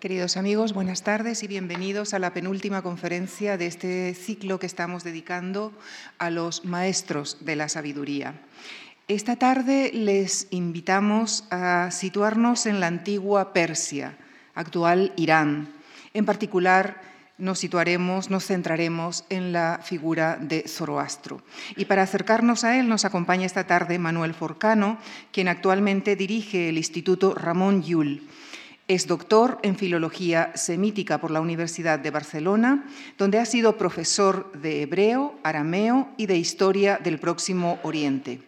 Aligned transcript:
Queridos 0.00 0.36
amigos, 0.36 0.74
buenas 0.74 1.02
tardes 1.02 1.42
y 1.42 1.48
bienvenidos 1.48 2.14
a 2.14 2.20
la 2.20 2.32
penúltima 2.32 2.82
conferencia 2.82 3.58
de 3.58 3.66
este 3.66 4.14
ciclo 4.14 4.60
que 4.60 4.66
estamos 4.66 5.02
dedicando 5.02 5.72
a 6.18 6.30
los 6.30 6.64
maestros 6.64 7.38
de 7.40 7.56
la 7.56 7.68
sabiduría. 7.68 8.40
Esta 9.08 9.34
tarde 9.34 9.90
les 9.92 10.46
invitamos 10.50 11.48
a 11.50 11.90
situarnos 11.90 12.66
en 12.66 12.78
la 12.78 12.86
antigua 12.86 13.52
Persia, 13.52 14.16
actual 14.54 15.12
Irán. 15.16 15.72
En 16.14 16.24
particular, 16.24 17.02
nos 17.36 17.58
situaremos, 17.58 18.30
nos 18.30 18.46
centraremos 18.46 19.24
en 19.30 19.52
la 19.52 19.80
figura 19.82 20.38
de 20.40 20.62
Zoroastro. 20.68 21.42
Y 21.74 21.86
para 21.86 22.02
acercarnos 22.02 22.62
a 22.62 22.78
él 22.78 22.88
nos 22.88 23.04
acompaña 23.04 23.46
esta 23.46 23.66
tarde 23.66 23.98
Manuel 23.98 24.34
Forcano, 24.34 24.98
quien 25.32 25.48
actualmente 25.48 26.14
dirige 26.14 26.68
el 26.68 26.78
Instituto 26.78 27.34
Ramón 27.34 27.82
Llull 27.82 28.28
es 28.88 29.06
doctor 29.06 29.58
en 29.62 29.76
Filología 29.76 30.50
Semítica 30.54 31.18
por 31.18 31.30
la 31.30 31.42
Universidad 31.42 31.98
de 31.98 32.10
Barcelona, 32.10 32.86
donde 33.18 33.38
ha 33.38 33.44
sido 33.44 33.76
profesor 33.76 34.50
de 34.52 34.80
hebreo, 34.80 35.38
arameo 35.42 36.08
y 36.16 36.24
de 36.24 36.38
Historia 36.38 36.98
del 36.98 37.20
Próximo 37.20 37.78
Oriente. 37.82 38.40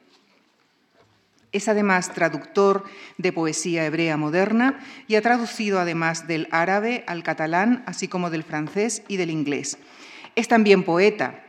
Es 1.52 1.68
además 1.68 2.14
traductor 2.14 2.84
de 3.18 3.32
poesía 3.32 3.84
hebrea 3.84 4.16
moderna 4.16 4.80
y 5.08 5.16
ha 5.16 5.22
traducido 5.22 5.78
además 5.78 6.26
del 6.26 6.48
árabe 6.52 7.04
al 7.06 7.22
catalán, 7.22 7.82
así 7.86 8.08
como 8.08 8.30
del 8.30 8.44
francés 8.44 9.02
y 9.08 9.18
del 9.18 9.30
inglés. 9.30 9.76
Es 10.36 10.48
también 10.48 10.84
poeta, 10.84 11.44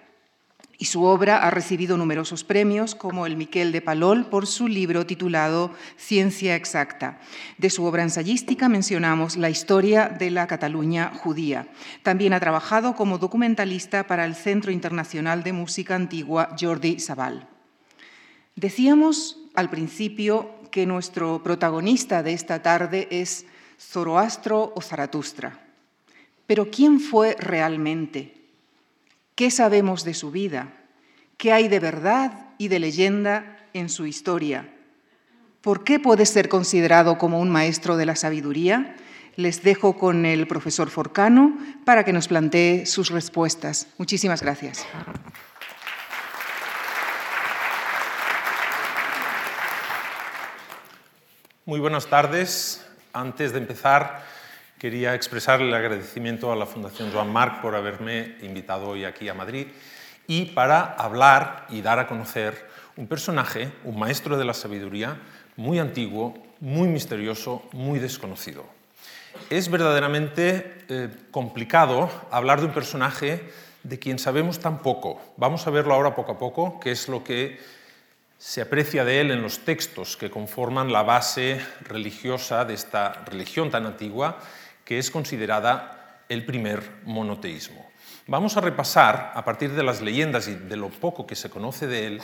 y 0.81 0.85
su 0.85 1.03
obra 1.03 1.37
ha 1.37 1.51
recibido 1.51 1.95
numerosos 1.95 2.43
premios, 2.43 2.95
como 2.95 3.27
el 3.27 3.37
Miquel 3.37 3.71
de 3.71 3.83
Palol 3.83 4.25
por 4.25 4.47
su 4.47 4.67
libro 4.67 5.05
titulado 5.05 5.71
Ciencia 5.95 6.55
Exacta. 6.55 7.19
De 7.59 7.69
su 7.69 7.85
obra 7.85 8.01
ensayística 8.01 8.67
mencionamos 8.67 9.37
la 9.37 9.51
historia 9.51 10.09
de 10.09 10.31
la 10.31 10.47
Cataluña 10.47 11.11
judía. 11.13 11.67
También 12.01 12.33
ha 12.33 12.39
trabajado 12.39 12.95
como 12.95 13.19
documentalista 13.19 14.07
para 14.07 14.25
el 14.25 14.33
Centro 14.33 14.71
Internacional 14.71 15.43
de 15.43 15.53
Música 15.53 15.93
Antigua 15.93 16.55
Jordi 16.59 16.99
Sabal. 16.99 17.47
Decíamos 18.55 19.37
al 19.53 19.69
principio 19.69 20.49
que 20.71 20.87
nuestro 20.87 21.43
protagonista 21.43 22.23
de 22.23 22.33
esta 22.33 22.63
tarde 22.63 23.07
es 23.11 23.45
Zoroastro 23.79 24.73
o 24.75 24.81
Zaratustra. 24.81 25.59
Pero 26.47 26.71
¿quién 26.71 26.99
fue 26.99 27.35
realmente? 27.37 28.33
¿Qué 29.35 29.49
sabemos 29.49 30.03
de 30.03 30.13
su 30.13 30.31
vida? 30.31 30.80
¿Qué 31.41 31.51
hay 31.51 31.69
de 31.69 31.79
verdad 31.79 32.33
y 32.59 32.67
de 32.67 32.77
leyenda 32.77 33.57
en 33.73 33.89
su 33.89 34.05
historia? 34.05 34.69
¿Por 35.61 35.83
qué 35.83 35.99
puede 35.99 36.27
ser 36.27 36.49
considerado 36.49 37.17
como 37.17 37.39
un 37.39 37.49
maestro 37.49 37.97
de 37.97 38.05
la 38.05 38.15
sabiduría? 38.15 38.95
Les 39.37 39.63
dejo 39.63 39.97
con 39.97 40.27
el 40.27 40.45
profesor 40.45 40.91
Forcano 40.91 41.57
para 41.83 42.05
que 42.05 42.13
nos 42.13 42.27
plantee 42.27 42.85
sus 42.85 43.09
respuestas. 43.09 43.87
Muchísimas 43.97 44.43
gracias. 44.43 44.85
Muy 51.65 51.79
buenas 51.79 52.05
tardes. 52.05 52.85
Antes 53.13 53.51
de 53.51 53.57
empezar, 53.57 54.21
Quería 54.81 55.13
expresar 55.13 55.61
el 55.61 55.71
agradecimiento 55.75 56.51
a 56.51 56.55
la 56.55 56.65
Fundación 56.65 57.11
Joan 57.11 57.31
Marc 57.31 57.61
por 57.61 57.75
haberme 57.75 58.35
invitado 58.41 58.87
hoy 58.87 59.05
aquí 59.05 59.29
a 59.29 59.35
Madrid 59.35 59.67
y 60.31 60.45
para 60.45 60.93
hablar 60.93 61.65
y 61.67 61.81
dar 61.81 61.99
a 61.99 62.07
conocer 62.07 62.65
un 62.95 63.05
personaje, 63.05 63.69
un 63.83 63.99
maestro 63.99 64.37
de 64.37 64.45
la 64.45 64.53
sabiduría 64.53 65.17
muy 65.57 65.77
antiguo, 65.77 66.33
muy 66.61 66.87
misterioso, 66.87 67.67
muy 67.73 67.99
desconocido. 67.99 68.63
Es 69.49 69.69
verdaderamente 69.69 70.85
eh, 70.87 71.09
complicado 71.31 72.09
hablar 72.31 72.61
de 72.61 72.67
un 72.67 72.71
personaje 72.71 73.51
de 73.83 73.99
quien 73.99 74.19
sabemos 74.19 74.59
tan 74.59 74.79
poco. 74.79 75.21
Vamos 75.35 75.67
a 75.67 75.69
verlo 75.69 75.93
ahora 75.93 76.15
poco 76.15 76.31
a 76.31 76.39
poco, 76.39 76.79
qué 76.79 76.91
es 76.91 77.09
lo 77.09 77.25
que 77.25 77.59
se 78.37 78.61
aprecia 78.61 79.03
de 79.03 79.19
él 79.19 79.31
en 79.31 79.41
los 79.41 79.65
textos 79.65 80.15
que 80.15 80.31
conforman 80.31 80.93
la 80.93 81.03
base 81.03 81.59
religiosa 81.81 82.63
de 82.63 82.75
esta 82.75 83.11
religión 83.25 83.69
tan 83.69 83.85
antigua 83.85 84.39
que 84.85 84.97
es 84.97 85.11
considerada 85.11 86.21
el 86.29 86.45
primer 86.45 86.89
monoteísmo. 87.03 87.90
Vamos 88.31 88.55
a 88.55 88.61
repasar, 88.61 89.33
a 89.35 89.43
partir 89.43 89.73
de 89.73 89.83
las 89.83 89.99
leyendas 89.99 90.47
y 90.47 90.55
de 90.55 90.77
lo 90.77 90.87
poco 90.87 91.27
que 91.27 91.35
se 91.35 91.49
conoce 91.49 91.85
de 91.85 92.07
él, 92.07 92.21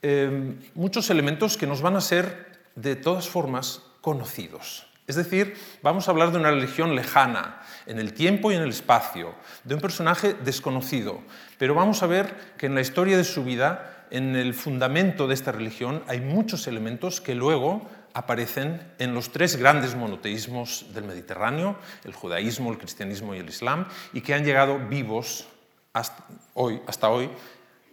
eh, 0.00 0.54
muchos 0.74 1.10
elementos 1.10 1.58
que 1.58 1.66
nos 1.66 1.82
van 1.82 1.94
a 1.94 2.00
ser 2.00 2.62
de 2.74 2.96
todas 2.96 3.28
formas 3.28 3.82
conocidos. 4.00 4.86
Es 5.06 5.14
decir, 5.14 5.54
vamos 5.82 6.08
a 6.08 6.12
hablar 6.12 6.32
de 6.32 6.38
una 6.38 6.52
religión 6.52 6.96
lejana, 6.96 7.60
en 7.84 7.98
el 7.98 8.14
tiempo 8.14 8.50
y 8.50 8.54
en 8.54 8.62
el 8.62 8.70
espacio, 8.70 9.34
de 9.62 9.74
un 9.74 9.82
personaje 9.82 10.32
desconocido, 10.32 11.20
pero 11.58 11.74
vamos 11.74 12.02
a 12.02 12.06
ver 12.06 12.34
que 12.56 12.64
en 12.64 12.74
la 12.74 12.80
historia 12.80 13.18
de 13.18 13.24
su 13.24 13.44
vida, 13.44 14.06
en 14.10 14.36
el 14.36 14.54
fundamento 14.54 15.28
de 15.28 15.34
esta 15.34 15.52
religión, 15.52 16.02
hay 16.08 16.22
muchos 16.22 16.66
elementos 16.66 17.20
que 17.20 17.34
luego 17.34 17.86
aparecen 18.16 18.80
en 18.98 19.12
los 19.12 19.30
tres 19.30 19.56
grandes 19.56 19.94
monoteísmos 19.94 20.86
del 20.94 21.04
Mediterráneo, 21.04 21.76
el 22.02 22.14
judaísmo, 22.14 22.72
el 22.72 22.78
cristianismo 22.78 23.34
y 23.34 23.40
el 23.40 23.48
islam, 23.50 23.86
y 24.14 24.22
que 24.22 24.32
han 24.32 24.42
llegado 24.42 24.78
vivos 24.78 25.46
hasta 25.92 26.24
hoy, 26.54 26.80
hasta 26.86 27.10
hoy 27.10 27.28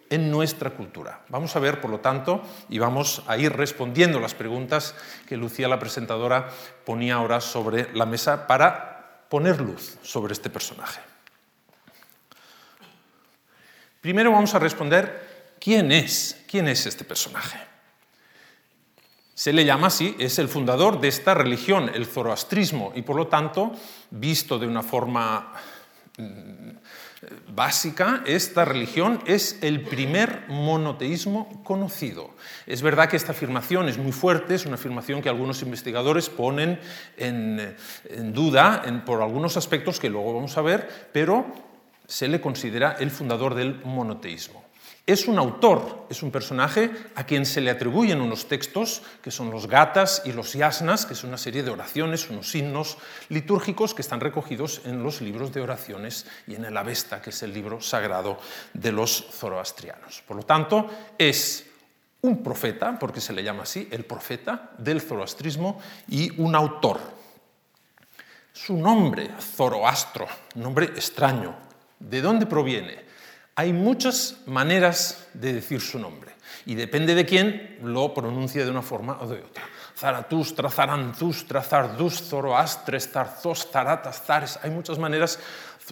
en 0.10 0.32
nuestra 0.32 0.70
cultura. 0.70 1.20
Vamos 1.28 1.54
a 1.58 1.60
ver, 1.60 1.82
por 1.82 1.92
lo 1.92 2.00
tanto, 2.00 2.42
y 2.70 2.80
vamos 2.80 3.22
a 3.28 3.38
ir 3.38 3.52
respondiendo 3.52 4.22
las 4.22 4.34
preguntas 4.34 4.96
que 5.28 5.36
Lucía, 5.36 5.68
la 5.68 5.80
presentadora, 5.80 6.50
ponía 6.86 7.16
ahora 7.16 7.42
sobre 7.42 7.94
la 7.94 8.06
mesa 8.06 8.48
para 8.48 9.26
poner 9.28 9.60
luz 9.60 9.98
sobre 10.04 10.32
este 10.32 10.50
personaje. 10.50 11.02
Primero 14.00 14.32
vamos 14.32 14.56
a 14.56 14.60
responder 14.60 15.56
quién 15.60 15.92
es, 15.92 16.46
quién 16.48 16.70
es 16.70 16.86
este 16.86 17.04
personaje. 17.04 17.73
Se 19.36 19.52
le 19.52 19.66
llama 19.66 19.88
así, 19.88 20.16
es 20.20 20.38
el 20.38 20.48
fundador 20.48 21.02
de 21.02 21.08
esta 21.08 21.34
religión, 21.34 21.90
el 21.94 22.06
zoroastrismo, 22.06 22.92
y 22.96 23.02
por 23.02 23.16
lo 23.16 23.28
tanto, 23.28 23.72
visto 24.12 24.60
de 24.60 24.68
una 24.68 24.84
forma 24.84 25.54
mm, 26.18 26.70
básica, 27.56 28.22
esta 28.28 28.64
religión 28.64 29.22
es 29.26 29.58
el 29.62 29.82
primer 29.82 30.46
monoteísmo 30.50 31.64
conocido. 31.64 32.32
Es 32.68 32.84
verdad 32.84 33.10
que 33.10 33.18
esta 33.18 33.32
afirmación 33.32 33.90
es 33.90 33.98
muy 33.98 34.12
fuerte, 34.12 34.56
es 34.56 34.66
una 34.66 34.76
afirmación 34.76 35.22
que 35.22 35.30
algunos 35.30 35.64
investigadores 35.64 36.30
ponen 36.30 36.80
en, 37.18 37.76
duda 38.34 38.84
por 39.06 39.22
algunos 39.22 39.58
aspectos 39.58 40.00
que 40.00 40.10
luego 40.10 40.36
vamos 40.36 40.58
a 40.58 40.62
ver, 40.62 41.10
pero 41.12 41.46
se 42.08 42.28
le 42.28 42.42
considera 42.42 42.98
el 43.00 43.12
fundador 43.12 43.56
del 43.56 43.82
monoteísmo. 43.84 44.63
Es 45.06 45.28
un 45.28 45.38
autor, 45.38 46.08
es 46.10 46.24
un 46.24 46.32
personaje 46.32 46.90
a 47.16 47.26
quien 47.26 47.46
se 47.46 47.60
le 47.60 47.70
atribuyen 47.70 48.22
unos 48.22 48.48
textos 48.48 49.02
que 49.22 49.32
son 49.32 49.52
los 49.52 49.68
gatas 49.68 50.22
y 50.24 50.32
los 50.32 50.54
yasnas, 50.54 51.06
que 51.06 51.12
es 51.12 51.26
una 51.26 51.38
serie 51.38 51.62
de 51.62 51.72
oraciones, 51.72 52.30
unos 52.30 52.56
himnos 52.56 52.98
litúrgicos 53.28 53.94
que 53.94 54.02
están 54.02 54.22
recogidos 54.22 54.82
en 54.86 55.04
los 55.04 55.20
libros 55.20 55.52
de 55.52 55.60
oraciones 55.60 56.26
y 56.48 56.56
en 56.56 56.64
el 56.64 56.78
Avesta, 56.78 57.22
que 57.22 57.32
es 57.32 57.44
el 57.44 57.54
libro 57.54 57.82
sagrado 57.82 58.40
de 58.74 58.94
los 58.94 59.28
zoroastrianos. 59.30 60.24
Por 60.26 60.38
lo 60.38 60.44
tanto, 60.44 60.90
es 61.18 61.66
un 62.22 62.42
profeta, 62.42 62.98
porque 62.98 63.20
se 63.20 63.34
le 63.34 63.44
llama 63.44 63.64
así, 63.64 63.90
el 63.92 64.06
profeta 64.06 64.72
del 64.78 65.02
zoroastrismo, 65.02 65.82
y 66.08 66.40
un 66.42 66.56
autor. 66.56 67.02
Su 68.54 68.78
nombre, 68.78 69.32
Zoroastro, 69.38 70.28
nombre 70.56 70.86
extraño. 70.86 71.56
¿De 72.00 72.22
dónde 72.22 72.46
proviene? 72.46 73.13
Hay 73.56 73.72
muchas 73.72 74.38
maneras 74.48 75.28
de 75.34 75.54
decir 75.54 75.80
su 75.80 76.00
nombre 76.00 76.32
y 76.66 76.74
depende 76.74 77.14
de 77.14 77.26
quién 77.26 77.78
lo 77.84 78.14
pronuncie 78.14 78.66
de 78.66 78.72
una 78.72 78.82
forma 78.82 79.20
o 79.22 79.28
de 79.28 79.42
otra. 79.42 79.64
Zaratustra, 79.96 80.72
Zarantustra, 80.72 81.62
Zardus, 81.62 82.24
Zoroastres, 82.24 83.12
Zarzos, 83.12 83.70
Zaratas, 83.72 84.24
Zares. 84.26 84.60
Hay 84.64 84.72
muchas 84.72 84.98
maneras. 84.98 85.38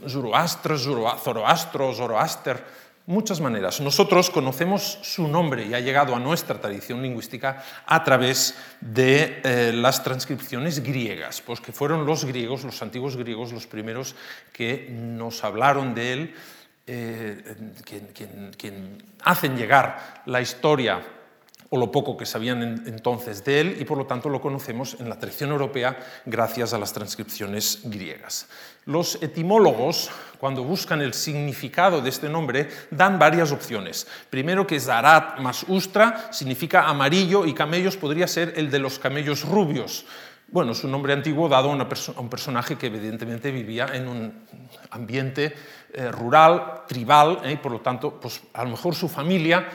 Zoroastro, 0.07 0.77
Zoroastro, 0.77 1.93
Zoroaster. 1.93 2.81
Muchas 3.05 3.39
maneras. 3.39 3.79
Nosotros 3.79 4.29
conocemos 4.29 4.99
su 5.01 5.27
nombre 5.27 5.65
y 5.65 5.73
ha 5.73 5.79
llegado 5.79 6.15
a 6.15 6.19
nuestra 6.19 6.59
tradición 6.59 7.01
lingüística 7.01 7.63
a 7.85 8.03
través 8.03 8.55
de 8.79 9.41
eh, 9.43 9.71
las 9.73 10.03
transcripciones 10.03 10.81
griegas, 10.81 11.41
pues 11.41 11.59
que 11.61 11.71
fueron 11.71 12.05
los 12.05 12.25
griegos, 12.25 12.63
los 12.63 12.81
antiguos 12.81 13.17
griegos, 13.17 13.51
los 13.51 13.67
primeros 13.67 14.15
que 14.53 14.87
nos 14.91 15.43
hablaron 15.43 15.93
de 15.93 16.13
él 16.13 16.35
eh, 16.93 17.41
quien, 18.57 19.03
hacen 19.23 19.55
llegar 19.55 20.23
la 20.25 20.41
historia 20.41 21.01
o 21.69 21.77
lo 21.77 21.89
poco 21.89 22.17
que 22.17 22.25
sabían 22.25 22.83
entonces 22.85 23.45
de 23.45 23.61
él 23.61 23.77
y 23.79 23.85
por 23.85 23.97
lo 23.97 24.05
tanto 24.05 24.27
lo 24.27 24.41
conocemos 24.41 24.97
en 24.99 25.07
la 25.07 25.17
tradición 25.17 25.51
europea 25.51 25.97
gracias 26.25 26.73
a 26.73 26.77
las 26.77 26.91
transcripciones 26.91 27.79
griegas. 27.85 28.49
Los 28.85 29.23
etimólogos, 29.23 30.09
cuando 30.37 30.65
buscan 30.65 31.01
el 31.01 31.13
significado 31.13 32.01
de 32.01 32.09
este 32.09 32.27
nombre, 32.27 32.67
dan 32.89 33.17
varias 33.17 33.53
opciones. 33.53 34.05
Primero 34.29 34.67
que 34.67 34.81
Zarat 34.81 35.39
más 35.39 35.63
Ustra 35.69 36.27
significa 36.33 36.89
amarillo 36.89 37.45
y 37.45 37.53
camellos 37.53 37.95
podría 37.95 38.27
ser 38.27 38.55
el 38.57 38.69
de 38.69 38.79
los 38.79 38.99
camellos 38.99 39.47
rubios. 39.47 40.05
Bueno, 40.51 40.73
es 40.73 40.83
un 40.83 40.91
nombre 40.91 41.13
antiguo 41.13 41.47
dado 41.47 41.71
a, 41.71 41.87
un 42.17 42.29
personaje 42.29 42.77
que 42.77 42.87
evidentemente 42.87 43.51
vivía 43.51 43.87
en 43.93 44.07
un 44.07 44.45
ambiente 44.91 45.53
eh, 45.93 46.11
rural, 46.11 46.83
tribal, 46.87 47.39
y 47.49 47.55
por 47.55 47.71
lo 47.71 47.79
tanto, 47.79 48.19
pues 48.19 48.41
a 48.53 48.63
lo 48.63 48.71
mejor 48.71 48.93
su 48.93 49.07
familia 49.07 49.67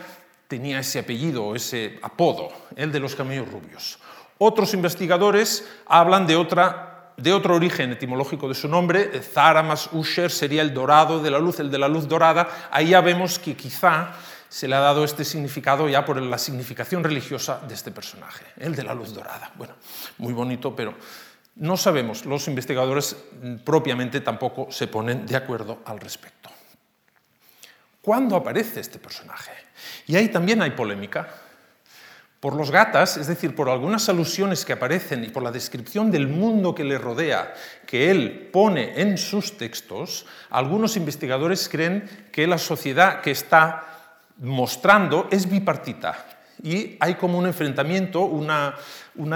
tenía 0.47 0.79
ese 0.79 0.99
apellido 0.99 1.45
o 1.45 1.55
ese 1.55 1.99
apodo, 2.03 2.49
el 2.75 2.91
de 2.91 2.99
los 2.99 3.15
camellos 3.15 3.51
rubios. 3.51 3.97
Otros 4.37 4.73
investigadores 4.75 5.67
hablan 5.87 6.27
de, 6.27 6.35
otra, 6.35 7.13
de 7.17 7.33
otro 7.33 7.55
origen 7.55 7.91
etimológico 7.91 8.47
de 8.47 8.53
su 8.53 8.67
nombre, 8.67 9.19
Zara 9.21 9.63
más 9.63 9.89
Usher 9.91 10.29
sería 10.29 10.61
el 10.61 10.75
dorado 10.75 11.19
de 11.19 11.31
la 11.31 11.39
luz, 11.39 11.59
el 11.59 11.71
de 11.71 11.79
la 11.79 11.87
luz 11.87 12.07
dorada. 12.07 12.47
Ahí 12.69 12.89
ya 12.89 13.01
vemos 13.01 13.39
que 13.39 13.55
quizá 13.55 14.13
se 14.49 14.67
le 14.67 14.75
ha 14.75 14.79
dado 14.79 15.03
este 15.03 15.25
significado 15.25 15.89
ya 15.89 16.05
por 16.05 16.21
la 16.21 16.37
significación 16.37 17.03
religiosa 17.03 17.61
de 17.67 17.73
este 17.73 17.91
personaje, 17.91 18.45
el 18.57 18.75
de 18.75 18.83
la 18.83 18.93
luz 18.93 19.13
dorada. 19.13 19.51
Bueno, 19.55 19.75
muy 20.17 20.33
bonito, 20.33 20.75
pero 20.75 20.95
no 21.55 21.75
sabemos, 21.75 22.25
los 22.25 22.47
investigadores 22.47 23.15
propiamente 23.65 24.21
tampoco 24.21 24.67
se 24.69 24.87
ponen 24.87 25.25
de 25.25 25.35
acuerdo 25.35 25.81
al 25.85 25.99
respecto. 25.99 26.49
¿Cuándo 28.01 28.35
aparece 28.35 28.79
este 28.79 28.99
personaje? 28.99 29.51
Y 30.05 30.15
ahí 30.15 30.29
también 30.29 30.61
hay 30.61 30.71
polémica. 30.71 31.27
Por 32.39 32.55
los 32.55 32.69
gatas, 32.69 33.17
es 33.17 33.25
decir, 33.25 33.55
por 33.55 33.67
algunas 33.67 34.07
alusiones 34.07 34.63
que 34.63 34.73
aparecen 34.73 35.23
y 35.23 35.29
por 35.29 35.41
la 35.41 35.51
descripción 35.51 36.11
del 36.11 36.27
mundo 36.27 36.75
que 36.75 36.83
le 36.83 36.99
rodea 36.99 37.53
que 37.87 38.11
él 38.11 38.49
pone 38.53 39.01
en 39.01 39.17
sus 39.17 39.57
textos, 39.57 40.27
algunos 40.51 40.95
investigadores 40.95 41.67
creen 41.67 42.07
que 42.31 42.45
la 42.45 42.59
sociedad 42.59 43.21
que 43.21 43.31
está 43.31 43.96
mostrando 44.39 45.27
es 45.31 45.49
bipartita 45.49 46.37
y 46.63 46.97
hay 46.99 47.15
como 47.15 47.37
un 47.37 47.45
enfrentamiento, 47.45 48.21
una, 48.21 48.75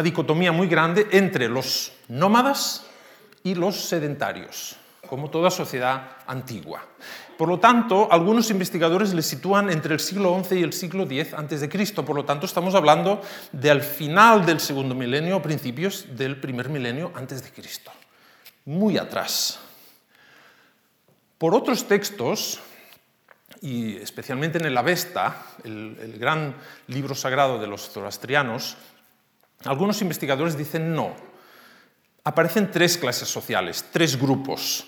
dicotomía 0.03 0.51
muy 0.51 0.67
grande 0.67 1.07
entre 1.11 1.47
los 1.47 1.91
nómadas 2.07 2.85
y 3.43 3.55
los 3.55 3.75
sedentarios, 3.75 4.75
como 5.07 5.29
toda 5.29 5.51
sociedad 5.51 6.17
antigua. 6.27 6.81
Por 7.37 7.47
lo 7.47 7.59
tanto, 7.59 8.07
algunos 8.11 8.51
investigadores 8.51 9.13
le 9.13 9.21
sitúan 9.21 9.71
entre 9.71 9.95
el 9.95 9.99
siglo 9.99 10.39
XI 10.43 10.59
y 10.59 10.63
el 10.63 10.73
siglo 10.73 11.03
X 11.03 11.33
a.C. 11.33 12.03
Por 12.03 12.15
lo 12.15 12.25
tanto, 12.25 12.45
estamos 12.45 12.75
hablando 12.75 13.21
de 13.51 13.71
al 13.71 13.81
final 13.81 14.45
del 14.45 14.59
segundo 14.59 14.93
milenio 14.93 15.41
principios 15.41 16.05
del 16.15 16.39
primer 16.39 16.69
milenio 16.69 17.11
antes 17.15 17.43
de 17.43 17.49
Cristo. 17.49 17.91
Muy 18.65 18.97
atrás. 18.97 19.59
Por 21.39 21.55
otros 21.55 21.87
textos, 21.87 22.59
y 23.61 23.97
especialmente 23.97 24.57
en 24.57 24.65
el 24.65 24.77
Avesta, 24.77 25.45
el, 25.63 26.17
gran 26.17 26.55
libro 26.87 27.13
sagrado 27.13 27.59
de 27.59 27.67
los 27.67 27.89
zoroastrianos, 27.89 28.75
algunos 29.65 30.01
investigadores 30.01 30.57
dicen 30.57 30.95
no. 30.95 31.15
Aparecen 32.23 32.71
tres 32.71 32.97
clases 32.97 33.29
sociales, 33.29 33.85
tres 33.91 34.19
grupos, 34.19 34.87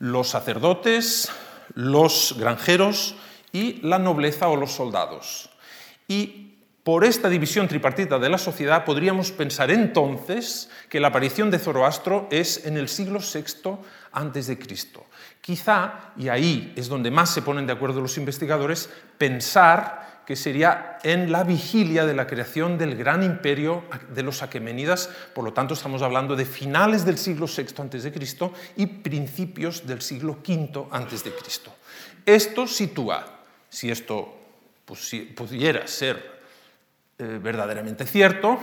los 0.00 0.28
sacerdotes, 0.28 1.30
los 1.74 2.34
granjeros 2.36 3.14
y 3.52 3.80
la 3.86 4.00
nobleza 4.00 4.48
o 4.48 4.56
los 4.56 4.72
soldados. 4.72 5.50
Por 6.82 7.04
esta 7.04 7.28
división 7.28 7.68
tripartita 7.68 8.18
de 8.18 8.30
la 8.30 8.38
sociedad 8.38 8.84
podríamos 8.84 9.32
pensar 9.32 9.70
entonces 9.70 10.70
que 10.88 11.00
la 11.00 11.08
aparición 11.08 11.50
de 11.50 11.58
Zoroastro 11.58 12.26
es 12.30 12.64
en 12.64 12.76
el 12.76 12.88
siglo 12.88 13.20
VI 13.20 13.76
antes 14.12 14.46
de 14.46 14.58
Cristo. 14.58 15.06
Quizá, 15.40 16.12
y 16.16 16.28
ahí 16.28 16.72
es 16.76 16.88
donde 16.88 17.10
más 17.10 17.32
se 17.34 17.42
ponen 17.42 17.66
de 17.66 17.74
acuerdo 17.74 18.00
los 18.00 18.16
investigadores, 18.16 18.88
pensar 19.18 20.22
que 20.26 20.36
sería 20.36 20.98
en 21.02 21.32
la 21.32 21.44
vigilia 21.44 22.06
de 22.06 22.14
la 22.14 22.26
creación 22.26 22.78
del 22.78 22.96
gran 22.96 23.22
imperio 23.22 23.84
de 24.14 24.22
los 24.22 24.42
aquemenidas, 24.42 25.10
por 25.34 25.44
lo 25.44 25.52
tanto 25.52 25.74
estamos 25.74 26.02
hablando 26.02 26.36
de 26.36 26.44
finales 26.44 27.04
del 27.04 27.18
siglo 27.18 27.46
VI 27.46 27.66
a.C. 27.76 28.12
y 28.76 28.86
principios 28.86 29.86
del 29.86 30.00
siglo 30.00 30.38
V 30.46 30.86
a.C. 30.90 31.32
Esto 32.24 32.66
sitúa, 32.66 33.42
si 33.68 33.90
esto 33.90 34.34
pudiera 35.34 35.86
ser 35.86 36.39
eh, 37.20 37.38
verdaderamente 37.40 38.06
cierto, 38.06 38.58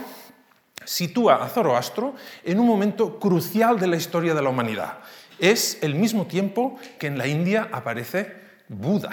sitúa 0.84 1.42
a 1.42 1.48
Zoroastro 1.48 2.14
en 2.44 2.60
un 2.60 2.66
momento 2.66 3.18
crucial 3.18 3.78
de 3.78 3.86
la 3.86 3.96
historia 3.96 4.34
de 4.34 4.42
la 4.42 4.50
humanidad 4.50 4.98
es 5.38 5.78
el 5.82 5.94
mismo 5.94 6.26
tiempo 6.26 6.78
que 6.98 7.06
en 7.06 7.18
la 7.18 7.26
India 7.26 7.68
aparece 7.72 8.34
Buda. 8.68 9.10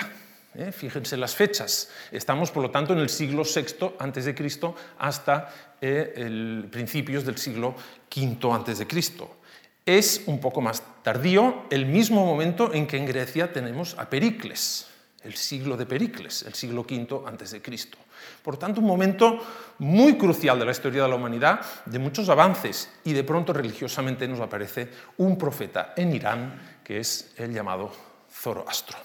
¿eh? 0.55 0.71
Fíjense 0.71 1.17
las 1.17 1.35
fechas. 1.35 1.89
Estamos, 2.11 2.51
por 2.51 2.63
lo 2.63 2.71
tanto, 2.71 2.93
en 2.93 2.99
el 2.99 3.09
siglo 3.09 3.43
VI 3.43 4.33
Cristo 4.33 4.75
hasta 4.97 5.49
eh, 5.81 6.13
el 6.17 6.67
principios 6.71 7.25
del 7.25 7.37
siglo 7.37 7.75
V 8.15 8.87
Cristo. 8.87 9.37
Es 9.85 10.23
un 10.25 10.39
poco 10.39 10.61
más 10.61 10.81
tardío 11.03 11.65
el 11.69 11.85
mismo 11.85 12.25
momento 12.25 12.73
en 12.73 12.87
que 12.87 12.97
en 12.97 13.05
Grecia 13.05 13.53
tenemos 13.53 13.95
a 13.99 14.09
Pericles, 14.09 14.87
el 15.25 15.35
siglo 15.35 15.75
de 15.75 15.85
Pericles, 15.85 16.43
el 16.43 16.53
siglo 16.53 16.81
V 16.81 17.23
antes 17.25 17.51
de 17.51 17.61
Cristo. 17.61 17.97
Por 18.43 18.57
tanto, 18.57 18.79
un 18.79 18.87
momento 18.87 19.39
muy 19.79 20.17
crucial 20.17 20.57
de 20.59 20.65
la 20.65 20.71
historia 20.71 21.03
de 21.03 21.09
la 21.09 21.15
humanidad, 21.15 21.61
de 21.85 21.99
muchos 21.99 22.29
avances, 22.29 22.89
y 23.03 23.13
de 23.13 23.23
pronto 23.23 23.51
religiosamente 23.51 24.27
nos 24.27 24.39
aparece 24.39 24.89
un 25.17 25.37
profeta 25.37 25.93
en 25.97 26.13
Irán, 26.13 26.79
que 26.83 26.99
es 26.99 27.33
el 27.37 27.53
llamado 27.53 27.91
Zoroastro. 28.31 28.97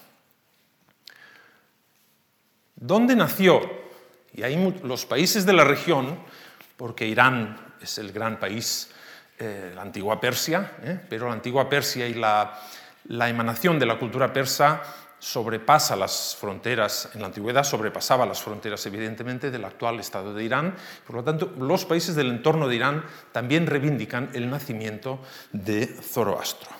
¿Dónde 2.75 3.15
nació? 3.15 3.61
Y 4.33 4.43
hay 4.43 4.55
los 4.83 5.05
países 5.05 5.45
de 5.45 5.53
la 5.53 5.63
región, 5.63 6.19
porque 6.77 7.07
Irán 7.07 7.75
es 7.81 7.97
el 7.97 8.11
gran 8.11 8.39
país, 8.39 8.89
eh, 9.39 9.71
la 9.75 9.81
antigua 9.81 10.19
Persia, 10.21 10.77
¿eh? 10.83 10.99
pero 11.09 11.27
la 11.27 11.33
antigua 11.33 11.67
Persia 11.67 12.07
y 12.07 12.13
la, 12.13 12.59
la 13.05 13.29
emanación 13.29 13.79
de 13.79 13.85
la 13.87 13.97
cultura 13.97 14.31
persa 14.31 14.81
sobrepasa 15.21 15.95
las 15.95 16.35
fronteras, 16.35 17.11
en 17.13 17.21
la 17.21 17.27
antigüedad 17.27 17.63
sobrepasaba 17.63 18.25
las 18.25 18.41
fronteras 18.41 18.83
evidentemente 18.87 19.51
del 19.51 19.63
actual 19.63 19.99
Estado 19.99 20.33
de 20.33 20.43
Irán, 20.43 20.75
por 21.05 21.15
lo 21.15 21.23
tanto 21.23 21.53
los 21.59 21.85
países 21.85 22.15
del 22.15 22.31
entorno 22.31 22.67
de 22.67 22.75
Irán 22.75 23.05
también 23.31 23.67
reivindican 23.67 24.31
el 24.33 24.49
nacimiento 24.49 25.19
de 25.51 25.85
Zoroastro. 25.85 26.71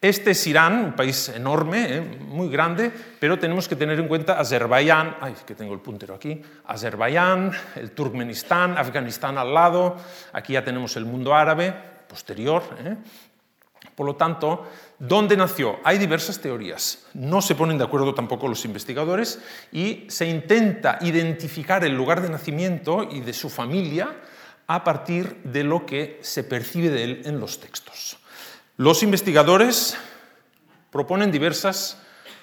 Este 0.00 0.30
es 0.30 0.46
Irán, 0.46 0.82
un 0.82 0.92
país 0.96 1.28
enorme, 1.28 1.98
eh, 1.98 2.00
muy 2.00 2.48
grande, 2.48 2.90
pero 3.20 3.38
tenemos 3.38 3.68
que 3.68 3.76
tener 3.76 4.00
en 4.00 4.08
cuenta 4.08 4.40
Azerbaiyán, 4.40 5.18
ay, 5.20 5.34
que 5.44 5.54
tengo 5.54 5.74
el 5.74 5.80
puntero 5.80 6.14
aquí, 6.14 6.40
Azerbaiyán, 6.64 7.52
el 7.76 7.90
Turkmenistán, 7.90 8.78
Afganistán 8.78 9.36
al 9.36 9.52
lado, 9.52 9.96
aquí 10.32 10.54
ya 10.54 10.64
tenemos 10.64 10.96
el 10.96 11.04
mundo 11.04 11.34
árabe 11.34 11.74
posterior, 12.08 12.62
eh, 12.82 12.96
por 13.94 14.06
lo 14.06 14.16
tanto, 14.16 14.66
¿dónde 15.00 15.36
nació? 15.36 15.80
Hay 15.82 15.98
diversas 15.98 16.40
teorías. 16.40 17.06
No 17.14 17.42
se 17.42 17.56
ponen 17.56 17.78
de 17.78 17.84
acuerdo 17.84 18.14
tampoco 18.14 18.46
los 18.46 18.64
investigadores 18.64 19.40
y 19.72 20.04
se 20.08 20.26
intenta 20.26 20.98
identificar 21.00 21.84
el 21.84 21.96
lugar 21.96 22.22
de 22.22 22.30
nacimiento 22.30 23.08
y 23.10 23.20
de 23.20 23.32
su 23.32 23.50
familia 23.50 24.14
a 24.68 24.84
partir 24.84 25.40
de 25.42 25.64
lo 25.64 25.84
que 25.84 26.20
se 26.22 26.44
percibe 26.44 26.90
de 26.90 27.02
él 27.02 27.22
en 27.24 27.40
los 27.40 27.58
textos. 27.58 28.18
Los 28.76 29.02
investigadores 29.02 29.96
proponen 30.92 31.32
diversas 31.32 31.98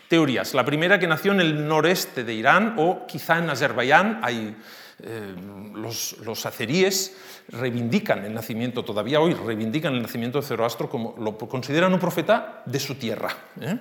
teorías. 0.07 0.53
La 0.53 0.65
primera 0.65 0.99
que 0.99 1.07
nació 1.07 1.31
en 1.31 1.41
el 1.41 1.67
noreste 1.67 2.23
de 2.23 2.33
Irán 2.33 2.75
o 2.77 3.05
quizá 3.07 3.37
en 3.37 3.49
Azerbaiyán, 3.49 4.19
hay 4.23 4.57
eh, 5.03 5.35
los, 5.75 6.17
los 6.23 6.45
azeríes 6.45 7.15
reivindican 7.49 8.25
el 8.25 8.33
nacimiento, 8.33 8.83
todavía 8.83 9.19
hoy 9.19 9.35
reivindican 9.35 9.93
el 9.93 10.01
nacimiento 10.01 10.41
de 10.41 10.47
Zoroastro 10.47 10.89
como 10.89 11.15
lo 11.19 11.37
consideran 11.37 11.93
un 11.93 11.99
profeta 11.99 12.63
de 12.65 12.79
su 12.79 12.95
tierra, 12.95 13.29
¿eh? 13.61 13.77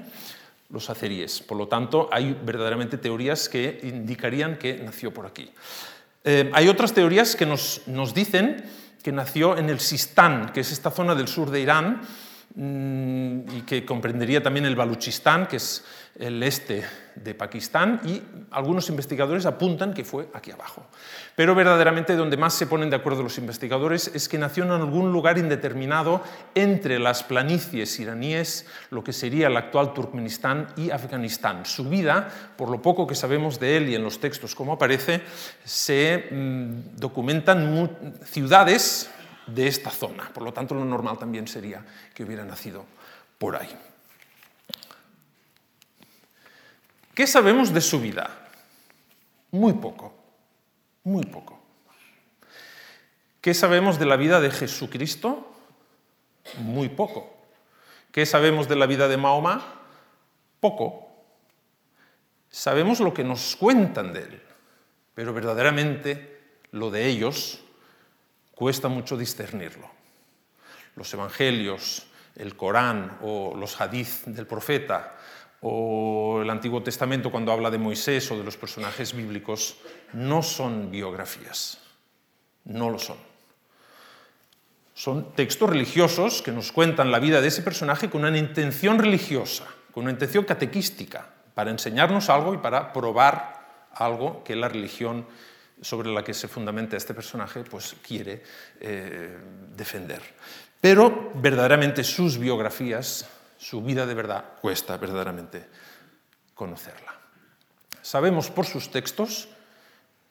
los 0.69 0.91
azeríes. 0.91 1.41
Por 1.41 1.57
lo 1.57 1.69
tanto, 1.69 2.09
hay 2.13 2.39
verdaderamente 2.45 2.99
teorías 2.99 3.49
que 3.49 3.81
indicarían 3.83 4.59
que 4.59 4.75
nació 4.75 5.15
por 5.15 5.25
aquí. 5.25 5.49
Eh, 6.25 6.51
hay 6.53 6.69
otras 6.69 6.93
teorías 6.93 7.35
que 7.35 7.47
nos, 7.47 7.83
nos 7.87 8.13
dicen 8.13 8.65
que 9.03 9.13
nació 9.13 9.57
en 9.57 9.71
el 9.71 9.81
Sistán, 9.81 10.51
que 10.53 10.61
es 10.61 10.73
esta 10.73 10.91
zona 10.91 11.15
del 11.15 11.29
sur 11.29 11.51
de 11.51 11.61
Irán, 11.61 12.03
mm, 12.57 13.57
y 13.57 13.63
que 13.65 13.87
comprendería 13.87 14.43
también 14.43 14.67
el 14.67 14.77
Baluchistán, 14.77 15.47
que 15.47 15.57
es 15.57 15.85
el 16.19 16.43
este 16.43 16.85
de 17.15 17.35
Pakistán 17.35 18.01
y 18.05 18.23
algunos 18.51 18.89
investigadores 18.89 19.47
apuntan 19.47 19.95
que 19.95 20.05
fue 20.05 20.29
aquí 20.35 20.51
abajo. 20.51 20.87
Pero 21.35 21.55
verdaderamente 21.55 22.17
donde 22.17 22.37
más 22.37 22.55
se 22.55 22.67
ponen 22.67 22.91
de 22.91 22.97
acuerdo 22.97 23.23
los 23.23 23.39
investigadores 23.39 24.11
es 24.15 24.29
que 24.29 24.39
nació 24.39 24.65
en 24.65 24.71
algún 24.71 25.13
lugar 25.13 25.39
indeterminado 25.39 26.23
entre 26.55 26.99
las 26.99 27.23
planicies 27.23 27.99
iraníes, 27.99 28.67
lo 28.91 29.03
que 29.03 29.13
sería 29.13 29.49
el 29.49 29.57
actual 29.57 29.93
Turkmenistán 29.93 30.69
y 30.77 30.91
Afganistán. 30.91 31.65
Su 31.67 31.89
vida, 31.89 32.29
por 32.57 32.71
lo 32.71 32.83
poco 32.83 33.07
que 33.07 33.15
sabemos 33.15 33.59
de 33.61 33.77
él 33.77 33.89
y 33.89 33.95
en 33.95 34.03
los 34.03 34.21
textos 34.21 34.55
como 34.55 34.75
aparece, 34.75 35.23
se 35.65 36.29
mm, 36.31 36.97
documentan 36.97 38.15
ciudades 38.25 39.11
de 39.47 39.67
esta 39.67 39.91
zona. 39.91 40.31
Por 40.33 40.43
lo 40.43 40.53
tanto, 40.53 40.75
lo 40.75 40.85
normal 40.85 41.19
también 41.19 41.47
sería 41.47 41.85
que 42.15 42.25
hubiera 42.25 42.45
nacido 42.45 42.85
por 43.39 43.57
ahí. 43.57 43.69
¿Qué 47.17 47.27
sabemos 47.27 47.73
de 47.73 47.81
su 47.81 47.99
vida? 47.99 48.29
Muy 49.51 49.73
poco, 49.73 50.13
muy 51.03 51.25
poco. 51.25 51.59
¿Qué 53.41 53.55
sabemos 53.55 53.99
de 53.99 54.05
la 54.05 54.17
vida 54.17 54.39
de 54.39 54.51
Jesucristo? 54.51 55.51
Muy 56.59 56.91
poco. 56.91 57.35
¿Qué 58.13 58.27
sabemos 58.27 58.69
de 58.69 58.77
la 58.77 58.85
vida 58.85 59.09
de 59.09 59.17
Mahoma? 59.17 59.81
Poco. 60.61 61.09
Sabemos 62.51 63.01
lo 63.01 63.15
que 63.15 63.25
nos 63.25 63.57
cuentan 63.57 64.13
de 64.13 64.21
él, 64.21 64.43
pero 65.15 65.33
verdaderamente 65.33 66.59
lo 66.73 66.91
de 66.91 67.07
ellos 67.07 67.65
cuesta 68.55 68.89
mucho 68.89 69.17
discernirlo. 69.17 69.89
Los 70.97 71.15
evangelios, 71.15 72.09
el 72.35 72.57
Corán 72.57 73.17
o 73.23 73.57
los 73.57 73.81
hadith 73.81 74.27
del 74.27 74.47
profeta 74.47 75.17
o 75.61 76.41
el 76.43 76.51
Antiguo 76.51 76.83
Testamento 76.83 77.31
cuando 77.31 77.53
habla 77.53 77.71
de 77.71 77.79
Moisés 77.79 78.31
o 78.31 78.39
de 78.39 78.45
los 78.45 78.57
personajes 78.57 79.15
bíblicos 79.15 79.77
no 80.13 80.43
son 80.43 80.91
biografías, 80.91 81.79
no 82.65 82.91
lo 82.91 82.99
son. 82.99 83.17
Son 84.95 85.33
textos 85.35 85.69
religiosos 85.69 86.41
que 86.41 86.53
nos 86.53 86.73
cuentan 86.73 87.13
la 87.13 87.19
vida 87.19 87.41
de 87.41 87.49
ese 87.49 87.63
personaje 87.63 88.09
con 88.09 88.25
una 88.25 88.39
intención 88.39 88.99
religiosa, 88.99 89.67
con 89.93 90.05
una 90.05 90.13
intención 90.13 90.45
catequística, 90.45 91.27
para 91.55 91.71
enseñarnos 91.71 92.31
algo 92.31 92.55
y 92.55 92.59
para 92.59 92.93
probar 92.93 93.89
algo 93.93 94.43
que 94.45 94.57
la 94.57 94.69
religión 94.69 95.27
sobre 95.81 96.11
la 96.11 96.25
que 96.25 96.35
se 96.35 96.49
fundamenta 96.49 96.97
este 96.97 97.15
personaje 97.15 97.65
pues 97.65 97.95
quiere 98.07 98.43
eh, 98.81 99.37
defender. 99.77 100.23
Pero 100.81 101.33
verdaderamente 101.35 102.05
sus 102.05 102.39
biografías, 102.39 103.27
su 103.57 103.83
vida 103.83 104.07
de 104.07 104.15
verdad, 104.15 104.45
cuesta 104.61 104.97
verdaderamente 104.97 105.67
conocerla. 106.55 107.15
Sabemos 108.03 108.51
por 108.51 108.67
sus 108.67 108.91
textos, 108.91 109.49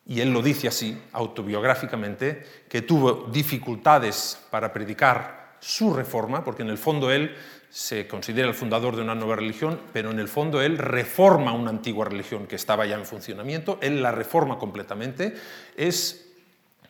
y 0.05 0.22
él 0.22 0.32
lo 0.32 0.41
dice 0.41 0.67
así, 0.67 1.01
autobiográficamente, 1.12 2.46
que 2.70 2.82
tuvo 2.82 3.27
dificultades 3.32 4.39
para 4.50 4.72
predicar 4.72 5.55
su 5.60 5.94
reforma, 5.94 6.44
porque 6.44 6.62
en 6.62 6.70
el 6.70 6.77
fondo 6.77 7.12
él 7.12 7.36
se 7.70 8.08
considera 8.08 8.48
el 8.48 8.53
fundador 8.53 8.96
de 8.96 9.01
una 9.01 9.15
nueva 9.15 9.36
religión, 9.36 9.82
pero 9.91 10.12
en 10.12 10.20
el 10.20 10.27
fondo 10.27 10.62
él 10.62 10.77
reforma 10.77 11.53
una 11.53 11.72
antigua 11.72 12.05
religión 12.05 12.48
que 12.48 12.55
estaba 12.55 12.86
ya 12.86 12.96
en 12.96 13.05
funcionamiento, 13.05 13.79
él 13.82 14.01
la 14.01 14.12
reforma 14.12 14.58
completamente, 14.58 15.36
es, 15.75 16.32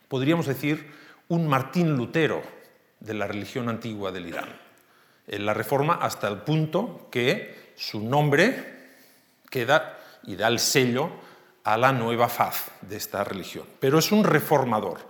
podríamos 0.08 0.46
decir, 0.46 0.92
un 1.28 1.48
Martín 1.48 1.96
Lutero 1.96 2.42
de 3.00 3.14
la 3.14 3.26
religión 3.26 3.68
antigua 3.68 4.12
del 4.12 4.28
Irán. 4.28 4.65
Él 5.26 5.46
la 5.46 5.54
reforma 5.54 5.98
hasta 6.00 6.28
el 6.28 6.38
punto 6.38 7.08
que 7.10 7.72
su 7.76 8.00
nombre 8.00 8.94
queda 9.50 9.98
y 10.24 10.36
da 10.36 10.48
el 10.48 10.58
sello 10.58 11.10
a 11.64 11.76
la 11.76 11.92
nueva 11.92 12.28
faz 12.28 12.70
de 12.82 12.96
esta 12.96 13.24
religión. 13.24 13.66
Pero 13.80 13.98
es 13.98 14.12
un 14.12 14.24
reformador. 14.24 15.00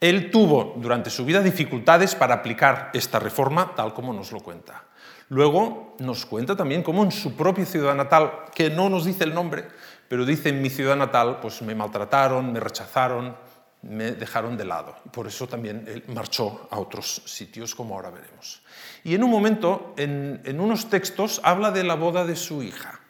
Él 0.00 0.30
tuvo 0.30 0.74
durante 0.76 1.10
su 1.10 1.24
vida 1.24 1.42
dificultades 1.42 2.14
para 2.14 2.36
aplicar 2.36 2.90
esta 2.92 3.18
reforma 3.18 3.74
tal 3.74 3.94
como 3.94 4.12
nos 4.12 4.30
lo 4.32 4.40
cuenta. 4.40 4.84
Luego 5.30 5.96
nos 5.98 6.24
cuenta 6.24 6.56
también 6.56 6.82
cómo 6.82 7.02
en 7.02 7.12
su 7.12 7.36
propia 7.36 7.66
ciudad 7.66 7.94
natal, 7.94 8.44
que 8.54 8.70
no 8.70 8.88
nos 8.88 9.04
dice 9.04 9.24
el 9.24 9.34
nombre, 9.34 9.66
pero 10.08 10.24
dice 10.24 10.48
en 10.48 10.62
mi 10.62 10.70
ciudad 10.70 10.96
natal, 10.96 11.38
pues 11.40 11.60
me 11.62 11.74
maltrataron, 11.74 12.52
me 12.52 12.60
rechazaron, 12.60 13.36
me 13.82 14.12
dejaron 14.12 14.56
de 14.56 14.64
lado. 14.64 14.96
Por 15.12 15.26
eso 15.26 15.46
también 15.46 15.84
él 15.86 16.04
marchó 16.08 16.68
a 16.70 16.78
otros 16.78 17.22
sitios, 17.26 17.74
como 17.74 17.94
ahora 17.94 18.10
veremos. 18.10 18.62
Y 19.04 19.14
en 19.14 19.22
un 19.22 19.30
momento, 19.30 19.94
en, 19.96 20.60
unos 20.60 20.90
textos, 20.90 21.40
habla 21.44 21.70
de 21.70 21.84
la 21.84 21.94
boda 21.94 22.24
de 22.24 22.36
su 22.36 22.62
hija. 22.62 23.00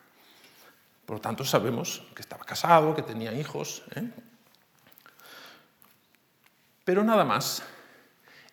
Por 1.07 1.17
lo 1.17 1.21
tanto, 1.21 1.45
sabemos 1.45 2.03
que 2.15 2.23
estaba 2.23 2.45
casado, 2.45 2.95
que 2.95 3.03
tenía 3.03 3.33
hijos. 3.33 3.83
¿eh? 3.95 4.11
Pero 6.85 7.03
nada 7.03 7.25
más. 7.25 7.63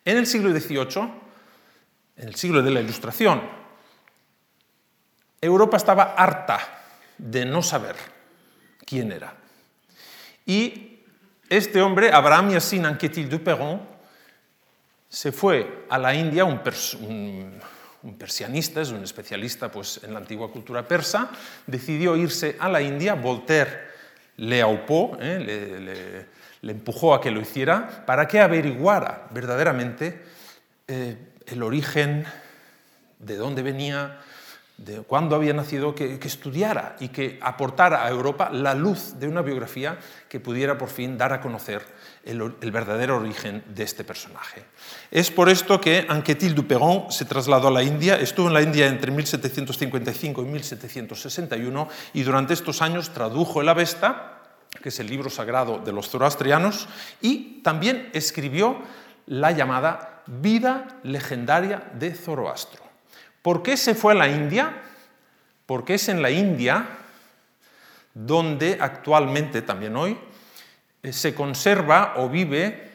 En 0.04 0.16
el 0.16 0.26
siglo 0.26 0.50
XVIII, 0.50 1.12
en 2.16 2.28
el 2.28 2.34
siglo 2.36 2.62
de 2.62 2.70
la 2.70 2.80
Ilustración, 2.80 3.42
Europa 5.40 5.76
estaba 5.76 6.14
harta 6.14 6.60
de 7.18 7.44
no 7.44 7.62
saber 7.62 7.96
quién 8.86 9.12
era. 9.12 9.34
Y 10.46 10.95
este 11.48 11.80
hombre, 11.82 12.10
Abraham 12.12 12.50
Yassin 12.50 12.86
Anquetil 12.86 13.28
du 13.28 13.42
Perron, 13.42 13.80
se 15.08 15.32
fue 15.32 15.86
a 15.88 15.98
la 15.98 16.14
India, 16.14 16.44
un, 16.44 16.60
persianista, 18.18 18.80
es 18.80 18.90
un 18.90 19.02
especialista 19.02 19.70
pues, 19.70 20.00
en 20.02 20.12
la 20.12 20.18
antigua 20.18 20.50
cultura 20.50 20.86
persa, 20.86 21.30
decidió 21.66 22.16
irse 22.16 22.56
a 22.58 22.68
la 22.68 22.82
India, 22.82 23.14
Voltaire 23.14 23.86
le 24.36 24.60
aupó, 24.60 25.16
¿eh? 25.20 26.26
le, 26.60 26.70
empujó 26.70 27.14
a 27.14 27.20
que 27.20 27.30
lo 27.30 27.40
hiciera, 27.40 28.04
para 28.04 28.26
que 28.26 28.40
averiguara 28.40 29.28
verdaderamente 29.30 30.22
eh, 30.88 31.16
el 31.46 31.62
origen, 31.62 32.26
de 33.18 33.36
dónde 33.36 33.62
venía, 33.62 34.20
de 34.78 35.00
cuándo 35.00 35.36
había 35.36 35.54
nacido, 35.54 35.94
que, 35.94 36.18
estudiara 36.22 36.96
y 37.00 37.08
que 37.08 37.38
aportara 37.40 38.04
a 38.04 38.10
Europa 38.10 38.50
la 38.52 38.74
luz 38.74 39.18
de 39.18 39.26
una 39.26 39.40
biografía 39.40 39.98
que 40.28 40.38
pudiera 40.38 40.76
por 40.76 40.90
fin 40.90 41.16
dar 41.16 41.32
a 41.32 41.40
conocer 41.40 41.82
el, 42.24 42.42
verdadero 42.70 43.16
origen 43.16 43.64
de 43.68 43.84
este 43.84 44.04
personaje. 44.04 44.64
Es 45.10 45.30
por 45.30 45.48
esto 45.48 45.80
que 45.80 46.04
Anquetil 46.08 46.54
du 46.54 46.66
Perron 46.66 47.10
se 47.10 47.24
trasladó 47.24 47.68
a 47.68 47.70
la 47.70 47.82
India, 47.82 48.16
estuvo 48.16 48.48
en 48.48 48.54
la 48.54 48.62
India 48.62 48.86
entre 48.86 49.10
1755 49.10 50.42
y 50.42 50.44
1761 50.44 51.88
y 52.12 52.22
durante 52.22 52.52
estos 52.52 52.82
años 52.82 53.10
tradujo 53.10 53.62
el 53.62 53.70
Avesta, 53.70 54.42
que 54.82 54.90
es 54.90 55.00
el 55.00 55.06
libro 55.06 55.30
sagrado 55.30 55.78
de 55.78 55.92
los 55.92 56.10
zoroastrianos, 56.10 56.86
y 57.22 57.62
también 57.62 58.10
escribió 58.12 58.82
la 59.26 59.52
llamada 59.52 60.22
Vida 60.26 60.98
legendaria 61.02 61.90
de 61.94 62.12
Zoroastro. 62.12 62.85
¿Por 63.46 63.62
qué 63.62 63.76
se 63.76 63.94
fue 63.94 64.10
a 64.10 64.16
la 64.16 64.26
India? 64.26 64.82
Porque 65.66 65.94
es 65.94 66.08
en 66.08 66.20
la 66.20 66.32
India 66.32 66.84
donde 68.12 68.76
actualmente, 68.80 69.62
también 69.62 69.94
hoy, 69.94 70.18
eh, 71.04 71.12
se 71.12 71.32
conserva 71.32 72.14
o 72.16 72.28
vive 72.28 72.90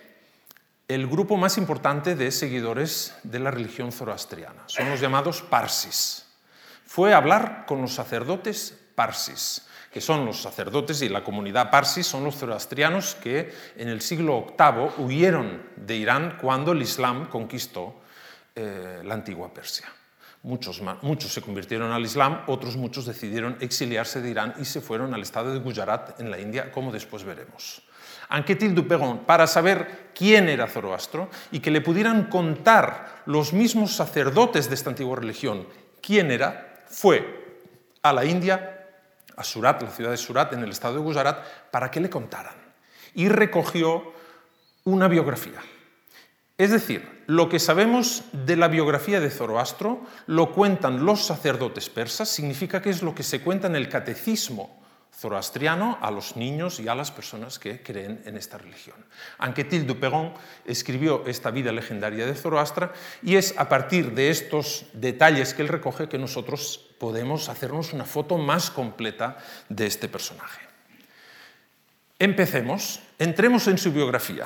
el 0.90 1.08
grupo 1.08 1.38
más 1.38 1.58
importante 1.58 2.16
de 2.16 2.30
seguidores 2.34 3.16
de 3.24 3.40
la 3.40 3.50
religión 3.50 3.94
zoroastriana. 3.94 4.64
Son 4.66 4.90
los 4.90 5.00
llamados 5.00 5.42
parsis. 5.42 6.26
Fue 6.86 7.14
a 7.14 7.18
hablar 7.18 7.64
con 7.66 7.82
los 7.82 7.94
sacerdotes 7.94 8.78
parsis 8.94 9.66
que 9.90 10.02
son 10.02 10.26
los 10.26 10.42
sacerdotes 10.42 11.02
y 11.02 11.08
la 11.08 11.24
comunidad 11.24 11.72
parsi, 11.72 12.04
son 12.04 12.26
los 12.26 12.36
zoroastrianos 12.36 13.16
que 13.16 13.56
en 13.78 13.88
el 13.88 14.02
siglo 14.02 14.48
VIII 14.58 15.06
huyeron 15.06 15.64
de 15.78 15.96
Irán 15.96 16.38
cuando 16.42 16.74
el 16.74 16.82
Islam 16.82 17.30
conquistó 17.30 18.02
eh, 18.54 19.02
la 19.06 19.14
antigua 19.14 19.54
Persia. 19.54 19.88
Muchos, 20.44 20.82
muchos 21.02 21.32
se 21.32 21.42
convirtieron 21.42 21.92
al 21.92 22.04
Islam, 22.04 22.42
otros 22.48 22.76
muchos 22.76 23.06
decidieron 23.06 23.58
exiliarse 23.60 24.22
de 24.22 24.32
Irán 24.32 24.56
y 24.60 24.66
se 24.66 24.82
fueron 24.82 25.14
al 25.14 25.22
estado 25.22 25.54
de 25.54 25.60
Gujarat 25.60 26.20
en 26.20 26.32
la 26.32 26.40
India, 26.40 26.72
como 26.72 26.92
después 26.92 27.24
veremos. 27.24 27.84
Anquetil 28.30 28.74
du 28.74 28.88
Perron, 28.88 29.20
para 29.20 29.46
saber 29.46 30.12
quién 30.16 30.50
era 30.50 30.66
Zoroastro 30.66 31.30
y 31.52 31.60
que 31.60 31.70
le 31.70 31.82
pudieran 31.82 32.26
contar 32.26 33.22
los 33.26 33.54
mismos 33.54 33.92
sacerdotes 33.92 34.68
de 34.70 34.76
esta 34.76 34.90
antigua 34.90 35.18
religión 35.18 35.68
quién 36.02 36.32
era, 36.32 36.84
fue 36.88 37.68
a 38.02 38.12
la 38.12 38.26
India 38.26 38.78
a 39.38 39.44
Surat, 39.44 39.82
la 39.82 39.90
ciudad 39.90 40.12
de 40.12 40.18
Surat, 40.18 40.54
en 40.54 40.64
el 40.64 40.72
estado 40.72 40.96
de 40.96 41.02
Gujarat, 41.02 41.72
para 41.72 41.90
que 41.90 42.00
le 42.00 42.10
contaran. 42.10 42.56
Y 43.14 43.30
recogió 43.30 44.14
una 44.84 45.08
biografía. 45.08 45.62
Es 46.62 46.70
decir, 46.70 47.24
lo 47.26 47.50
que 47.50 47.58
sabemos 47.58 48.22
de 48.34 48.56
la 48.56 48.68
biografía 48.68 49.20
de 49.20 49.32
Zoroastro 49.32 50.06
lo 50.28 50.54
cuentan 50.54 51.04
los 51.08 51.26
sacerdotes 51.26 51.90
persas, 51.90 52.30
significa 52.30 52.84
que 52.84 52.92
es 52.92 53.02
lo 53.02 53.16
que 53.16 53.24
se 53.24 53.42
cuenta 53.42 53.66
en 53.66 53.76
el 53.76 53.90
catecismo 53.90 54.80
zoroastriano 55.12 55.98
a 56.00 56.12
los 56.12 56.36
niños 56.36 56.80
y 56.80 56.88
a 56.88 56.94
las 56.94 57.10
personas 57.10 57.58
que 57.58 57.82
creen 57.82 58.22
en 58.26 58.38
esta 58.38 58.60
religión. 58.60 58.98
Anquetil 59.40 59.88
du 59.88 60.00
Perron 60.00 60.36
escribió 60.64 61.24
esta 61.26 61.50
vida 61.50 61.72
legendaria 61.72 62.28
de 62.28 62.36
Zoroastra 62.36 62.94
y 63.24 63.38
es 63.38 63.58
a 63.58 63.68
partir 63.68 64.14
de 64.14 64.30
estos 64.30 64.86
detalles 64.94 65.56
que 65.56 65.64
él 65.64 65.68
recoge 65.68 66.10
que 66.10 66.20
nosotros 66.20 66.92
podemos 67.00 67.50
hacernos 67.50 67.92
una 67.92 68.06
foto 68.06 68.38
más 68.38 68.70
completa 68.70 69.40
de 69.68 69.88
este 69.88 70.08
personaje. 70.08 70.62
Empecemos, 72.20 73.00
entremos 73.18 73.66
en 73.66 73.80
su 73.80 73.92
biografía. 73.92 74.46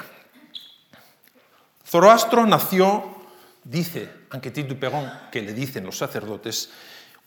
Zoroastro 1.95 2.45
nació, 2.45 3.05
dice 3.63 4.27
Anquetil 4.29 4.67
du 4.67 4.75
Perron, 4.75 5.09
que 5.31 5.39
le 5.41 5.53
dicen 5.53 5.85
los 5.85 5.95
sacerdotes, 5.95 6.69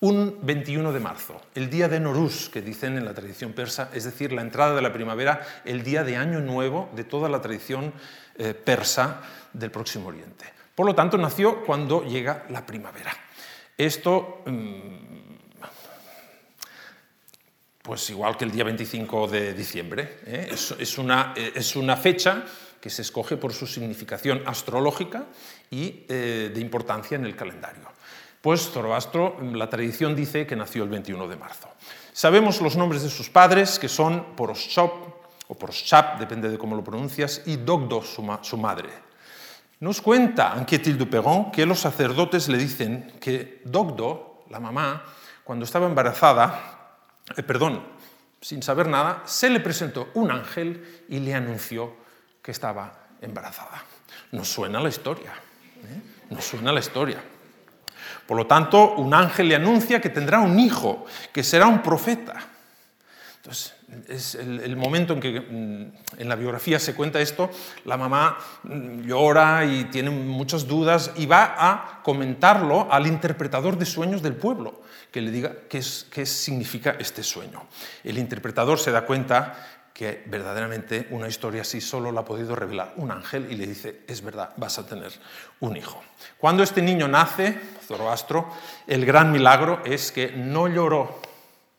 un 0.01 0.41
21 0.43 0.93
de 0.93 1.01
marzo, 1.01 1.41
el 1.55 1.71
día 1.71 1.89
de 1.89 1.99
Noruz, 1.99 2.51
que 2.51 2.61
dicen 2.61 2.99
en 2.99 3.07
la 3.07 3.15
tradición 3.15 3.55
persa, 3.55 3.89
es 3.95 4.05
decir, 4.05 4.31
la 4.31 4.43
entrada 4.43 4.75
de 4.75 4.83
la 4.83 4.93
primavera, 4.93 5.41
el 5.65 5.83
día 5.83 6.05
de 6.05 6.19
Año 6.19 6.41
Nuevo 6.41 6.91
de 6.95 7.05
toda 7.05 7.31
la 7.31 7.41
tradición 7.41 7.95
eh, 8.37 8.53
persa 8.53 9.23
del 9.55 9.71
Próximo 9.71 10.09
Oriente. 10.09 10.45
Por 10.75 10.85
lo 10.85 10.95
tanto, 10.95 11.17
nació 11.17 11.65
cuando 11.65 12.05
llega 12.05 12.45
la 12.51 12.67
primavera. 12.67 13.17
Esto, 13.75 14.43
mm, 14.45 15.09
pues 17.81 18.11
igual 18.11 18.37
que 18.37 18.45
el 18.45 18.51
día 18.51 18.65
25 18.65 19.29
de 19.29 19.55
diciembre, 19.55 20.19
¿eh? 20.27 20.51
es, 20.53 20.99
una, 20.99 21.33
eh, 21.35 21.53
es 21.55 21.75
una 21.75 21.97
fecha 21.97 22.45
que 22.89 22.95
se 22.95 23.03
escoge 23.03 23.37
por 23.37 23.53
su 23.53 23.67
significación 23.67 24.41
astrológica 24.47 25.27
y 25.71 26.07
eh, 26.09 26.51
de 26.55 26.59
importancia 26.59 27.17
en 27.17 27.27
el 27.27 27.37
calendario. 27.37 27.85
Pues 28.41 28.71
Zoroastro, 28.71 29.37
la 29.53 29.69
tradición 29.69 30.17
dice 30.17 30.47
que 30.47 30.57
nació 30.57 30.85
el 30.85 30.89
21 30.89 31.29
de 31.29 31.37
marzo. 31.37 31.69
Sabemos 32.15 32.63
los 32.63 32.77
nombres 32.77 33.03
de 33.03 33.11
sus 33.11 33.29
padres, 33.29 33.79
que 33.79 33.91
son 33.91 34.35
Poroshop 34.35 34.91
o 35.49 35.55
Poroshap, 35.55 36.19
depende 36.19 36.49
de 36.49 36.57
cómo 36.57 36.77
lo 36.77 36.83
pronuncias, 36.83 37.43
y 37.45 37.57
Dogdo, 37.57 38.01
su, 38.01 38.57
madre. 38.57 38.89
Nos 39.81 40.01
cuenta 40.01 40.55
Anquetil 40.55 40.97
Duperron 40.97 41.53
que 41.53 41.67
los 41.67 41.81
sacerdotes 41.81 42.49
le 42.49 42.57
dicen 42.57 43.19
que 43.21 43.61
Dogdo, 43.67 44.45
la 44.49 44.61
mamá, 44.61 45.05
cuando 45.45 45.67
estaba 45.67 45.85
embarazada, 45.85 46.97
eh, 47.37 47.43
perdón, 47.43 47.85
sin 48.41 48.63
saber 48.63 48.89
nada, 48.89 49.25
se 49.27 49.51
le 49.51 49.61
presentó 49.61 50.09
un 50.15 50.31
ángel 50.31 51.05
y 51.11 51.19
le 51.19 51.35
anunció 51.35 52.08
estaba 52.51 53.09
embarazada. 53.21 53.83
Nos 54.33 54.49
suena 54.49 54.81
la 54.81 54.89
historia, 54.89 55.33
¿eh? 55.33 56.01
nos 56.31 56.45
suena 56.45 56.73
la 56.73 56.81
historia. 56.81 57.23
Por 58.27 58.37
lo 58.37 58.47
tanto, 58.47 58.95
un 58.97 59.15
ángel 59.15 59.49
le 59.49 59.57
anuncia 59.57 60.01
que 60.01 60.11
tendrá 60.11 60.41
un 60.41 60.59
hijo, 60.59 61.07
que 61.33 61.43
será 61.43 61.67
un 61.67 61.83
profeta. 61.83 62.35
Entonces, 63.37 63.75
es 64.09 64.35
el, 64.35 64.77
momento 64.77 65.15
en 65.15 65.21
que 65.21 65.41
mm, 65.41 66.21
en 66.21 66.29
la 66.29 66.37
biografía 66.37 66.79
se 66.79 66.95
cuenta 66.95 67.21
esto, 67.21 67.51
la 67.87 67.97
mamá 67.97 68.37
mm, 68.65 69.01
llora 69.03 69.65
y 69.65 69.85
tiene 69.85 70.11
muchas 70.11 70.67
dudas 70.67 71.13
y 71.17 71.25
va 71.25 71.55
a 71.57 72.03
comentarlo 72.03 72.93
al 72.93 73.07
interpretador 73.07 73.79
de 73.79 73.87
sueños 73.87 74.23
del 74.23 74.35
pueblo, 74.35 74.83
que 75.11 75.23
le 75.23 75.31
diga 75.31 75.53
qué, 75.69 75.83
qué 76.11 76.27
significa 76.27 76.97
este 76.99 77.23
sueño. 77.23 77.67
El 78.05 78.19
interpretador 78.19 78.79
se 78.79 78.91
da 78.91 79.07
cuenta 79.07 79.78
que 79.99 80.23
verdaderamente 80.27 81.09
una 81.11 81.27
historia 81.27 81.63
así 81.63 81.81
solo 81.81 82.13
la 82.13 82.21
ha 82.21 82.25
podido 82.25 82.55
revelar 82.55 82.93
un 82.99 83.11
ángel 83.11 83.51
y 83.51 83.57
le 83.57 83.67
dice, 83.67 84.03
es 84.07 84.23
verdad, 84.23 84.53
vas 84.57 84.79
a 84.79 84.87
tener 84.87 85.11
un 85.59 85.77
hijo. 85.77 86.01
Cuando 86.39 86.63
este 86.63 86.83
niño 86.83 87.09
nace, 87.09 87.61
Zoroastro, 87.85 88.49
el 88.87 89.05
gran 89.05 89.33
milagro 89.33 89.83
es 89.85 90.13
que 90.13 90.31
no 90.31 90.69
lloró, 90.69 91.21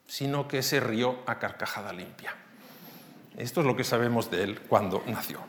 sino 0.06 0.50
que 0.50 0.62
se 0.64 0.82
rió 0.82 1.20
a 1.28 1.40
carcajada 1.40 1.94
limpia. 1.94 2.36
Esto 3.38 3.62
es 3.62 3.68
lo 3.68 3.78
que 3.78 3.86
sabemos 3.86 4.30
de 4.30 4.44
él 4.44 4.60
cuando 4.68 5.02
nació. 5.08 5.40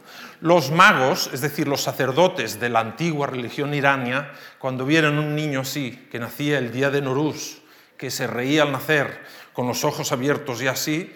Los 0.41 0.71
magos, 0.71 1.29
es 1.33 1.41
decir, 1.41 1.67
los 1.67 1.81
sacerdotes 1.81 2.61
de 2.61 2.69
la 2.69 2.79
antigua 2.79 3.27
religión 3.27 3.75
irania, 3.75 4.31
cuando 4.61 4.87
vieron 4.87 5.19
un 5.19 5.35
niño 5.35 5.63
así, 5.63 6.07
que 6.09 6.21
nacía 6.21 6.59
el 6.59 6.71
día 6.71 6.91
de 6.91 7.03
Norús, 7.03 7.63
que 7.97 8.13
se 8.13 8.29
reía 8.29 8.63
al 8.63 8.71
nacer, 8.71 9.25
con 9.55 9.67
los 9.67 9.83
ojos 9.83 10.13
abiertos 10.13 10.63
y 10.63 10.69
así, 10.69 11.13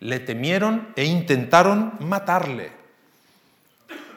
le 0.00 0.20
temieron 0.20 0.92
e 0.96 1.04
intentaron 1.04 1.94
matarle. 2.00 2.72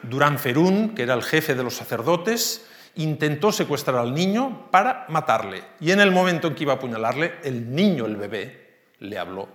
Durán 0.02 0.38
Ferún, 0.38 0.94
que 0.94 1.02
era 1.02 1.14
el 1.14 1.22
jefe 1.22 1.54
de 1.54 1.62
los 1.62 1.74
sacerdotes, 1.74 2.66
intentó 2.96 3.52
secuestrar 3.52 3.96
al 3.96 4.14
niño 4.14 4.68
para 4.70 5.06
matarle. 5.08 5.64
Y 5.80 5.92
en 5.92 6.00
el 6.00 6.10
momento 6.10 6.48
en 6.48 6.54
que 6.54 6.64
iba 6.64 6.74
a 6.74 6.76
apuñalarle, 6.76 7.36
el 7.42 7.74
niño, 7.74 8.06
el 8.06 8.16
bebé, 8.16 8.62
le 8.98 9.18
habló 9.18 9.48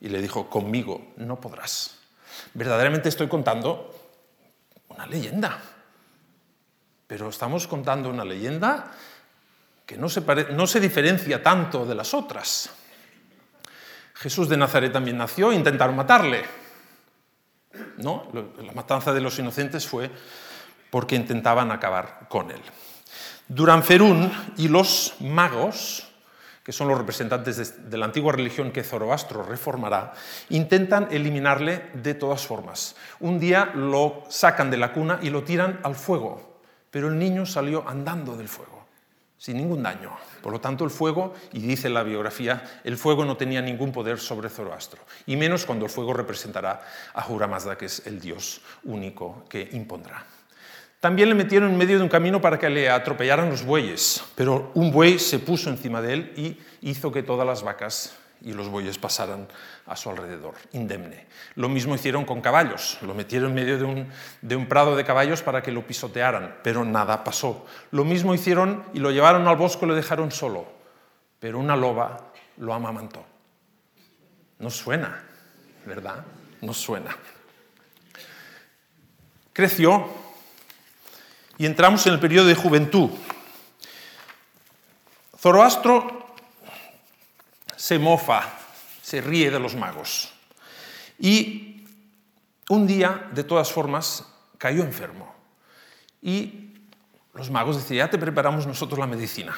y 0.00 0.08
le 0.08 0.20
dijo, 0.20 0.48
conmigo 0.48 1.12
no 1.16 1.40
podrás. 1.40 1.98
Verdaderamente 2.54 3.08
estoy 3.08 3.28
contando 3.28 3.94
una 4.88 5.06
leyenda. 5.06 5.58
Pero 7.06 7.28
estamos 7.28 7.66
contando 7.66 8.10
una 8.10 8.24
leyenda 8.24 8.92
que 9.84 9.96
no 9.96 10.08
se, 10.08 10.22
no 10.52 10.66
se 10.66 10.80
diferencia 10.80 11.42
tanto 11.42 11.86
de 11.86 11.94
las 11.94 12.12
otras. 12.14 12.70
Jesús 14.16 14.48
de 14.48 14.56
Nazaret 14.56 14.92
también 14.92 15.18
nació, 15.18 15.52
intentaron 15.52 15.94
matarle. 15.94 16.44
¿No? 17.98 18.28
La 18.64 18.72
matanza 18.72 19.12
de 19.12 19.20
los 19.20 19.38
inocentes 19.38 19.86
fue 19.86 20.10
porque 20.90 21.16
intentaban 21.16 21.70
acabar 21.70 22.26
con 22.28 22.50
él. 22.50 22.60
Durán 23.48 23.82
Ferún 23.82 24.32
y 24.56 24.68
los 24.68 25.14
magos, 25.20 26.08
que 26.64 26.72
son 26.72 26.88
los 26.88 26.96
representantes 26.96 27.90
de 27.90 27.98
la 27.98 28.06
antigua 28.06 28.32
religión 28.32 28.72
que 28.72 28.82
Zoroastro 28.82 29.42
reformará, 29.42 30.14
intentan 30.48 31.08
eliminarle 31.10 31.90
de 31.92 32.14
todas 32.14 32.46
formas. 32.46 32.96
Un 33.20 33.38
día 33.38 33.72
lo 33.74 34.24
sacan 34.28 34.70
de 34.70 34.78
la 34.78 34.92
cuna 34.92 35.18
y 35.22 35.28
lo 35.28 35.44
tiran 35.44 35.78
al 35.82 35.94
fuego, 35.94 36.60
pero 36.90 37.08
el 37.08 37.18
niño 37.18 37.44
salió 37.44 37.86
andando 37.86 38.36
del 38.36 38.48
fuego 38.48 38.75
sin 39.38 39.56
ningún 39.56 39.82
daño. 39.82 40.16
Por 40.42 40.52
lo 40.52 40.60
tanto, 40.60 40.84
el 40.84 40.90
fuego, 40.90 41.34
y 41.52 41.60
dice 41.60 41.88
la 41.88 42.02
biografía, 42.02 42.80
el 42.84 42.96
fuego 42.96 43.24
no 43.24 43.36
tenía 43.36 43.60
ningún 43.62 43.92
poder 43.92 44.18
sobre 44.18 44.48
Zoroastro, 44.48 45.02
y 45.26 45.36
menos 45.36 45.64
cuando 45.64 45.84
el 45.84 45.90
fuego 45.90 46.14
representará 46.14 46.82
a 47.14 47.22
Jura 47.22 47.48
que 47.78 47.86
es 47.86 48.06
el 48.06 48.20
dios 48.20 48.60
único 48.84 49.44
que 49.48 49.68
impondrá. 49.72 50.24
También 51.00 51.28
le 51.28 51.34
metieron 51.34 51.70
en 51.70 51.76
medio 51.76 51.98
de 51.98 52.02
un 52.02 52.08
camino 52.08 52.40
para 52.40 52.58
que 52.58 52.70
le 52.70 52.88
atropellaran 52.88 53.50
los 53.50 53.64
bueyes, 53.64 54.24
pero 54.34 54.72
un 54.74 54.90
buey 54.90 55.18
se 55.18 55.38
puso 55.38 55.70
encima 55.70 56.00
de 56.00 56.12
él 56.14 56.32
y 56.36 56.88
hizo 56.88 57.12
que 57.12 57.22
todas 57.22 57.46
las 57.46 57.62
vacas 57.62 58.16
y 58.40 58.52
los 58.52 58.68
bueyes 58.68 58.98
pasaran 58.98 59.46
a 59.86 59.96
su 59.96 60.10
alrededor, 60.10 60.54
indemne. 60.72 61.26
Lo 61.54 61.68
mismo 61.68 61.94
hicieron 61.94 62.24
con 62.24 62.40
caballos, 62.40 62.98
lo 63.02 63.14
metieron 63.14 63.50
en 63.50 63.54
medio 63.54 63.78
de 64.40 64.56
un, 64.56 64.66
prado 64.66 64.96
de 64.96 65.04
caballos 65.04 65.42
para 65.42 65.62
que 65.62 65.70
lo 65.70 65.86
pisotearan, 65.86 66.56
pero 66.62 66.84
nada 66.84 67.22
pasó. 67.22 67.66
Lo 67.92 68.04
mismo 68.04 68.34
hicieron 68.34 68.84
y 68.92 68.98
lo 68.98 69.10
llevaron 69.10 69.46
al 69.46 69.56
bosque 69.56 69.84
y 69.84 69.88
lo 69.88 69.94
dejaron 69.94 70.32
solo, 70.32 70.66
pero 71.38 71.58
una 71.58 71.76
loba 71.76 72.32
lo 72.58 72.74
amamantó. 72.74 73.24
No 74.58 74.70
suena, 74.70 75.22
¿verdad? 75.84 76.24
No 76.60 76.72
suena. 76.72 77.16
Creció 79.52 80.08
y 81.58 81.66
entramos 81.66 82.06
en 82.06 82.14
el 82.14 82.20
periodo 82.20 82.48
de 82.48 82.54
juventud. 82.54 83.10
Zoroastro 85.38 86.34
se 87.76 87.98
mofa, 87.98 88.42
se 89.06 89.20
ríe 89.20 89.52
de 89.52 89.60
los 89.60 89.76
magos. 89.76 90.32
Y 91.20 91.84
un 92.70 92.88
día, 92.88 93.28
de 93.32 93.44
todas 93.44 93.70
formas, 93.70 94.26
cayó 94.58 94.82
enfermo. 94.82 95.32
Y 96.20 96.74
los 97.32 97.48
magos 97.52 97.76
decían, 97.76 97.98
ya 97.98 98.10
te 98.10 98.18
preparamos 98.18 98.66
nosotros 98.66 98.98
la 98.98 99.06
medicina. 99.06 99.56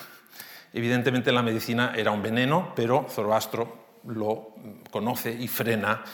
Evidentemente 0.74 1.32
la 1.32 1.40
medicina 1.40 1.94
era 1.96 2.10
un 2.10 2.20
veneno, 2.20 2.74
pero 2.76 3.06
Zoroastro 3.08 4.00
lo 4.08 4.54
conoce 4.90 5.32
y 5.32 5.48
frena. 5.48 6.04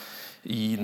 Y 0.44 0.77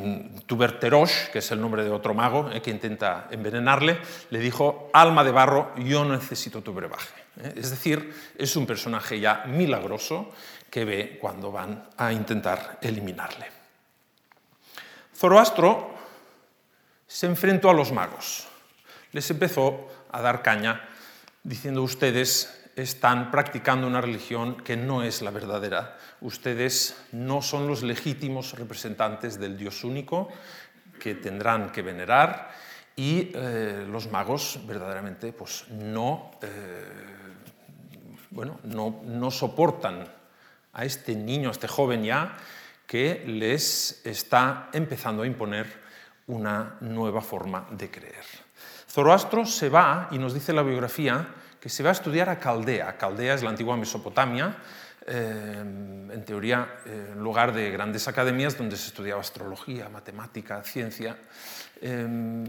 Tuberterosh, 0.47 1.29
que 1.31 1.39
es 1.39 1.53
el 1.53 1.61
nombre 1.61 1.85
de 1.85 1.91
otro 1.91 2.15
mago 2.15 2.51
eh, 2.51 2.61
que 2.61 2.73
intenta 2.73 3.29
envenenarle, 3.31 4.01
le 4.31 4.39
dijo, 4.41 4.91
alma 4.93 5.23
de 5.23 5.31
barro, 5.31 5.73
yo 5.77 6.05
necesito 6.05 6.63
tu 6.63 6.73
brebaje. 6.73 7.15
Eh, 7.43 7.55
es 7.59 7.71
decir, 7.71 8.13
es 8.37 8.57
un 8.57 8.67
personaje 8.67 9.21
ya 9.21 9.45
milagroso 9.47 10.33
que 10.71 10.85
ve 10.85 11.19
cuando 11.21 11.51
van 11.51 11.91
a 11.97 12.13
intentar 12.13 12.79
eliminarle. 12.81 13.47
Zoroastro 15.15 15.91
se 17.07 17.27
enfrentó 17.27 17.69
a 17.69 17.75
los 17.75 17.93
magos. 17.93 18.47
Les 19.13 19.29
empezó 19.31 19.89
a 20.13 20.23
dar 20.23 20.43
caña 20.43 20.89
diciendo 21.43 21.83
ustedes 21.83 22.71
están 22.77 23.31
practicando 23.31 23.87
una 23.87 24.01
religión 24.01 24.57
que 24.63 24.77
no 24.77 25.03
es 25.03 25.21
la 25.21 25.31
verdadera. 25.31 25.99
Ustedes 26.21 26.97
no 27.13 27.43
son 27.43 27.67
los 27.67 27.83
legítimos 27.83 28.55
representantes 28.59 29.39
del 29.39 29.59
Dios 29.59 29.85
único 29.85 30.29
que 31.01 31.17
tendrán 31.17 31.73
que 31.73 31.83
venerar 31.83 32.51
y 32.95 33.33
eh, 33.35 33.87
los 33.89 34.11
magos 34.11 34.61
verdaderamente 34.67 35.33
pues, 35.33 35.67
no, 35.71 36.31
eh, 36.43 36.85
bueno, 38.31 38.61
no, 38.65 39.03
no 39.05 39.31
soportan 39.31 40.20
a 40.73 40.85
este 40.85 41.15
niño, 41.15 41.49
a 41.49 41.53
este 41.53 41.69
joven 41.69 42.05
ya, 42.05 42.37
que 42.87 43.25
les 43.27 44.01
está 44.05 44.69
empezando 44.73 45.23
a 45.23 45.27
imponer 45.27 45.67
una 46.27 46.77
nueva 46.81 47.21
forma 47.21 47.67
de 47.71 47.91
creer. 47.91 48.25
Zoroastro 48.89 49.47
se 49.47 49.69
va, 49.69 50.09
y 50.11 50.19
nos 50.19 50.35
dice 50.35 50.53
la 50.53 50.63
biografía, 50.63 51.29
que 51.61 51.69
se 51.69 51.83
va 51.83 51.91
a 51.91 51.93
estudiar 51.93 52.29
a 52.29 52.39
Caldea. 52.39 52.97
Caldea 52.97 53.35
es 53.35 53.43
la 53.43 53.51
antigua 53.51 53.77
Mesopotamia, 53.77 54.57
eh, 55.07 55.55
en 55.61 56.25
teoría, 56.25 56.81
eh, 56.87 57.15
lugar 57.17 57.53
de 57.53 57.71
grandes 57.71 58.09
academias 58.09 58.57
donde 58.57 58.77
se 58.77 58.89
estudiaba 58.89 59.21
astrología, 59.21 59.89
matemática, 59.89 60.63
ciencia. 60.63 61.17
Eh, 61.81 62.47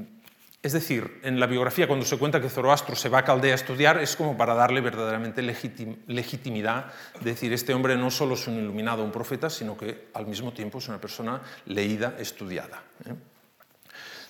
es 0.64 0.74
decir, 0.74 1.20
en 1.24 1.40
la 1.40 1.48
biografía 1.48 1.88
cuando 1.88 2.06
se 2.06 2.18
cuenta 2.18 2.40
que 2.40 2.50
Zoroastro 2.50 2.96
se 2.96 3.10
va 3.10 3.20
a 3.20 3.26
Caldea 3.26 3.54
a 3.54 3.56
estudiar 3.56 3.98
es 3.98 4.16
como 4.16 4.38
para 4.38 4.54
darle 4.54 4.80
verdaderamente 4.80 5.42
legitimidad, 5.42 6.86
de 7.20 7.32
decir, 7.32 7.52
este 7.52 7.74
hombre 7.74 7.98
no 7.98 8.12
solo 8.12 8.36
es 8.36 8.48
un 8.48 8.60
iluminado, 8.60 9.04
un 9.04 9.12
profeta, 9.12 9.50
sino 9.50 9.76
que 9.76 10.10
al 10.14 10.28
mismo 10.28 10.54
tiempo 10.54 10.78
es 10.78 10.88
una 10.88 11.02
persona 11.02 11.42
leída, 11.66 12.16
estudiada. 12.20 12.84
¿eh? 13.06 13.14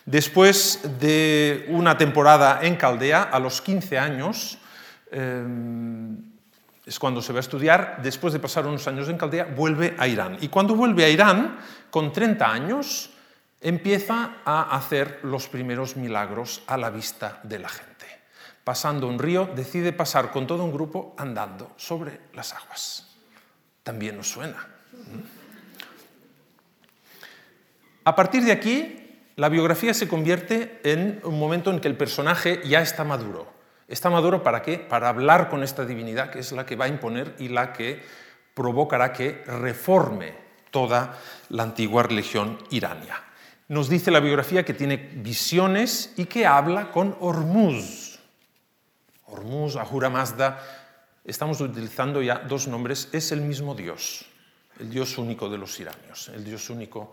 Después 0.06 0.80
de 0.98 1.66
una 1.68 1.98
temporada 1.98 2.60
en 2.62 2.76
Caldea, 2.76 3.24
a 3.24 3.38
los 3.38 3.60
15 3.60 3.98
años, 3.98 4.58
eh, 5.10 5.44
es 6.84 6.98
cuando 6.98 7.22
se 7.22 7.32
va 7.32 7.38
a 7.38 7.40
estudiar, 7.40 8.00
después 8.02 8.32
de 8.32 8.40
pasar 8.40 8.66
unos 8.66 8.88
años 8.88 9.08
en 9.08 9.18
Caldea, 9.18 9.44
vuelve 9.44 9.94
a 9.98 10.08
Irán. 10.08 10.38
Y 10.40 10.48
cuando 10.48 10.74
vuelve 10.74 11.04
a 11.04 11.10
Irán, 11.10 11.58
con 11.90 12.10
30 12.10 12.50
años, 12.50 13.11
empieza 13.62 14.38
a 14.44 14.76
hacer 14.76 15.20
los 15.22 15.48
primeros 15.48 15.96
milagros 15.96 16.62
a 16.66 16.76
la 16.76 16.90
vista 16.90 17.40
de 17.44 17.60
la 17.60 17.68
gente. 17.68 18.06
Pasando 18.64 19.08
un 19.08 19.18
río, 19.18 19.48
decide 19.56 19.92
pasar 19.92 20.30
con 20.30 20.46
todo 20.46 20.64
un 20.64 20.72
grupo 20.72 21.14
andando 21.16 21.72
sobre 21.76 22.20
las 22.34 22.52
aguas. 22.52 23.16
También 23.82 24.16
nos 24.16 24.28
suena. 24.28 24.68
A 28.04 28.16
partir 28.16 28.44
de 28.44 28.52
aquí, 28.52 29.20
la 29.36 29.48
biografía 29.48 29.94
se 29.94 30.08
convierte 30.08 30.80
en 30.84 31.20
un 31.24 31.38
momento 31.38 31.70
en 31.70 31.80
que 31.80 31.88
el 31.88 31.96
personaje 31.96 32.60
ya 32.64 32.82
está 32.82 33.04
maduro. 33.04 33.52
¿Está 33.88 34.10
maduro 34.10 34.42
para 34.42 34.62
qué? 34.62 34.78
Para 34.78 35.08
hablar 35.08 35.48
con 35.48 35.62
esta 35.62 35.84
divinidad 35.84 36.30
que 36.30 36.40
es 36.40 36.52
la 36.52 36.66
que 36.66 36.76
va 36.76 36.86
a 36.86 36.88
imponer 36.88 37.34
y 37.38 37.48
la 37.48 37.72
que 37.72 38.02
provocará 38.54 39.12
que 39.12 39.42
reforme 39.46 40.34
toda 40.70 41.18
la 41.48 41.62
antigua 41.62 42.02
religión 42.02 42.58
irania. 42.70 43.22
Nos 43.68 43.88
dice 43.88 44.10
la 44.10 44.20
biografía 44.20 44.64
que 44.64 44.74
tiene 44.74 44.96
visiones 44.96 46.12
y 46.16 46.26
que 46.26 46.46
habla 46.46 46.90
con 46.90 47.16
Hormuz. 47.20 48.18
Hormuz, 49.26 49.76
Ahura 49.76 50.10
Mazda, 50.10 50.60
estamos 51.24 51.60
utilizando 51.60 52.20
ya 52.20 52.38
dos 52.38 52.68
nombres, 52.68 53.08
es 53.12 53.32
el 53.32 53.40
mismo 53.40 53.74
Dios, 53.74 54.26
el 54.78 54.90
Dios 54.90 55.16
único 55.16 55.48
de 55.48 55.58
los 55.58 55.78
iranios, 55.80 56.28
el 56.34 56.44
Dios 56.44 56.68
único 56.68 57.12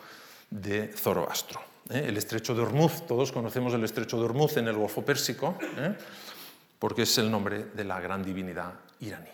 de 0.49 0.89
Zoroastro. 0.89 1.61
¿eh? 1.89 2.05
El 2.07 2.17
estrecho 2.17 2.53
de 2.55 2.61
Hormuz, 2.61 3.05
todos 3.07 3.31
conocemos 3.31 3.73
el 3.73 3.83
estrecho 3.83 4.17
de 4.17 4.25
Hormuz 4.25 4.57
en 4.57 4.67
el 4.67 4.75
Golfo 4.75 5.05
Pérsico, 5.05 5.57
¿eh? 5.77 5.95
porque 6.77 7.03
es 7.03 7.17
el 7.17 7.31
nombre 7.31 7.65
de 7.73 7.83
la 7.83 7.99
gran 7.99 8.23
divinidad 8.23 8.73
iraní. 8.99 9.29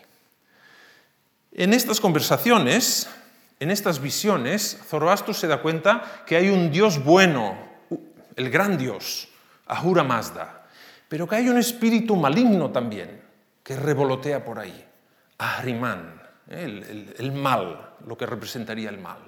En 1.52 1.72
estas 1.72 2.00
conversaciones, 2.00 3.08
en 3.58 3.70
estas 3.70 4.00
visiones, 4.00 4.78
Zoroastro 4.86 5.32
se 5.32 5.46
da 5.46 5.62
cuenta 5.62 6.24
que 6.26 6.36
hay 6.36 6.48
un 6.50 6.70
Dios 6.70 7.02
bueno, 7.02 7.56
el 8.36 8.50
gran 8.50 8.76
Dios, 8.76 9.28
Ahura 9.66 10.04
Mazda, 10.04 10.66
pero 11.08 11.26
que 11.26 11.36
hay 11.36 11.48
un 11.48 11.58
espíritu 11.58 12.16
maligno 12.16 12.70
también 12.70 13.22
que 13.62 13.76
revolotea 13.76 14.44
por 14.44 14.58
ahí, 14.58 14.84
Ahriman, 15.38 16.22
el 16.48 17.32
mal, 17.32 17.94
lo 18.06 18.16
que 18.16 18.26
representaría 18.26 18.90
el 18.90 18.98
mal. 18.98 19.18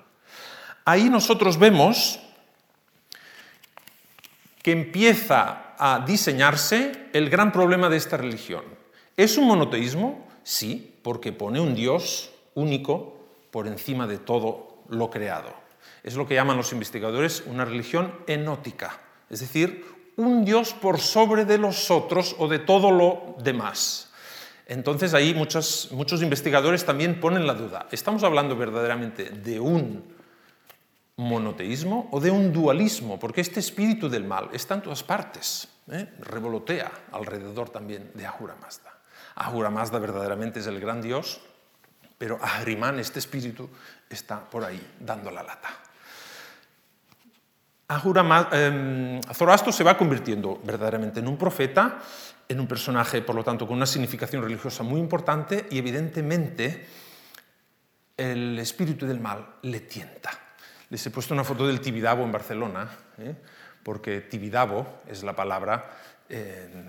Ahí 0.85 1.11
nosotros 1.11 1.59
vemos 1.59 2.21
que 4.62 4.73
empieza 4.73 5.75
a 5.79 6.05
diseñarse 6.07 7.09
el 7.12 7.31
gran 7.31 7.53
problema 7.53 7.88
de 7.88 7.97
esta 7.97 8.17
religión. 8.17 8.64
¿Es 9.17 9.37
un 9.38 9.47
monoteísmo? 9.47 10.29
Sí, 10.43 10.95
porque 11.03 11.33
pone 11.33 11.61
un 11.61 11.75
Dios 11.75 12.31
único 12.55 13.18
por 13.51 13.67
encima 13.67 14.07
de 14.07 14.19
todo 14.19 14.83
lo 14.89 15.11
creado. 15.11 15.53
Es 16.03 16.17
lo 16.17 16.27
que 16.27 16.35
llaman 16.35 16.57
los 16.57 16.73
investigadores 16.73 17.43
una 17.47 17.65
religión 17.65 18.15
enótica, 18.27 19.01
es 19.31 19.41
decir, 19.41 19.85
un 20.17 20.45
Dios 20.45 20.75
por 20.75 20.99
sobre 20.99 21.45
de 21.45 21.59
los 21.59 21.91
otros 21.91 22.35
o 22.39 22.49
de 22.49 22.59
todo 22.59 22.91
lo 22.91 23.37
demás. 23.43 24.11
Entonces 24.67 25.15
ahí 25.15 25.33
muchos, 25.35 25.89
muchos 25.93 26.23
investigadores 26.23 26.85
también 26.85 27.21
ponen 27.21 27.47
la 27.47 27.55
duda. 27.55 27.87
¿Estamos 27.91 28.23
hablando 28.23 28.57
verdaderamente 28.57 29.31
de 29.31 29.61
un 29.61 30.19
monoteísmo 31.19 32.09
o 32.13 32.21
de 32.21 32.31
un 32.31 32.53
dualismo, 32.53 33.19
porque 33.19 33.41
este 33.41 33.59
espíritu 33.59 34.09
del 34.09 34.25
mal 34.25 34.51
está 34.53 34.75
en 34.75 34.83
todas 34.83 35.03
partes, 35.03 35.69
¿eh? 35.91 36.07
revolotea 36.21 36.91
alrededor 37.11 37.71
también 37.71 38.13
de 38.15 38.25
Ahura 38.25 38.55
Mazda. 38.55 38.95
Ahura 39.35 39.69
Mazda 39.69 39.99
verdaderamente 39.99 40.61
es 40.61 40.69
el 40.69 40.79
gran 40.79 41.03
dios, 41.03 41.41
pero 42.19 42.39
Ahriman, 42.43 42.99
este 42.99 43.21
espíritu, 43.21 43.71
está 44.11 44.41
por 44.51 44.65
ahí 44.65 44.95
dando 45.01 45.31
la 45.31 45.43
lata. 45.43 45.69
Ahura 47.89 48.51
eh, 48.53 49.21
Zoroastro 49.33 49.73
se 49.73 49.85
va 49.85 49.97
convirtiendo 49.97 50.61
verdaderamente 50.63 51.21
en 51.21 51.29
un 51.29 51.39
profeta, 51.39 52.01
en 52.47 52.61
un 52.61 52.67
personaje, 52.67 53.23
por 53.23 53.35
lo 53.35 53.45
tanto, 53.45 53.67
con 53.67 53.77
una 53.77 53.87
significación 53.87 54.43
religiosa 54.43 54.83
muy 54.83 55.01
importante 55.01 55.69
y 55.71 55.79
evidentemente 55.79 56.87
el 58.17 58.59
espíritu 58.59 59.07
del 59.07 59.21
mal 59.21 59.47
le 59.63 59.81
tienta 59.81 60.31
les 60.91 61.07
he 61.07 61.11
puesto 61.11 61.35
una 61.35 61.45
foto 61.45 61.67
del 61.67 61.81
Tibidabo 61.81 62.25
en 62.25 62.33
Barcelona, 62.33 62.89
¿eh? 63.19 63.35
porque 63.83 64.23
Tibidabo 64.23 65.01
es 65.07 65.23
la 65.23 65.37
palabra 65.37 65.99
en, 66.29 66.89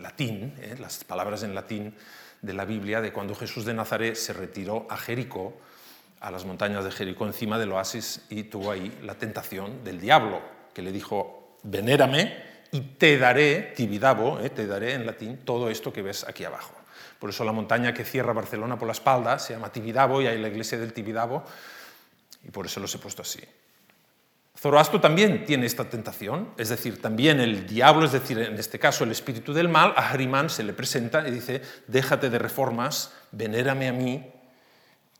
latín, 0.00 0.54
¿eh? 0.58 0.76
las 0.78 1.04
palabras 1.04 1.42
en 1.42 1.54
latín 1.54 1.94
de 2.42 2.52
la 2.52 2.64
Biblia 2.64 3.00
de 3.00 3.12
cuando 3.12 3.34
Jesús 3.34 3.64
de 3.64 3.72
Nazaret 3.72 4.16
se 4.16 4.32
retiró 4.32 4.86
a 4.90 4.96
Jericó, 4.96 5.54
a 6.20 6.30
las 6.30 6.44
montañas 6.44 6.84
de 6.84 6.90
Jericó, 6.90 7.26
encima 7.26 7.58
del 7.58 7.72
oasis, 7.72 8.22
y 8.28 8.44
tuvo 8.44 8.70
ahí 8.70 8.98
la 9.02 9.14
tentación 9.14 9.82
del 9.84 10.00
diablo, 10.00 10.40
que 10.74 10.82
le 10.82 10.92
dijo, 10.92 11.56
venérame 11.62 12.36
y 12.72 12.80
te 12.80 13.18
daré, 13.18 13.72
Tibidabo, 13.76 14.40
¿eh? 14.40 14.50
te 14.50 14.66
daré 14.66 14.94
en 14.94 15.06
latín 15.06 15.38
todo 15.44 15.70
esto 15.70 15.92
que 15.92 16.02
ves 16.02 16.24
aquí 16.28 16.44
abajo. 16.44 16.74
Por 17.18 17.30
eso 17.30 17.44
la 17.44 17.52
montaña 17.52 17.94
que 17.94 18.04
cierra 18.04 18.32
Barcelona 18.32 18.78
por 18.78 18.88
la 18.88 18.92
espalda 18.92 19.38
se 19.38 19.52
llama 19.52 19.70
Tibidabo 19.70 20.20
y 20.20 20.26
hay 20.26 20.38
la 20.38 20.48
iglesia 20.48 20.78
del 20.78 20.92
Tibidabo 20.92 21.44
y 22.44 22.50
por 22.50 22.66
eso 22.66 22.80
los 22.80 22.94
he 22.94 22.98
puesto 22.98 23.22
así. 23.22 23.40
Zoroastro 24.62 25.00
también 25.00 25.44
tiene 25.44 25.66
esta 25.66 25.90
tentación, 25.90 26.50
es 26.56 26.68
decir, 26.68 27.02
también 27.02 27.40
el 27.40 27.66
diablo, 27.66 28.06
es 28.06 28.12
decir, 28.12 28.38
en 28.38 28.54
este 28.54 28.78
caso 28.78 29.02
el 29.02 29.10
espíritu 29.10 29.52
del 29.52 29.68
mal, 29.68 29.92
a 29.96 30.10
Harimán 30.10 30.50
se 30.50 30.62
le 30.62 30.72
presenta 30.72 31.26
y 31.26 31.32
dice, 31.32 31.62
déjate 31.88 32.30
de 32.30 32.38
reformas, 32.38 33.12
venérame 33.32 33.88
a 33.88 33.92
mí 33.92 34.24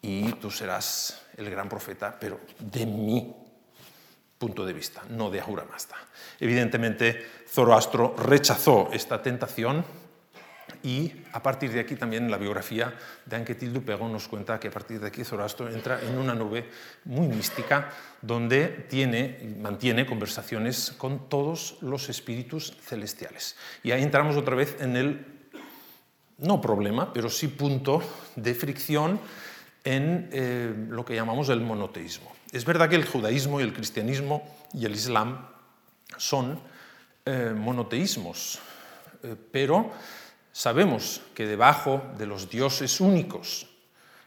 y 0.01 0.31
tú 0.35 0.49
serás 0.49 1.25
el 1.37 1.51
gran 1.51 1.69
profeta, 1.69 2.17
pero 2.21 2.39
de 2.57 2.87
mi 2.87 3.35
punto 4.39 4.65
de 4.65 4.73
vista, 4.73 5.03
no 5.09 5.29
de 5.29 5.41
Ahura 5.41 5.65
Mazda. 5.65 5.97
Evidentemente, 6.39 7.27
Zoroastro 7.49 8.15
rechazó 8.17 8.91
esta 8.93 9.23
tentación 9.23 9.85
y 10.83 11.13
a 11.33 11.43
partir 11.43 11.73
de 11.73 11.81
aquí 11.81 11.97
también 11.97 12.31
la 12.31 12.39
biografía 12.39 12.93
de 13.25 13.37
Anquetil 13.37 13.73
Dupego 13.73 14.09
nos 14.09 14.29
cuenta 14.29 14.59
que 14.59 14.69
a 14.69 14.71
partir 14.71 15.01
de 15.01 15.07
aquí 15.07 15.25
Zoroastro 15.25 15.71
entra 15.71 16.01
en 16.03 16.19
una 16.19 16.35
nube 16.35 16.69
muy 17.05 17.29
mística 17.29 17.91
donde 18.21 18.69
tiene, 18.89 19.57
mantiene 19.61 20.07
conversaciones 20.07 20.93
con 20.97 21.29
todos 21.29 21.79
los 21.81 22.09
espíritus 22.09 22.77
celestiales. 22.83 23.57
Y 23.83 23.93
ahí 23.93 24.03
entramos 24.03 24.37
otra 24.37 24.57
vez 24.57 24.77
en 24.81 24.97
el, 24.97 25.27
no 26.39 26.61
problema, 26.61 27.13
pero 27.13 27.31
sí 27.31 27.49
punto 27.49 28.03
de 28.37 28.55
fricción 28.55 29.21
en 29.85 30.29
eh, 30.33 30.75
lo 30.89 31.05
que 31.05 31.15
llamamos 31.15 31.49
el 31.49 31.61
monoteísmo. 31.61 32.33
Es 32.53 32.65
verdad 32.65 32.89
que 32.89 32.97
el 32.97 33.07
judaísmo 33.07 33.61
y 33.61 33.63
el 33.63 33.73
cristianismo 33.73 34.43
y 34.73 34.85
el 34.85 34.93
islam 34.93 35.47
son 36.17 36.61
eh, 37.25 37.55
monoteísmos, 37.57 38.59
eh, 39.23 39.37
pero 39.51 39.93
Sabemos 40.53 41.23
que 41.35 41.47
debajo 41.47 42.03
de 42.19 42.27
los 42.27 42.51
dioses 42.51 43.01
únicos 43.01 43.67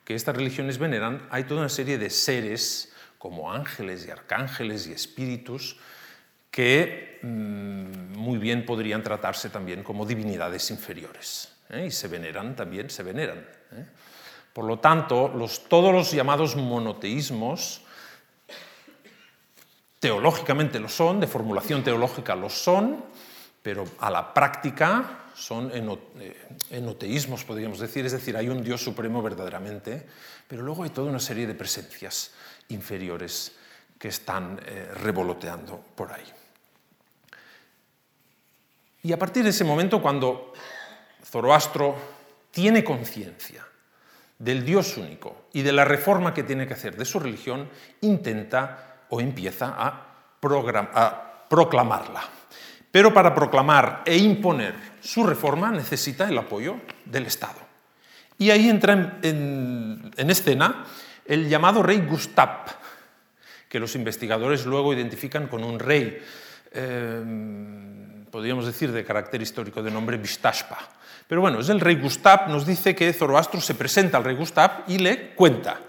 que 0.04 0.16
estas 0.16 0.36
religiones 0.36 0.78
veneran 0.78 1.28
hay 1.32 1.44
toda 1.44 1.62
una 1.62 1.70
serie 1.70 1.98
de 1.98 2.10
seres 2.10 2.94
como 3.18 3.52
ángeles 3.52 4.06
y 4.08 4.12
arcángeles 4.12 4.88
y 4.88 4.94
espíritus 4.94 5.78
que 6.50 7.20
mm, 7.22 8.18
muy 8.18 8.38
bien 8.38 8.66
podrían 8.66 9.04
tratarse 9.04 9.50
también 9.50 9.84
como 9.84 10.06
divinidades 10.06 10.72
inferiores 10.72 11.52
¿eh? 11.70 11.86
y 11.88 11.92
se 11.92 12.08
veneran 12.08 12.56
también, 12.56 12.90
se 12.90 13.04
veneran. 13.04 13.40
¿eh? 13.74 13.86
Por 14.54 14.66
lo 14.66 14.80
tanto, 14.80 15.34
todos 15.68 15.94
los 15.94 16.12
llamados 16.12 16.56
monoteísmos 16.56 17.82
teológicamente 20.00 20.80
lo 20.80 20.88
son, 20.88 21.20
de 21.20 21.28
formulación 21.28 21.84
teológica 21.84 22.36
lo 22.36 22.50
son, 22.50 23.04
pero 23.62 23.86
a 24.00 24.10
la 24.10 24.34
práctica 24.34 25.25
son 25.36 25.70
eh, 25.74 26.48
enoteísmos, 26.72 27.44
podríamos 27.44 27.80
decir, 27.80 28.06
es 28.06 28.14
decir, 28.14 28.38
hay 28.38 28.48
un 28.48 28.64
Dios 28.64 28.82
supremo 28.82 29.22
verdaderamente, 29.22 30.06
pero 30.48 30.64
luego 30.64 30.84
hay 30.84 30.90
toda 30.90 31.10
una 31.10 31.20
serie 31.20 31.46
de 31.46 31.54
presencias 31.54 32.32
inferiores 32.70 33.54
que 34.00 34.08
están 34.08 34.60
eh, 34.66 34.90
revoloteando 34.96 35.84
por 35.96 36.12
ahí. 36.14 36.26
Y 39.04 39.12
a 39.12 39.20
partir 39.20 39.44
de 39.44 39.50
ese 39.50 39.64
momento, 39.64 40.02
cuando 40.02 40.54
Zoroastro 41.24 41.96
tiene 42.50 42.84
conciencia 42.84 43.68
del 44.40 44.66
Dios 44.66 44.98
único 44.98 45.48
y 45.54 45.62
de 45.62 45.74
la 45.74 45.86
reforma 45.86 46.34
que 46.34 46.44
tiene 46.44 46.66
que 46.68 46.74
hacer 46.74 46.96
de 46.96 47.06
su 47.06 47.20
religión, 47.20 47.70
intenta 48.02 49.06
o 49.10 49.22
empieza 49.22 49.76
a, 49.78 50.32
a 50.42 51.48
proclamarla. 51.50 52.24
Pero 52.96 53.14
para 53.14 53.36
proclamar 53.36 54.04
e 54.06 54.16
imponer 54.16 54.74
su 55.04 55.28
reforma 55.28 55.70
necesita 55.70 56.30
el 56.30 56.38
apoyo 56.38 56.80
del 57.04 57.26
Estado. 57.26 57.60
Y 58.38 58.52
ahí 58.52 58.70
entra 58.70 59.20
en, 59.22 60.14
escena 60.16 60.86
el 61.26 61.50
llamado 61.50 61.84
rey 61.84 62.06
Gustav, 62.08 62.64
que 63.68 63.82
los 63.82 63.96
investigadores 63.96 64.66
luego 64.66 64.94
identifican 64.94 65.50
con 65.50 65.66
un 65.66 65.78
rey, 65.78 66.24
eh, 66.72 68.24
podríamos 68.32 68.66
decir, 68.66 68.94
de 68.94 69.04
carácter 69.04 69.42
histórico 69.42 69.84
de 69.84 69.92
nombre 69.92 70.16
Vistashpa. 70.16 70.78
Pero 71.28 71.42
bueno, 71.42 71.60
es 71.60 71.68
el 71.68 71.82
rey 71.82 71.96
Gustav, 71.98 72.48
nos 72.48 72.66
dice 72.66 72.96
que 72.96 73.12
Zoroastro 73.12 73.60
se 73.60 73.76
presenta 73.76 74.16
al 74.16 74.24
rey 74.24 74.38
Gustav 74.38 74.86
y 74.88 75.00
le 75.00 75.32
cuenta 75.36 75.82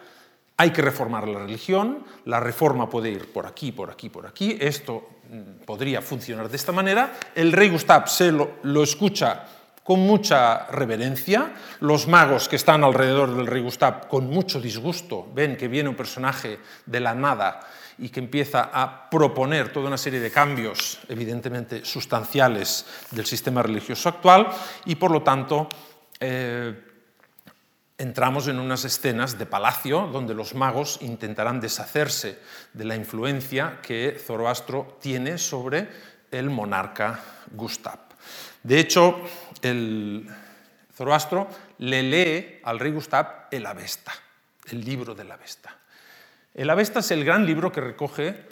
hay 0.59 0.71
que 0.71 0.83
reformar 0.83 1.29
la 1.29 1.41
religión, 1.41 2.05
la 2.25 2.41
reforma 2.41 2.89
puede 2.89 3.11
ir 3.11 3.33
por 3.33 3.47
aquí, 3.47 3.73
por 3.73 3.91
aquí, 3.91 4.09
por 4.09 4.27
aquí, 4.27 4.57
esto 4.59 5.16
podría 5.65 6.03
funcionar 6.03 6.49
de 6.49 6.57
esta 6.57 6.73
manera, 6.73 7.13
el 7.35 7.53
rey 7.53 7.69
Gustav 7.69 8.09
se 8.09 8.33
lo, 8.33 8.83
escucha 8.83 9.45
con 9.83 10.01
mucha 10.01 10.67
reverencia, 10.67 11.53
los 11.81 12.09
magos 12.09 12.49
que 12.49 12.57
están 12.57 12.83
alrededor 12.83 13.35
del 13.35 13.47
rey 13.47 13.63
Gustav 13.63 14.09
con 14.09 14.29
mucho 14.29 14.61
disgusto 14.61 15.29
ven 15.33 15.57
que 15.57 15.69
viene 15.69 15.89
un 15.89 15.95
personaje 15.95 16.59
de 16.85 17.01
la 17.01 17.15
nada 17.15 17.61
y 17.99 18.09
que 18.09 18.21
empieza 18.21 18.71
a 18.73 19.09
proponer 19.09 19.73
toda 19.73 19.87
una 19.87 19.97
serie 19.97 20.21
de 20.21 20.31
cambios, 20.31 20.99
evidentemente 21.09 21.85
sustanciales, 21.85 22.85
del 23.11 23.25
sistema 23.25 23.63
religioso 23.63 24.09
actual 24.09 24.49
y 24.85 24.97
por 24.97 25.11
lo 25.11 25.23
tanto 25.23 25.69
eh, 26.21 26.86
entramos 27.99 28.49
en 28.49 28.59
unas 28.59 28.85
escenas 28.85 29.39
de 29.39 29.47
palacio 29.47 30.07
donde 30.09 30.35
los 30.35 30.55
magos 30.55 30.99
intentarán 31.01 31.61
deshacerse 31.61 32.39
de 32.73 32.85
la 32.85 32.97
influencia 32.97 33.81
que 33.83 34.21
Zoroastro 34.25 34.99
tiene 35.01 35.39
sobre 35.39 35.89
el 36.31 36.51
monarca 36.51 37.21
Gustav. 37.53 37.99
De 38.63 38.81
hecho, 38.81 39.21
el 39.63 40.29
Zoroastro 40.95 41.49
le 41.79 42.03
lee 42.03 42.61
al 42.65 42.79
rey 42.79 42.93
Gustav 42.93 43.47
el 43.51 43.65
Avesta, 43.65 44.13
el 44.71 44.85
libro 44.85 45.15
del 45.15 45.31
Avesta. 45.31 45.77
El 46.53 46.69
Avesta 46.71 47.01
es 47.01 47.11
el 47.11 47.25
gran 47.25 47.47
libro 47.47 47.71
que 47.71 47.81
recoge 47.81 48.47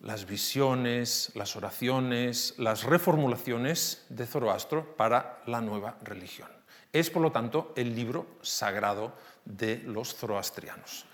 las 0.00 0.26
visiones, 0.26 1.32
las 1.34 1.56
oraciones, 1.56 2.54
las 2.58 2.84
reformulaciones 2.84 4.04
de 4.08 4.26
Zoroastro 4.26 4.96
para 4.96 5.42
la 5.46 5.60
nueva 5.60 5.96
religión. 6.02 6.55
Es, 6.98 7.10
por 7.10 7.20
lo 7.20 7.30
tanto, 7.30 7.74
el 7.76 7.94
libro 7.94 8.24
sagrado 8.40 9.12
de 9.44 9.82
los 9.84 10.14
zoroastrianos. 10.14 11.04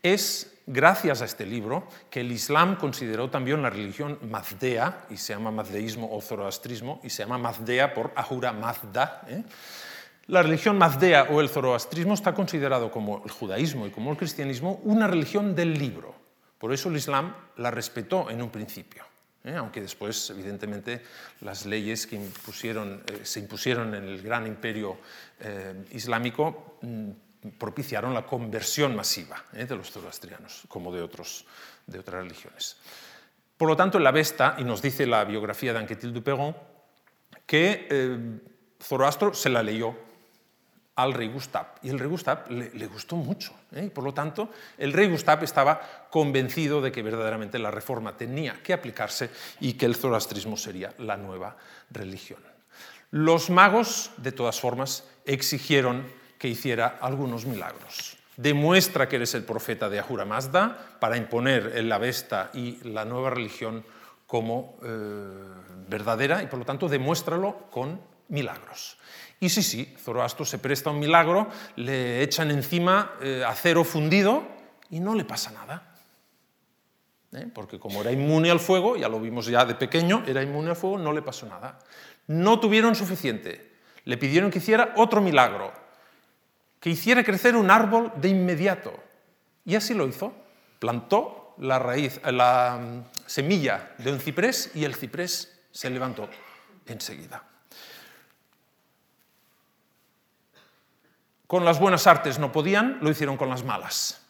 Es 0.00 0.60
gracias 0.64 1.22
a 1.22 1.24
este 1.24 1.44
libro 1.44 1.88
que 2.08 2.20
el 2.20 2.30
Islam 2.30 2.76
consideró 2.76 3.30
también 3.30 3.60
la 3.60 3.70
religión 3.70 4.18
mazdea, 4.30 5.06
y 5.10 5.16
se 5.16 5.32
llama 5.32 5.50
mazdeísmo 5.50 6.14
o 6.14 6.20
zoroastrismo, 6.20 7.00
y 7.02 7.10
se 7.10 7.24
llama 7.24 7.38
mazdea 7.38 7.94
por 7.94 8.12
Ahura 8.14 8.52
Mazda. 8.52 9.22
¿eh? 9.26 9.42
La 10.26 10.42
religión 10.42 10.78
mazdea 10.78 11.24
o 11.24 11.40
el 11.40 11.48
zoroastrismo 11.48 12.14
está 12.14 12.32
considerado 12.32 12.92
como 12.92 13.22
el 13.24 13.30
judaísmo 13.32 13.88
y 13.88 13.90
como 13.90 14.12
el 14.12 14.16
cristianismo 14.16 14.80
una 14.84 15.08
religión 15.08 15.56
del 15.56 15.74
libro. 15.74 16.14
Por 16.58 16.72
eso 16.72 16.90
el 16.90 16.96
Islam 16.96 17.34
la 17.56 17.72
respetó 17.72 18.30
en 18.30 18.40
un 18.40 18.50
principio. 18.50 19.04
¿Eh? 19.44 19.54
aunque 19.54 19.80
después, 19.80 20.30
evidentemente, 20.30 21.02
las 21.42 21.66
leyes 21.66 22.06
que 22.06 22.16
eh, 22.16 23.20
se 23.22 23.40
impusieron 23.40 23.94
en 23.94 24.04
el 24.04 24.22
gran 24.22 24.46
imperio 24.46 24.98
eh, 25.40 25.84
islámico 25.92 26.78
mm, 26.82 27.10
propiciaron 27.58 28.14
la 28.14 28.24
conversión 28.24 28.96
masiva 28.96 29.44
de 29.52 29.76
los 29.76 29.90
zoroastrianos, 29.90 30.62
como 30.66 30.92
de, 30.92 31.02
otros, 31.02 31.44
de 31.86 31.98
otras 31.98 32.22
religiones. 32.22 32.78
Por 33.58 33.68
lo 33.68 33.76
tanto, 33.76 33.98
en 33.98 34.04
la 34.04 34.10
Vesta, 34.10 34.56
y 34.58 34.64
nos 34.64 34.80
dice 34.80 35.06
la 35.06 35.24
biografía 35.24 35.74
de 35.74 35.78
Anquetil 35.78 36.14
Duperron, 36.14 36.56
que 37.46 38.40
Zoroastro 38.82 39.34
se 39.34 39.50
la 39.50 39.62
leyó 39.62 39.94
al 40.96 41.12
rey 41.12 41.28
Gustav. 41.28 41.66
Y 41.82 41.88
el 41.88 41.98
rey 41.98 42.08
Gustav 42.08 42.50
le, 42.50 42.86
gustó 42.86 43.16
mucho. 43.16 43.52
¿eh? 43.72 43.90
Por 43.92 44.04
lo 44.04 44.14
tanto, 44.14 44.50
el 44.78 44.92
rey 44.92 45.08
Gustav 45.08 45.42
estaba 45.42 46.06
convencido 46.10 46.80
de 46.80 46.92
que 46.92 47.02
verdaderamente 47.02 47.58
la 47.58 47.70
reforma 47.70 48.16
tenía 48.16 48.62
que 48.62 48.72
aplicarse 48.72 49.30
y 49.60 49.74
que 49.74 49.86
el 49.86 49.96
zoroastrismo 49.96 50.56
sería 50.56 50.94
la 50.98 51.16
nueva 51.16 51.56
religión. 51.90 52.40
Los 53.10 53.50
magos, 53.50 54.10
de 54.16 54.32
todas 54.32 54.60
formas, 54.60 55.04
exigieron 55.24 56.06
que 56.38 56.48
hiciera 56.48 56.98
algunos 57.00 57.46
milagros. 57.46 58.16
Demuestra 58.36 59.08
que 59.08 59.16
eres 59.16 59.34
el 59.34 59.44
profeta 59.44 59.88
de 59.88 60.00
Ahura 60.00 60.24
Mazda 60.24 60.96
para 60.98 61.16
imponer 61.16 61.72
el 61.76 61.90
Avesta 61.92 62.50
y 62.52 62.78
la 62.88 63.04
nueva 63.04 63.30
religión 63.30 63.84
como 64.26 64.76
eh, 64.82 64.88
verdadera 65.88 66.42
y 66.42 66.46
por 66.46 66.58
lo 66.58 66.64
tanto 66.64 66.88
demuéstralo 66.88 67.70
con 67.70 68.00
milagros. 68.28 68.98
Y 69.44 69.50
sí, 69.50 69.62
sí, 69.62 69.94
Zoroastro 70.02 70.46
se 70.46 70.56
presta 70.56 70.88
un 70.88 70.98
milagro, 70.98 71.48
le 71.76 72.22
echan 72.22 72.50
encima 72.50 73.12
eh, 73.20 73.44
acero 73.46 73.84
fundido 73.84 74.42
y 74.88 75.00
no 75.00 75.14
le 75.14 75.26
pasa 75.26 75.50
nada. 75.50 75.98
¿Eh? 77.30 77.50
Porque 77.52 77.78
como 77.78 78.00
era 78.00 78.10
inmune 78.10 78.50
al 78.50 78.58
fuego, 78.58 78.96
ya 78.96 79.06
lo 79.06 79.20
vimos 79.20 79.44
ya 79.44 79.66
de 79.66 79.74
pequeño, 79.74 80.24
era 80.26 80.42
inmune 80.42 80.70
al 80.70 80.76
fuego, 80.76 80.96
no 80.96 81.12
le 81.12 81.20
pasó 81.20 81.44
nada. 81.44 81.78
No 82.26 82.58
tuvieron 82.58 82.94
suficiente. 82.94 83.80
Le 84.06 84.16
pidieron 84.16 84.50
que 84.50 84.60
hiciera 84.60 84.94
otro 84.96 85.20
milagro, 85.20 85.74
que 86.80 86.88
hiciera 86.88 87.22
crecer 87.22 87.54
un 87.54 87.70
árbol 87.70 88.12
de 88.16 88.30
inmediato. 88.30 88.94
Y 89.66 89.74
así 89.74 89.92
lo 89.92 90.08
hizo. 90.08 90.32
Plantó 90.78 91.54
la 91.58 91.78
raíz, 91.78 92.18
la 92.24 92.80
mm, 92.80 93.26
semilla 93.26 93.92
de 93.98 94.10
un 94.10 94.20
ciprés 94.20 94.70
y 94.74 94.84
el 94.84 94.94
ciprés 94.94 95.60
se 95.70 95.90
levantó 95.90 96.30
enseguida. 96.86 97.53
Con 101.54 101.64
las 101.64 101.78
buenas 101.78 102.08
artes 102.08 102.40
no 102.40 102.50
podían, 102.50 102.98
lo 103.00 103.12
hicieron 103.12 103.36
con 103.36 103.48
las 103.48 103.62
malas. 103.62 104.20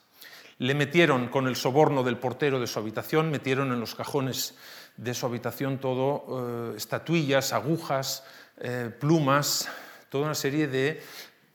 Le 0.59 0.75
metieron 0.75 1.29
con 1.29 1.49
el 1.49 1.57
soborno 1.57 2.03
del 2.03 2.19
portero 2.19 2.61
de 2.61 2.67
su 2.67 2.79
habitación, 2.79 3.31
metieron 3.31 3.73
en 3.73 3.81
los 3.81 3.95
cajones 3.95 4.59
de 4.99 5.15
su 5.15 5.25
habitación 5.25 5.79
todo, 5.79 6.27
eh, 6.29 6.77
estatuillas, 6.77 7.55
agujas, 7.55 8.25
eh, 8.59 8.91
plumas, 9.01 9.71
toda 10.11 10.27
una 10.27 10.35
serie 10.35 10.69
de 10.69 11.03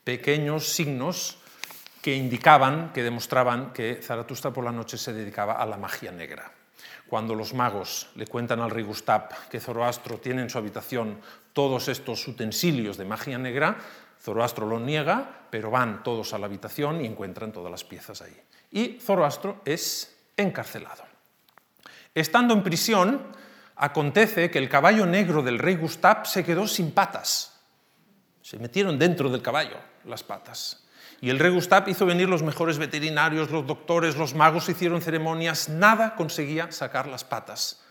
pequeños 0.02 0.66
signos 0.66 1.38
que 2.02 2.16
indicaban, 2.16 2.92
que 2.92 3.04
demostraban 3.04 3.72
que 3.72 4.00
Zaratustra 4.02 4.52
por 4.52 4.64
la 4.64 4.72
noche 4.72 4.98
se 4.98 5.12
dedicaba 5.12 5.52
a 5.52 5.66
la 5.66 5.76
magia 5.76 6.10
negra. 6.10 6.50
Cuando 7.10 7.34
los 7.34 7.54
magos 7.54 8.06
le 8.14 8.28
cuentan 8.28 8.60
al 8.60 8.70
rey 8.70 8.84
Gustav 8.84 9.48
que 9.48 9.58
Zoroastro 9.58 10.18
tiene 10.18 10.42
en 10.42 10.48
su 10.48 10.58
habitación 10.58 11.18
todos 11.52 11.88
estos 11.88 12.28
utensilios 12.28 12.96
de 12.96 13.04
magia 13.04 13.36
negra, 13.36 13.78
Zoroastro 14.22 14.64
lo 14.64 14.78
niega, 14.78 15.48
pero 15.50 15.72
van 15.72 16.04
todos 16.04 16.32
a 16.34 16.38
la 16.38 16.46
habitación 16.46 17.00
y 17.00 17.06
encuentran 17.06 17.50
todas 17.50 17.68
las 17.68 17.82
piezas 17.82 18.22
ahí. 18.22 18.40
Y 18.70 19.00
Zoroastro 19.00 19.60
es 19.64 20.16
encarcelado. 20.36 21.02
Estando 22.14 22.54
en 22.54 22.62
prisión, 22.62 23.26
acontece 23.74 24.48
que 24.48 24.58
el 24.58 24.68
caballo 24.68 25.04
negro 25.04 25.42
del 25.42 25.58
rey 25.58 25.74
Gustav 25.74 26.26
se 26.28 26.44
quedó 26.44 26.68
sin 26.68 26.92
patas. 26.92 27.60
Se 28.40 28.56
metieron 28.56 28.96
dentro 29.00 29.28
del 29.30 29.42
caballo 29.42 29.78
las 30.04 30.22
patas. 30.22 30.79
Y 31.20 31.30
el 31.30 31.38
rey 31.38 31.52
Gustav 31.52 31.88
hizo 31.88 32.06
venir 32.06 32.28
los 32.28 32.42
mejores 32.42 32.78
veterinarios, 32.78 33.50
los 33.50 33.66
doctores, 33.66 34.16
los 34.16 34.34
magos, 34.34 34.68
hicieron 34.68 35.02
ceremonias, 35.02 35.68
nada 35.68 36.14
conseguía 36.14 36.72
sacar 36.72 37.06
las 37.06 37.24
patas 37.24 37.82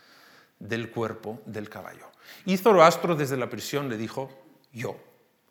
del 0.58 0.90
cuerpo 0.90 1.40
del 1.46 1.68
caballo. 1.68 2.10
Y 2.44 2.56
Zoroastro 2.56 3.14
desde 3.14 3.36
la 3.36 3.48
prisión 3.48 3.88
le 3.88 3.96
dijo, 3.96 4.30
yo 4.72 4.96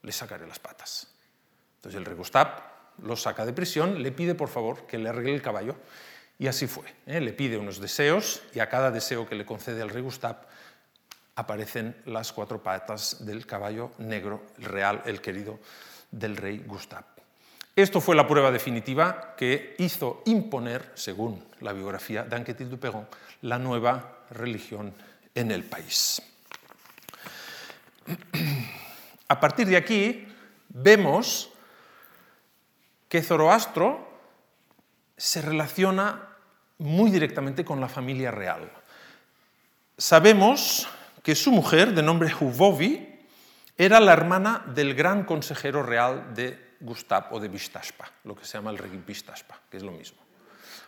le 0.01 0.11
sacaré 0.11 0.47
las 0.47 0.59
patas. 0.59 1.07
Entonces 1.77 1.97
el 1.97 2.05
rey 2.05 2.15
Gustav 2.15 2.47
lo 3.01 3.15
saca 3.15 3.45
de 3.45 3.53
prisión, 3.53 4.01
le 4.01 4.11
pide 4.11 4.35
por 4.35 4.49
favor 4.49 4.85
que 4.85 4.97
le 4.97 5.09
arregle 5.09 5.33
el 5.33 5.41
caballo 5.41 5.75
y 6.37 6.47
así 6.47 6.67
fue. 6.67 6.85
¿eh? 7.05 7.21
Le 7.21 7.33
pide 7.33 7.57
unos 7.57 7.79
deseos 7.79 8.41
y 8.53 8.59
a 8.59 8.69
cada 8.69 8.91
deseo 8.91 9.27
que 9.27 9.35
le 9.35 9.45
concede 9.45 9.81
el 9.81 9.89
rey 9.89 10.01
Gustav 10.01 10.37
aparecen 11.35 11.95
las 12.05 12.33
cuatro 12.33 12.61
patas 12.61 13.25
del 13.25 13.45
caballo 13.45 13.91
negro, 13.97 14.43
el 14.57 14.65
real, 14.65 15.01
el 15.05 15.21
querido 15.21 15.59
del 16.11 16.35
rey 16.35 16.63
Gustav. 16.65 17.18
Esto 17.81 18.01
fue 18.01 18.13
la 18.13 18.27
prueba 18.27 18.51
definitiva 18.51 19.35
que 19.37 19.75
hizo 19.77 20.21
imponer, 20.25 20.91
según 20.95 21.41
la 21.61 21.71
biografía 21.71 22.23
de 22.23 22.35
Anquetil 22.35 22.69
Duperron, 22.69 23.07
la 23.43 23.57
nueva 23.57 24.17
religión 24.31 24.93
en 25.33 25.49
el 25.49 25.63
país. 25.63 26.21
A 29.29 29.39
partir 29.39 29.67
de 29.67 29.77
aquí 29.77 30.27
vemos 30.67 31.51
que 33.07 33.23
Zoroastro 33.23 34.11
se 35.15 35.41
relaciona 35.41 36.35
muy 36.79 37.11
directamente 37.11 37.63
con 37.63 37.79
la 37.79 37.87
familia 37.87 38.29
real. 38.29 38.69
Sabemos 39.97 40.85
que 41.23 41.33
su 41.33 41.51
mujer, 41.51 41.93
de 41.93 42.03
nombre 42.03 42.33
Huvovi, 42.37 43.07
era 43.77 44.01
la 44.01 44.11
hermana 44.11 44.65
del 44.67 44.95
gran 44.95 45.23
consejero 45.23 45.81
real 45.81 46.35
de 46.35 46.68
Gustav 46.79 47.27
o 47.31 47.39
de 47.39 47.47
Vistashpa, 47.47 48.11
lo 48.23 48.35
que 48.35 48.45
se 48.45 48.57
llama 48.57 48.71
el 48.71 48.77
rey 48.77 49.03
Vistashpa, 49.05 49.59
que 49.69 49.77
es 49.77 49.83
lo 49.83 49.91
mismo. 49.91 50.19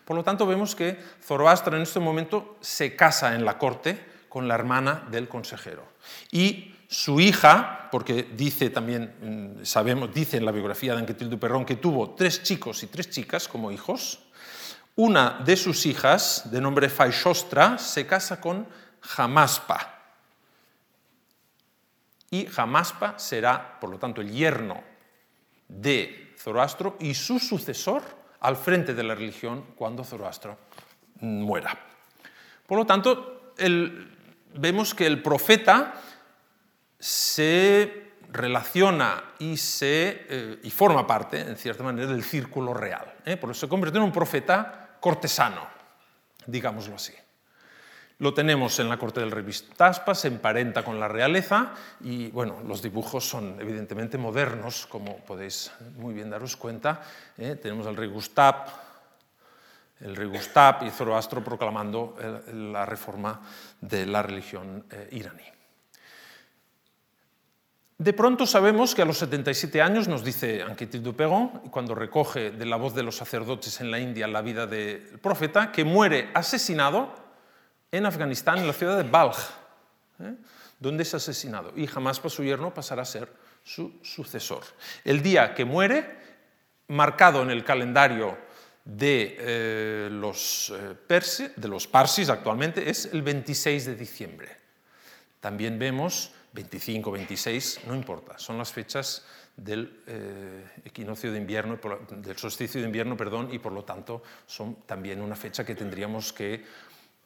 Por 0.06 0.16
lo 0.16 0.24
tanto, 0.24 0.46
vemos 0.46 0.76
que 0.76 0.98
Zoroastro 1.24 1.76
en 1.76 1.84
este 1.84 2.00
momento 2.00 2.58
se 2.62 2.96
casa 2.96 3.36
en 3.36 3.46
la 3.46 3.58
corte 3.58 4.24
con 4.30 4.48
la 4.48 4.56
hermana 4.56 5.08
del 5.12 5.28
consejero. 5.28 5.84
Y 6.32 6.76
su 6.88 7.20
hija, 7.20 7.90
porque 7.92 8.24
dice 8.24 8.70
también, 8.70 9.60
mm, 9.62 9.66
sabemos, 9.66 10.14
dice 10.14 10.38
en 10.38 10.46
la 10.46 10.52
biografía 10.52 10.94
de 10.94 11.00
Anquetil 11.00 11.30
Duperrón 11.30 11.66
que 11.66 11.76
tuvo 11.76 12.12
tres 12.12 12.44
chicos 12.44 12.84
y 12.84 12.88
tres 12.88 13.10
chicas 13.10 13.48
como 13.48 13.72
hijos, 13.72 14.20
una 14.96 15.42
de 15.46 15.56
sus 15.56 15.86
hijas, 15.86 16.52
de 16.52 16.60
nombre 16.60 16.90
Faishostra, 16.90 17.78
se 17.78 18.06
casa 18.06 18.42
con 18.42 18.68
Jamaspa. 19.02 20.00
Y 22.30 22.46
Jamaspa 22.46 23.18
será, 23.20 23.80
por 23.80 23.90
lo 23.90 23.98
tanto, 23.98 24.22
el 24.22 24.32
yerno 24.32 24.91
de 25.72 26.34
Zoroastro 26.38 26.98
y 27.00 27.14
su 27.14 27.40
sucesor 27.40 28.04
al 28.42 28.58
frente 28.58 28.94
de 28.94 29.04
la 29.04 29.16
religión 29.16 29.66
cuando 29.76 30.04
Zoroastro 30.04 30.58
muera. 31.22 31.78
Por 32.68 32.78
lo 32.78 32.86
tanto, 32.86 33.54
vemos 34.56 34.94
que 34.94 35.06
el 35.06 35.22
profeta 35.22 35.94
se 37.00 38.12
relaciona 38.32 39.34
y, 39.40 39.58
se, 39.58 40.26
eh, 40.30 40.60
y 40.64 40.70
forma 40.72 41.06
parte, 41.06 41.40
en 41.40 41.58
cierta 41.58 41.84
manera, 41.84 42.12
del 42.12 42.24
círculo 42.24 42.74
real. 42.74 43.14
¿eh? 43.26 43.38
Por 43.38 43.52
eso 43.52 43.62
se 43.62 43.70
convierte 43.70 43.98
en 43.98 44.06
un 44.06 44.12
profeta 44.12 44.98
cortesano, 45.00 45.68
digámoslo 46.46 46.96
así. 46.96 47.14
Lo 48.22 48.36
tenemos 48.36 48.78
en 48.80 48.88
la 48.88 49.00
corte 49.00 49.20
del 49.20 49.32
rey 49.32 49.44
Vistaspa, 49.44 50.14
se 50.14 50.28
emparenta 50.28 50.84
con 50.84 51.00
la 51.00 51.08
realeza 51.08 51.74
y 52.02 52.28
bueno, 52.30 52.62
los 52.68 52.80
dibujos 52.80 53.28
son 53.28 53.60
evidentemente 53.60 54.20
modernos, 54.20 54.86
como 54.86 55.18
podéis 55.26 55.72
muy 55.96 56.14
bien 56.14 56.30
daros 56.30 56.56
cuenta. 56.56 57.02
¿eh? 57.36 57.56
Tenemos 57.60 57.88
al 57.88 57.96
rey 57.96 58.08
Gustav, 58.10 58.68
el 60.02 60.16
rey 60.16 60.28
Gustav 60.28 60.84
y 60.86 60.92
Zoroastro 60.92 61.44
proclamando 61.44 62.16
la 62.54 62.86
reforma 62.86 63.42
de 63.82 64.06
la 64.06 64.22
religión 64.22 64.86
iraní. 65.10 65.42
De 67.98 68.14
pronto 68.14 68.46
sabemos 68.46 68.94
que 68.94 69.02
a 69.02 69.06
los 69.06 69.18
77 69.18 69.82
años, 69.82 70.08
nos 70.08 70.24
dice 70.24 70.62
Anquetil 70.62 71.02
Dupegon, 71.02 71.70
cuando 71.72 71.96
recoge 71.96 72.52
de 72.52 72.66
la 72.68 72.76
voz 72.76 72.94
de 72.94 73.02
los 73.02 73.16
sacerdotes 73.16 73.82
en 73.82 73.90
la 73.90 73.98
India 73.98 74.28
la 74.28 74.44
vida 74.44 74.68
del 74.68 75.20
profeta, 75.20 75.72
que 75.72 75.84
muere 75.84 76.30
asesinado 76.36 77.21
en 77.92 78.06
Afganistán, 78.06 78.60
en 78.60 78.68
la 78.68 78.74
ciudad 78.74 78.98
de 78.98 79.10
Balj, 79.10 79.38
¿eh? 80.20 80.36
donde 80.80 81.04
es 81.04 81.14
asesinado, 81.14 81.74
y 81.76 81.88
jamás 81.88 82.20
para 82.20 82.30
su 82.30 82.44
yerno 82.44 82.74
pasará 82.74 83.04
a 83.04 83.06
ser 83.06 83.32
su 83.64 84.00
sucesor. 84.02 84.64
El 85.04 85.22
día 85.22 85.54
que 85.54 85.66
muere, 85.66 86.20
marcado 86.88 87.42
en 87.44 87.52
el 87.52 87.64
calendario 87.64 88.38
de, 88.84 89.38
eh, 89.40 90.10
los, 90.12 90.74
eh, 90.76 91.52
de 91.56 91.68
los 91.68 91.88
parsis 91.88 92.30
actualmente, 92.30 92.90
es 92.90 93.06
el 93.06 93.22
26 93.22 93.86
de 93.86 93.96
diciembre. 93.96 94.58
También 95.40 95.78
vemos 95.78 96.32
25, 96.54 97.12
26, 97.12 97.82
no 97.88 97.96
importa, 97.96 98.38
son 98.38 98.58
las 98.58 98.72
fechas 98.72 99.26
del 99.56 100.02
eh, 100.08 100.66
equinoccio 100.86 101.32
de 101.32 101.38
invierno, 101.38 101.80
del 102.10 102.38
solsticio 102.38 102.82
de 102.82 102.88
invierno, 102.88 103.16
perdón, 103.16 103.50
y 103.52 103.60
por 103.60 103.72
lo 103.72 103.84
tanto 103.84 104.24
son 104.46 104.76
también 104.86 105.22
una 105.22 105.36
fecha 105.36 105.66
que 105.66 105.76
tendríamos 105.76 106.34
que 106.34 106.64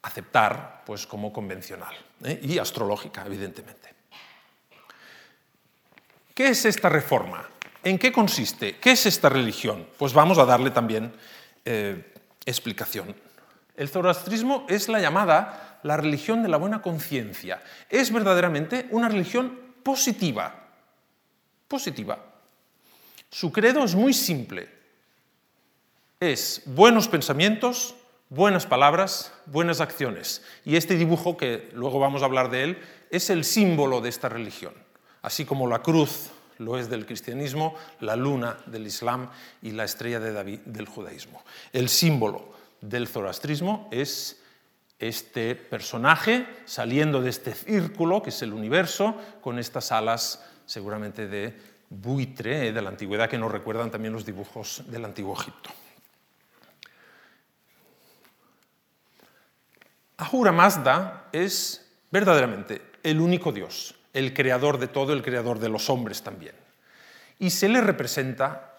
aceptar 0.05 0.83
pues, 0.85 1.07
como 1.07 1.33
convencional 1.33 1.95
¿eh? 2.23 2.39
y 2.43 2.57
astrológica, 2.59 3.23
evidentemente. 3.25 3.93
¿Qué 6.33 6.49
es 6.49 6.65
esta 6.65 6.89
reforma? 6.89 7.49
¿En 7.83 7.97
qué 7.97 8.11
consiste? 8.11 8.77
¿Qué 8.77 8.91
es 8.91 9.05
esta 9.05 9.29
religión? 9.29 9.87
Pues 9.97 10.13
vamos 10.13 10.37
a 10.37 10.45
darle 10.45 10.71
también 10.71 11.13
eh, 11.63 12.13
explicación. 12.45 13.15
El 13.75 13.89
zoroastrismo 13.89 14.65
es 14.69 14.89
la 14.89 14.99
llamada 14.99 15.79
la 15.83 15.97
religión 15.97 16.41
de 16.41 16.49
la 16.49 16.57
buena 16.57 16.81
conciencia. 16.81 17.61
Es 17.89 18.11
verdaderamente 18.11 18.87
una 18.91 19.07
religión 19.07 19.59
positiva. 19.83 20.67
Positiva. 21.67 22.19
Su 23.29 23.51
credo 23.51 23.83
es 23.83 23.95
muy 23.95 24.13
simple. 24.13 24.69
Es 26.19 26.63
buenos 26.65 27.07
pensamientos, 27.07 27.95
buenas 28.36 28.65
palabras, 28.65 29.32
buenas 29.45 29.80
acciones. 29.80 30.43
Y 30.65 30.76
este 30.76 30.98
dibujo, 30.98 31.38
que 31.38 31.69
luego 31.74 32.00
vamos 32.00 32.21
a 32.21 32.26
hablar 32.26 32.52
de 32.52 32.63
él, 32.63 32.82
es 33.10 33.30
el 33.30 33.45
símbolo 33.45 34.02
de 34.02 34.10
esta 34.10 34.28
religión. 34.28 34.74
Así 35.21 35.45
como 35.45 35.67
la 35.67 35.82
cruz 35.82 36.32
lo 36.58 36.78
es 36.78 36.89
del 36.89 37.06
cristianismo, 37.06 37.76
la 38.02 38.17
luna 38.17 38.58
del 38.65 38.88
islam 38.88 39.30
y 39.62 39.71
la 39.71 39.86
estrella 39.86 40.19
de 40.19 40.34
David 40.34 40.60
del 40.65 40.86
judaísmo. 40.86 41.43
El 41.71 41.88
símbolo 41.88 42.52
del 42.82 43.08
zoroastrismo 43.08 43.88
es 43.91 44.41
este 45.00 45.56
personaje 45.56 46.45
saliendo 46.65 47.21
de 47.21 47.30
este 47.30 47.54
círculo 47.54 48.21
que 48.21 48.30
es 48.30 48.41
el 48.41 48.54
universo 48.54 49.15
con 49.41 49.60
estas 49.60 49.91
alas 49.91 50.45
seguramente 50.65 51.28
de 51.28 51.54
buitre 51.89 52.67
eh, 52.67 52.74
de 52.74 52.82
la 52.82 52.89
antigüedad 52.89 53.30
que 53.30 53.38
nos 53.38 53.52
recuerdan 53.52 53.91
también 53.91 54.13
los 54.13 54.26
dibujos 54.26 54.84
del 54.88 55.06
antiguo 55.06 55.38
Egipto. 55.38 55.69
Ahura 60.17 60.51
Mazda 60.51 61.28
es 61.32 61.86
verdaderamente 62.12 62.82
el 63.04 63.19
único 63.19 63.51
Dios, 63.51 63.95
el 64.13 64.34
creador 64.34 64.80
de 64.80 64.88
todo, 64.88 65.13
el 65.13 65.21
creador 65.21 65.60
de 65.60 65.69
los 65.69 65.89
hombres 65.89 66.21
también. 66.21 66.56
Y 67.39 67.49
se 67.49 67.67
le 67.67 67.82
representa 67.82 68.78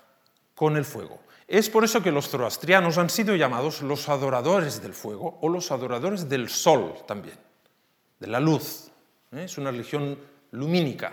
con 0.55 0.77
el 0.77 0.85
fuego. 0.85 1.21
Es 1.47 1.71
por 1.71 1.85
eso 1.85 2.03
que 2.03 2.11
los 2.11 2.29
zoroastrianos 2.29 2.99
han 2.99 3.11
sido 3.11 3.37
llamados 3.37 3.83
los 3.83 4.09
adoradores 4.09 4.83
del 4.83 4.95
fuego 4.95 5.39
o 5.43 5.49
los 5.49 5.71
adoradores 5.71 6.29
del 6.29 6.49
sol 6.49 6.95
también, 7.07 7.39
de 8.19 8.27
la 8.27 8.41
luz. 8.41 8.91
¿eh? 9.33 9.45
Es 9.45 9.59
una 9.59 9.71
religión 9.71 10.19
lumínica. 10.51 11.13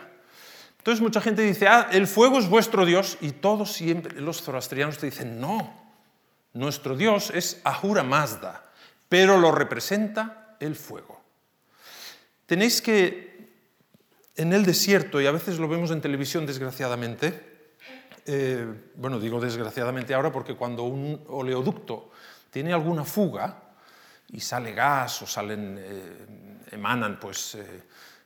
Entonces 0.77 1.01
mucha 1.01 1.21
gente 1.21 1.43
dice, 1.43 1.67
ah, 1.67 1.87
el 1.91 2.07
fuego 2.07 2.39
es 2.39 2.49
vuestro 2.49 2.85
Dios, 2.85 3.17
y 3.21 3.31
todos 3.31 3.71
siempre 3.71 4.19
los 4.19 4.41
zoroastrianos 4.41 4.97
te 4.97 5.05
dicen, 5.05 5.39
no, 5.39 5.73
nuestro 6.53 6.97
Dios 6.97 7.31
es 7.33 7.61
Ahura 7.63 8.03
Mazda, 8.03 8.63
pero 9.13 9.37
lo 9.37 9.51
representa 9.51 10.55
el 10.59 10.75
fuego. 10.75 11.21
Tenéis 12.47 12.81
que, 12.81 13.47
en 14.35 14.53
el 14.53 14.65
desierto, 14.65 15.21
y 15.21 15.27
a 15.27 15.31
veces 15.31 15.59
lo 15.59 15.67
vemos 15.67 15.91
en 15.91 16.01
televisión 16.01 16.47
desgraciadamente, 16.47 17.69
eh, 18.25 18.65
bueno, 18.95 19.19
digo 19.19 19.39
desgraciadamente 19.39 20.15
ahora 20.15 20.31
porque 20.31 20.55
cuando 20.55 20.81
un 20.81 21.23
oleoducto 21.27 22.09
tiene 22.49 22.73
alguna 22.73 23.05
fuga 23.05 23.75
y 24.29 24.39
sale 24.39 24.73
gas 24.73 25.21
o 25.21 25.27
salen, 25.27 25.77
eh, 25.79 26.25
emanan 26.71 27.19
pues, 27.19 27.53
eh, 27.53 27.83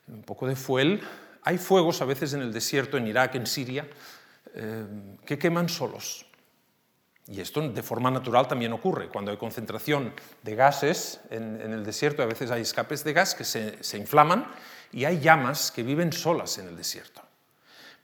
un 0.08 0.24
poco 0.24 0.48
de 0.48 0.56
fuel, 0.56 1.02
hay 1.44 1.58
fuegos 1.58 2.02
a 2.02 2.06
veces 2.06 2.32
en 2.32 2.44
el 2.44 2.54
desierto, 2.54 2.96
en 2.96 3.08
Irak, 3.08 3.36
en 3.36 3.46
Siria, 3.46 3.86
que 5.26 5.38
queman 5.38 5.68
solos. 5.68 6.27
Y 7.28 7.42
esto 7.42 7.62
de 7.62 7.84
forma 7.84 8.10
natural 8.10 8.48
también 8.48 8.72
ocurre. 8.74 9.10
Cuando 9.10 9.32
hay 9.32 9.38
concentración 9.38 10.14
de 10.44 10.56
gases 10.56 11.20
en, 11.30 11.60
el 11.62 11.84
desierto, 11.84 12.24
a 12.24 12.26
veces 12.26 12.52
hay 12.52 12.62
escapes 12.62 13.04
de 13.04 13.14
gas 13.14 13.36
que 13.36 13.44
se 13.44 13.98
inflaman 13.98 14.48
y 14.92 15.06
hay 15.06 15.20
llamas 15.20 15.72
que 15.72 15.84
viven 15.84 16.14
solas 16.14 16.58
en 16.58 16.68
el 16.68 16.78
desierto. 16.78 17.22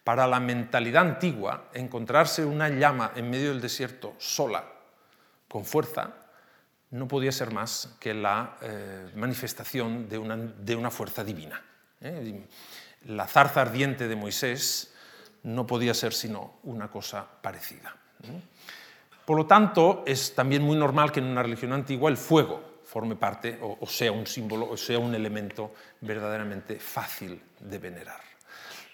Para 0.04 0.28
la 0.28 0.40
mentalidad 0.40 1.04
antigua, 1.04 1.70
encontrarse 1.74 2.44
una 2.44 2.68
llama 2.68 3.14
en 3.16 3.30
medio 3.30 3.50
del 3.50 3.62
desierto 3.62 4.16
sola, 4.18 4.66
con 5.48 5.64
fuerza, 5.64 6.14
no 6.92 7.08
podía 7.08 7.32
ser 7.32 7.52
más 7.52 7.96
que 8.00 8.14
la 8.14 8.58
eh, 8.62 9.12
manifestación 9.16 10.10
de 10.10 10.18
una, 10.18 10.92
fuerza 10.92 11.24
divina. 11.24 11.64
¿eh? 12.02 12.46
La 13.06 13.28
zarza 13.28 13.62
ardiente 13.62 14.08
de 14.08 14.16
Moisés 14.16 14.94
no 15.44 15.66
podía 15.66 15.94
ser 15.94 16.14
sino 16.14 16.60
una 16.64 16.92
cosa 16.92 17.26
parecida. 17.42 17.96
¿eh? 18.24 18.42
Por 19.26 19.38
lo 19.38 19.46
tanto, 19.46 20.04
es 20.06 20.36
también 20.36 20.64
muy 20.64 20.78
normal 20.78 21.12
que 21.12 21.20
en 21.20 21.28
una 21.28 21.44
religión 21.44 21.74
antigua 21.74 22.10
el 22.10 22.18
fuego 22.18 22.74
forme 22.84 23.16
parte 23.16 23.58
o 23.62 23.88
sea 23.88 24.12
un 24.12 24.28
símbolo 24.28 24.70
o 24.70 24.78
sea 24.78 25.00
un 25.00 25.16
elemento 25.16 25.74
verdaderamente 26.02 26.80
fácil 26.80 27.42
de 27.60 27.78
venerar. 27.80 28.22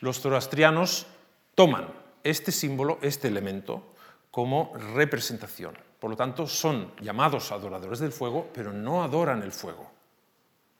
Los 0.01 0.21
zoroastrianos 0.21 1.07
toman 1.55 1.87
este 2.23 2.51
símbolo, 2.51 2.99
este 3.01 3.27
elemento, 3.27 3.95
como 4.31 4.71
representación. 4.95 5.77
Por 5.99 6.11
lo 6.11 6.15
tanto, 6.15 6.47
son 6.47 6.93
llamados 7.01 7.51
adoradores 7.51 7.99
del 7.99 8.11
fuego, 8.11 8.49
pero 8.53 8.71
no 8.71 9.03
adoran 9.03 9.43
el 9.43 9.51
fuego. 9.51 9.91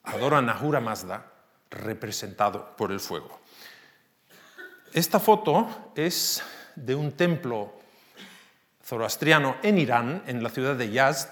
Adoran 0.04 0.50
a 0.50 0.54
Ahura 0.54 0.80
Mazda, 0.80 1.26
representado 1.70 2.76
por 2.78 2.92
el 2.92 3.00
fuego. 3.00 3.40
Esta 4.94 5.20
foto 5.20 5.92
es 5.96 6.42
de 6.76 6.96
un 6.96 7.12
templo 7.12 7.74
zoroastriano 8.90 9.58
en 9.62 9.78
Irán, 9.78 10.24
en 10.26 10.42
la 10.42 10.50
ciudad 10.50 10.76
de 10.76 10.90
Yazd, 10.90 11.30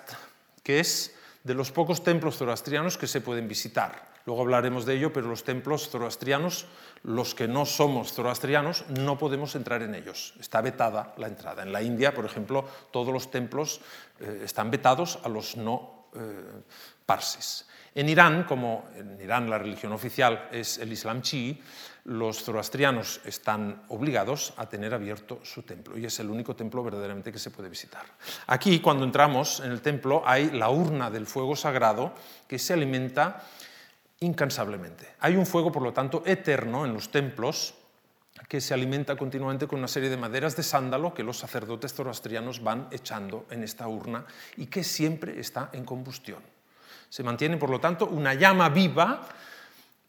que 0.62 0.80
es 0.80 1.16
de 1.44 1.56
los 1.56 1.72
pocos 1.72 2.04
templos 2.04 2.38
zoroastrianos 2.38 3.00
que 3.00 3.08
se 3.08 3.20
pueden 3.20 3.48
visitar. 3.48 4.14
Luego 4.28 4.42
hablaremos 4.42 4.86
de 4.86 4.94
ello, 4.94 5.12
pero 5.12 5.28
los 5.28 5.44
templos 5.44 5.90
zoroastrianos, 5.90 6.68
los 7.02 7.34
que 7.34 7.48
no 7.48 7.66
somos 7.66 8.14
zoroastrianos, 8.14 8.86
no 8.90 9.18
podemos 9.18 9.56
entrar 9.56 9.82
en 9.82 9.96
ellos. 9.96 10.36
Está 10.40 10.62
vetada 10.62 11.16
la 11.18 11.28
entrada. 11.28 11.64
En 11.64 11.72
la 11.72 11.82
India, 11.82 12.14
por 12.14 12.26
ejemplo, 12.26 12.64
todos 12.92 13.12
los 13.12 13.32
templos 13.32 13.82
eh, 14.20 14.42
están 14.44 14.70
vetados 14.70 15.18
a 15.24 15.30
los 15.30 15.58
no 15.58 16.10
eh, 16.14 16.62
parsis. 17.06 17.66
En 17.98 18.08
Irán, 18.10 18.44
como 18.44 18.86
en 18.96 19.20
Irán 19.20 19.50
la 19.50 19.58
religión 19.58 19.92
oficial 19.92 20.50
es 20.52 20.78
el 20.78 20.94
Islam 20.94 21.24
chií, 21.24 21.60
los 22.04 22.44
zoroastrianos 22.44 23.22
están 23.26 23.86
obligados 23.88 24.54
a 24.58 24.70
tener 24.70 24.94
abierto 24.94 25.40
su 25.42 25.64
templo 25.64 25.98
y 25.98 26.06
es 26.06 26.20
el 26.20 26.30
único 26.30 26.56
templo 26.56 26.84
verdaderamente 26.84 27.32
que 27.32 27.40
se 27.40 27.50
puede 27.50 27.70
visitar. 27.70 28.06
Aquí, 28.46 28.82
cuando 28.82 29.04
entramos 29.04 29.62
en 29.62 29.72
el 29.72 29.82
templo, 29.82 30.22
hay 30.24 30.52
la 30.52 30.70
urna 30.70 31.10
del 31.10 31.26
fuego 31.26 31.56
sagrado 31.56 32.14
que 32.48 32.60
se 32.60 32.74
alimenta 32.74 33.44
incansablemente. 34.20 35.16
Hay 35.22 35.36
un 35.36 35.48
fuego, 35.48 35.72
por 35.72 35.82
lo 35.82 35.92
tanto, 35.92 36.22
eterno 36.24 36.86
en 36.86 36.94
los 36.94 37.10
templos 37.10 37.74
que 38.48 38.62
se 38.62 38.76
alimenta 38.76 39.16
continuamente 39.16 39.66
con 39.66 39.80
una 39.80 39.88
serie 39.88 40.12
de 40.12 40.18
maderas 40.18 40.56
de 40.56 40.62
sándalo 40.62 41.16
que 41.16 41.24
los 41.24 41.40
sacerdotes 41.40 41.96
zoroastrianos 41.96 42.62
van 42.62 42.90
echando 42.92 43.48
en 43.50 43.64
esta 43.64 43.88
urna 43.88 44.24
y 44.56 44.68
que 44.68 44.84
siempre 44.84 45.40
está 45.40 45.72
en 45.74 45.84
combustión. 45.84 46.57
Se 47.10 47.24
mantiene, 47.24 47.58
por 47.58 47.70
lo 47.70 47.80
tanto, 47.80 48.08
una 48.08 48.34
llama 48.34 48.70
viva. 48.70 49.28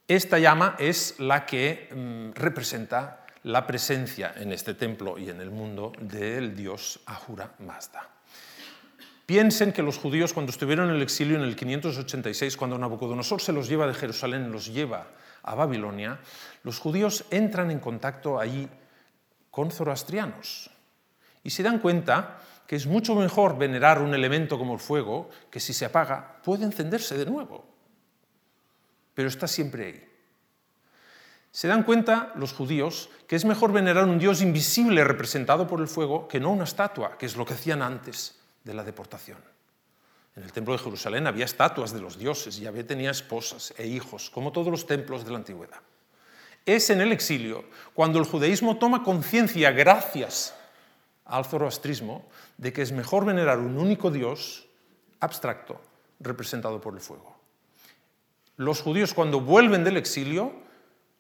Esta 0.07 0.39
llama 0.39 0.77
es 0.79 1.19
la 1.19 1.45
que 1.47 1.89
mm, 1.95 2.39
representa 2.39 3.27
la 3.45 3.67
presencia 3.67 4.35
en 4.37 4.53
este 4.53 4.75
templo 4.75 5.19
y 5.19 5.31
en 5.31 5.41
el 5.41 5.51
mundo 5.51 5.93
del 6.01 6.57
dios 6.57 7.01
Ahura 7.07 7.53
Mazda. 7.61 8.09
Piensen 9.27 9.73
que 9.73 9.83
los 9.83 9.99
judíos 9.99 10.33
cuando 10.33 10.51
estuvieron 10.51 10.89
en 10.89 10.97
el 10.97 11.03
exilio 11.03 11.37
en 11.37 11.43
el 11.43 11.55
586, 11.55 12.57
cuando 12.57 12.79
Nabucodonosor 12.79 13.43
se 13.43 13.53
los 13.53 13.69
lleva 13.69 13.87
de 13.87 13.95
Jerusalén, 13.95 14.51
los 14.51 14.73
lleva 14.73 15.09
a 15.43 15.55
Babilonia, 15.55 16.19
los 16.63 16.79
judíos 16.79 17.27
entran 17.31 17.71
en 17.71 17.79
contacto 17.79 18.41
allí 18.41 18.69
con 19.51 19.71
zoroastrianos 19.71 20.71
y 21.43 21.51
se 21.51 21.63
dan 21.63 21.79
cuenta 21.79 22.39
que 22.69 22.77
es 22.77 22.87
mucho 22.87 23.15
mejor 23.15 23.57
venerar 23.57 24.03
un 24.03 24.15
elemento 24.15 24.59
como 24.59 24.75
el 24.75 24.79
fuego, 24.79 25.31
que 25.51 25.59
si 25.59 25.73
se 25.73 25.87
apaga 25.87 26.37
puede 26.45 26.65
encenderse 26.65 27.17
de 27.17 27.25
nuevo, 27.25 27.65
pero 29.15 29.27
está 29.27 29.49
siempre 29.49 29.87
ahí. 29.87 30.05
Se 31.51 31.67
dan 31.67 31.83
cuenta 31.83 32.31
los 32.37 32.53
judíos 32.53 33.09
que 33.27 33.37
es 33.37 33.47
mejor 33.47 33.73
venerar 33.73 34.05
un 34.05 34.19
Dios 34.19 34.43
invisible 34.43 35.03
representado 35.03 35.67
por 35.67 35.81
el 35.81 35.89
fuego 35.89 36.29
que 36.29 36.41
no 36.41 36.53
una 36.53 36.65
estatua, 36.65 37.17
que 37.17 37.25
es 37.25 37.37
lo 37.37 37.47
que 37.47 37.55
hacían 37.55 37.81
antes 37.81 38.39
de 38.65 38.75
la 38.75 38.85
deportación. 38.85 39.39
En 40.37 40.43
el 40.43 40.53
templo 40.53 40.75
de 40.75 40.85
Jerusalén 40.85 41.27
había 41.27 41.47
estatuas 41.47 41.91
de 41.95 42.03
los 42.03 42.19
dioses, 42.19 42.59
y 42.59 42.65
Yahvé 42.65 42.85
tenía 42.85 43.11
esposas 43.11 43.73
e 43.79 43.87
hijos, 43.87 44.29
como 44.29 44.53
todos 44.53 44.69
los 44.69 44.87
templos 44.87 45.25
de 45.25 45.31
la 45.31 45.39
antigüedad. 45.39 45.81
Es 46.67 46.91
en 46.91 47.01
el 47.01 47.13
exilio 47.13 47.65
cuando 47.95 48.19
el 48.19 48.27
judaísmo 48.27 48.77
toma 48.77 49.03
conciencia, 49.03 49.71
gracias 49.71 50.55
al 51.25 51.45
zoroastrismo, 51.45 52.25
de 52.59 52.73
que 52.73 52.83
es 52.83 52.93
mejor 52.93 53.25
venerar 53.25 53.59
un 53.59 53.79
único 53.79 54.11
Dios 54.11 54.69
abstracto 55.21 55.81
representado 56.21 56.81
por 56.81 56.95
el 56.95 57.01
fuego. 57.01 57.39
Los 58.57 58.83
judíos 58.83 59.15
cuando 59.15 59.41
vuelven 59.41 59.85
del 59.85 59.97
exilio 59.97 60.53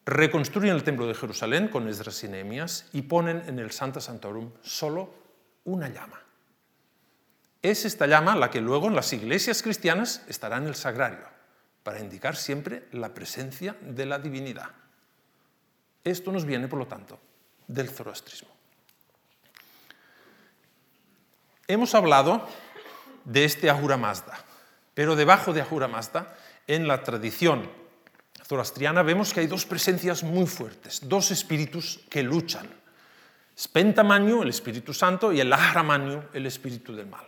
reconstruyen 0.04 0.74
el 0.74 0.84
templo 0.84 1.06
de 1.06 1.14
Jerusalén 1.14 1.68
con 1.68 1.88
Esdras 1.88 2.22
y 2.24 2.28
Nehemías 2.28 2.88
y 2.92 3.02
ponen 3.02 3.44
en 3.46 3.58
el 3.58 3.70
Santa 3.70 4.00
Santorum 4.00 4.50
solo 4.62 5.14
una 5.64 5.88
llama. 5.88 6.20
Es 7.62 7.84
esta 7.84 8.06
llama 8.06 8.34
la 8.36 8.50
que 8.50 8.60
luego 8.60 8.88
en 8.88 8.94
las 8.94 9.12
iglesias 9.12 9.62
cristianas 9.62 10.24
estará 10.28 10.56
en 10.56 10.66
el 10.66 10.74
sagrario, 10.74 11.26
para 11.82 12.00
indicar 12.00 12.36
siempre 12.36 12.88
la 12.92 13.14
presencia 13.14 13.76
de 13.80 14.06
la 14.06 14.18
divinidad. 14.18 14.70
Esto 16.04 16.32
nos 16.32 16.44
viene, 16.44 16.68
por 16.68 16.78
lo 16.78 16.86
tanto, 16.86 17.20
del 17.66 17.88
zoroastrismo. 17.88 18.57
Hemos 21.68 21.94
hablado 21.94 22.48
de 23.24 23.44
este 23.44 23.68
Ahura 23.68 23.96
Mazda, 23.96 24.38
pero 24.94 25.14
debajo 25.14 25.52
de 25.52 25.60
Ahura 25.60 25.86
Mazda, 25.86 26.34
en 26.66 26.88
la 26.88 27.02
tradición 27.02 27.70
zoroastriana, 28.44 29.02
vemos 29.02 29.32
que 29.32 29.40
hay 29.40 29.46
dos 29.46 29.66
presencias 29.66 30.22
muy 30.22 30.46
fuertes, 30.46 31.06
dos 31.06 31.30
espíritus 31.30 32.00
que 32.08 32.22
luchan. 32.22 32.66
Spentamanyu, 33.56 34.42
el 34.42 34.48
Espíritu 34.48 34.94
Santo, 34.94 35.32
y 35.32 35.40
el 35.40 35.52
Ahramanyu, 35.52 36.22
el 36.32 36.46
Espíritu 36.46 36.94
del 36.94 37.06
Mal 37.06 37.26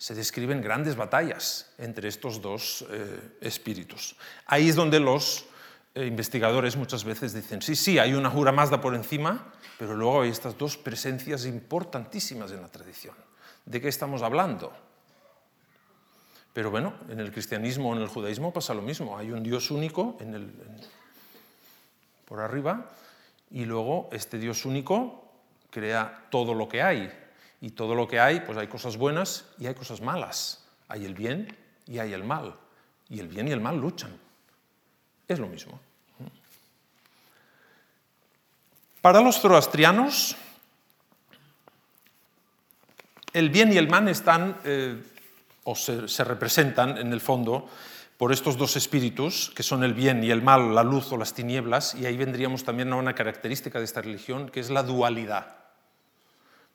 se 0.00 0.14
describen 0.14 0.62
grandes 0.62 0.96
batallas 0.96 1.74
entre 1.76 2.08
estos 2.08 2.40
dos 2.40 2.86
eh, 2.88 3.36
espíritus. 3.42 4.16
Ahí 4.46 4.70
es 4.70 4.74
donde 4.74 4.98
los 4.98 5.44
eh, 5.94 6.06
investigadores 6.06 6.74
muchas 6.74 7.04
veces 7.04 7.34
dicen, 7.34 7.60
sí, 7.60 7.76
sí, 7.76 7.98
hay 7.98 8.14
una 8.14 8.30
Jura 8.30 8.50
Mazda 8.50 8.80
por 8.80 8.94
encima, 8.94 9.52
pero 9.78 9.94
luego 9.94 10.22
hay 10.22 10.30
estas 10.30 10.56
dos 10.56 10.78
presencias 10.78 11.44
importantísimas 11.44 12.50
en 12.52 12.62
la 12.62 12.68
tradición. 12.68 13.14
¿De 13.70 13.80
qué 13.80 13.86
estamos 13.86 14.22
hablando? 14.22 14.72
Pero 16.52 16.72
bueno, 16.72 16.92
en 17.08 17.20
el 17.20 17.30
cristianismo 17.30 17.90
o 17.90 17.94
en 17.94 18.02
el 18.02 18.08
judaísmo 18.08 18.52
pasa 18.52 18.74
lo 18.74 18.82
mismo. 18.82 19.16
Hay 19.16 19.30
un 19.30 19.44
Dios 19.44 19.70
único 19.70 20.16
en 20.18 20.34
el, 20.34 20.52
por 22.24 22.40
arriba 22.40 22.90
y 23.48 23.64
luego 23.66 24.08
este 24.10 24.38
Dios 24.38 24.64
único 24.64 25.30
crea 25.70 26.26
todo 26.30 26.52
lo 26.52 26.68
que 26.68 26.82
hay. 26.82 27.16
Y 27.60 27.70
todo 27.70 27.94
lo 27.94 28.08
que 28.08 28.18
hay, 28.18 28.40
pues 28.40 28.58
hay 28.58 28.66
cosas 28.66 28.96
buenas 28.96 29.46
y 29.56 29.68
hay 29.68 29.74
cosas 29.74 30.00
malas. 30.00 30.66
Hay 30.88 31.04
el 31.04 31.14
bien 31.14 31.56
y 31.86 32.00
hay 32.00 32.12
el 32.12 32.24
mal. 32.24 32.56
Y 33.08 33.20
el 33.20 33.28
bien 33.28 33.46
y 33.46 33.52
el 33.52 33.60
mal 33.60 33.76
luchan. 33.76 34.18
Es 35.28 35.38
lo 35.38 35.46
mismo. 35.46 35.78
Para 39.00 39.20
los 39.20 39.40
zoroastrianos, 39.40 40.36
el 43.32 43.50
bien 43.50 43.72
y 43.72 43.76
el 43.76 43.88
mal 43.88 44.08
están, 44.08 44.56
eh, 44.64 44.96
o 45.64 45.74
se, 45.74 46.08
se 46.08 46.24
representan 46.24 46.98
en 46.98 47.12
el 47.12 47.20
fondo, 47.20 47.68
por 48.20 48.32
estos 48.32 48.58
dos 48.58 48.76
espíritus, 48.76 49.50
que 49.56 49.62
son 49.62 49.82
el 49.82 49.94
bien 49.94 50.22
y 50.22 50.30
el 50.30 50.42
mal, 50.42 50.74
la 50.74 50.82
luz 50.82 51.10
o 51.10 51.16
las 51.16 51.32
tinieblas, 51.32 51.94
y 51.94 52.04
ahí 52.04 52.18
vendríamos 52.18 52.64
también 52.64 52.92
a 52.92 52.96
una 52.96 53.14
característica 53.14 53.78
de 53.78 53.86
esta 53.86 54.02
religión, 54.02 54.50
que 54.50 54.60
es 54.60 54.68
la 54.68 54.82
dualidad. 54.82 55.56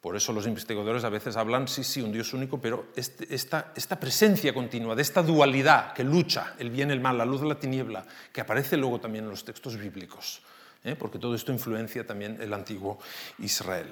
Por 0.01 0.15
eso 0.15 0.33
los 0.33 0.45
investigadores 0.45 1.03
a 1.03 1.09
veces 1.09 1.35
hablan, 1.35 1.67
sí, 1.67 1.83
sí, 1.83 1.99
un 1.99 2.11
Dios 2.11 2.33
único, 2.33 2.61
pero 2.61 2.87
este, 2.95 3.33
esta, 3.33 3.73
esta, 3.75 3.99
presencia 3.99 4.53
continua 4.53 4.95
de 4.95 5.01
esta 5.01 5.23
dualidad 5.23 5.93
que 5.93 6.03
lucha, 6.03 6.53
el 6.59 6.69
bien, 6.69 6.91
el 6.91 6.99
mal, 6.99 7.17
la 7.17 7.25
luz, 7.25 7.41
la 7.41 7.59
tiniebla, 7.59 8.05
que 8.31 8.41
aparece 8.41 8.77
luego 8.77 8.99
también 8.99 9.25
en 9.25 9.31
los 9.31 9.43
textos 9.43 9.77
bíblicos, 9.77 10.41
¿eh? 10.85 10.95
porque 10.95 11.19
todo 11.19 11.35
esto 11.35 11.51
influencia 11.51 12.05
también 12.05 12.37
el 12.39 12.53
antiguo 12.53 12.99
Israel. 13.39 13.89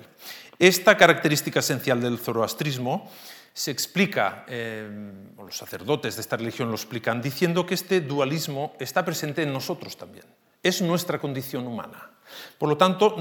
Esta 0.57 0.95
característica 0.95 1.59
esencial 1.59 1.99
del 1.99 2.19
zoroastrismo 2.19 3.11
se 3.53 3.71
explica, 3.71 4.45
eh, 4.47 4.89
los 5.37 5.55
sacerdotes 5.55 6.15
de 6.15 6.21
esta 6.21 6.37
religión 6.37 6.69
lo 6.69 6.75
explican, 6.75 7.21
diciendo 7.21 7.65
que 7.65 7.73
este 7.73 8.01
dualismo 8.01 8.75
está 8.79 9.03
presente 9.03 9.43
en 9.43 9.53
nosotros 9.53 9.97
también. 9.97 10.25
Es 10.61 10.81
nuestra 10.81 11.19
condición 11.19 11.67
humana. 11.67 12.11
Por 12.57 12.69
lo 12.69 12.77
tanto, 12.77 13.17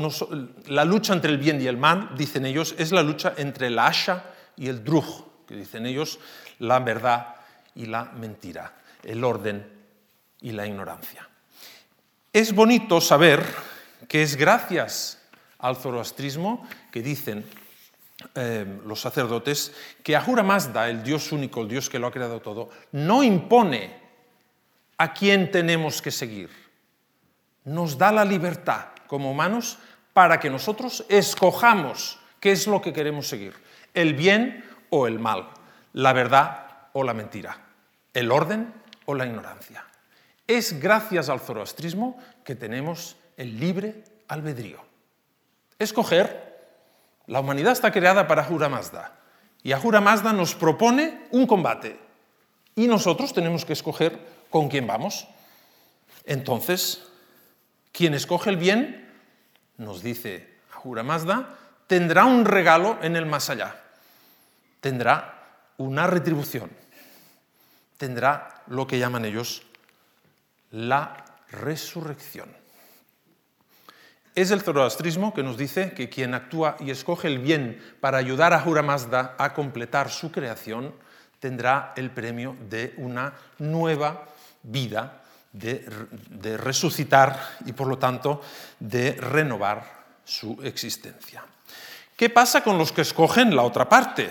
la 0.69 0.85
lucha 0.85 1.13
entre 1.13 1.33
el 1.33 1.39
bien 1.39 1.61
y 1.61 1.67
el 1.67 1.77
mal, 1.77 2.11
dicen 2.17 2.47
ellos, 2.47 2.75
es 2.79 2.93
la 2.93 3.03
lucha 3.03 3.35
entre 3.37 3.67
el 3.67 3.79
asha 3.79 4.25
y 4.57 4.69
el 4.69 4.85
druj, 4.85 5.25
que 5.47 5.57
dicen 5.57 5.85
ellos, 5.85 6.19
la 6.61 6.79
verdad 6.79 7.35
y 7.75 7.87
la 7.87 8.05
mentira, 8.05 8.75
el 9.03 9.25
orden 9.25 9.67
y 10.41 10.53
la 10.53 10.67
ignorancia. 10.67 11.29
Es 12.33 12.55
bonito 12.55 13.03
saber 13.03 13.45
que 14.09 14.23
es 14.23 14.37
gracias 14.37 15.19
al 15.59 15.77
zoroastrismo 15.77 16.67
que 16.91 17.03
dicen 17.03 17.45
eh, 18.35 18.81
los 18.87 19.03
sacerdotes 19.03 19.75
que 20.03 20.17
Ahura 20.17 20.43
Mazda, 20.43 20.89
el 20.89 21.03
Dios 21.03 21.31
único, 21.31 21.61
el 21.61 21.69
Dios 21.69 21.91
que 21.91 21.99
lo 21.99 22.07
ha 22.07 22.11
creado 22.11 22.41
todo, 22.41 22.71
no 22.93 23.23
impone 23.23 23.95
a 24.97 25.13
quién 25.13 25.51
tenemos 25.51 26.01
que 26.01 26.11
seguir. 26.11 26.49
Nos 27.65 27.99
da 27.99 28.11
la 28.11 28.25
libertad 28.25 28.87
como 29.07 29.31
humanos 29.31 29.79
para 30.15 30.41
que 30.41 30.49
nosotros 30.49 31.05
escojamos 31.11 32.19
qué 32.41 32.53
es 32.53 32.67
lo 32.67 32.81
que 32.81 32.95
queremos 32.95 33.29
seguir, 33.29 33.53
el 33.93 34.15
bien 34.15 34.65
o 34.89 35.07
el 35.07 35.19
mal, 35.19 35.51
la 35.93 36.15
verdad 36.15 36.67
o 36.95 37.05
la 37.05 37.13
mentira, 37.13 37.59
el 38.15 38.33
orden 38.33 38.73
o 39.05 39.15
la 39.15 39.27
ignorancia. 39.27 39.85
Es 40.47 40.81
gracias 40.81 41.29
al 41.29 41.41
zoroastrismo 41.41 42.19
que 42.45 42.55
tenemos 42.55 43.17
el 43.37 43.59
libre 43.59 44.05
albedrío. 44.29 44.81
Escoger, 45.79 46.53
la 47.27 47.41
humanidad 47.41 47.73
está 47.73 47.93
creada 47.93 48.27
para 48.27 48.45
Ahura 48.45 48.69
Mazda 48.69 49.19
y 49.63 49.73
Ahura 49.73 50.01
Mazda 50.01 50.33
nos 50.33 50.55
propone 50.55 51.27
un 51.31 51.47
combate 51.47 51.99
y 52.75 52.89
nosotros 52.89 53.33
tenemos 53.33 53.65
que 53.65 53.73
escoger 53.73 54.19
con 54.51 54.69
quién 54.69 54.87
vamos. 54.87 55.29
Entonces, 56.25 57.03
quien 57.93 58.15
escoge 58.15 58.51
el 58.51 58.57
bien 58.57 59.11
nos 59.77 60.03
dice 60.03 60.59
Ahura 60.75 61.03
Mazda, 61.03 61.59
tendrá 61.87 62.25
un 62.25 62.45
regalo 62.45 62.99
en 63.03 63.17
el 63.17 63.27
más 63.27 63.51
allá, 63.51 63.77
tendrá 64.81 65.69
una 65.77 66.07
retribución, 66.07 66.71
tendrá 67.97 68.63
lo 68.67 68.87
que 68.87 68.99
llaman 68.99 69.25
ellos 69.25 69.63
la 70.73 71.25
resurrección. 71.51 72.63
Es 74.35 74.51
el 74.51 74.63
zoroastrismo 74.63 75.35
que 75.35 75.43
nos 75.43 75.59
dice 75.59 75.93
que 75.93 76.09
quien 76.09 76.33
actúa 76.33 76.77
y 76.81 76.91
escoge 76.91 77.29
el 77.29 77.39
bien 77.39 77.81
para 78.01 78.19
ayudar 78.19 78.53
a 78.53 78.61
Ahura 78.61 78.83
Mazda 78.83 79.37
a 79.39 79.53
completar 79.53 80.11
su 80.11 80.33
creación 80.33 80.95
tendrá 81.39 81.93
el 81.97 82.11
premio 82.11 82.57
de 82.71 82.95
una 82.97 83.35
nueva 83.59 84.29
vida 84.63 85.23
de, 85.53 85.85
resucitar 86.57 87.57
y 87.67 87.73
por 87.73 87.89
lo 87.89 87.99
tanto 87.99 88.41
de 88.79 89.13
renovar 89.13 89.85
su 90.25 90.59
existencia. 90.63 91.45
¿Qué 92.17 92.31
pasa 92.31 92.63
con 92.63 92.79
los 92.79 92.93
que 92.93 93.03
escogen 93.03 93.55
la 93.55 93.63
otra 93.63 93.89
parte? 93.89 94.31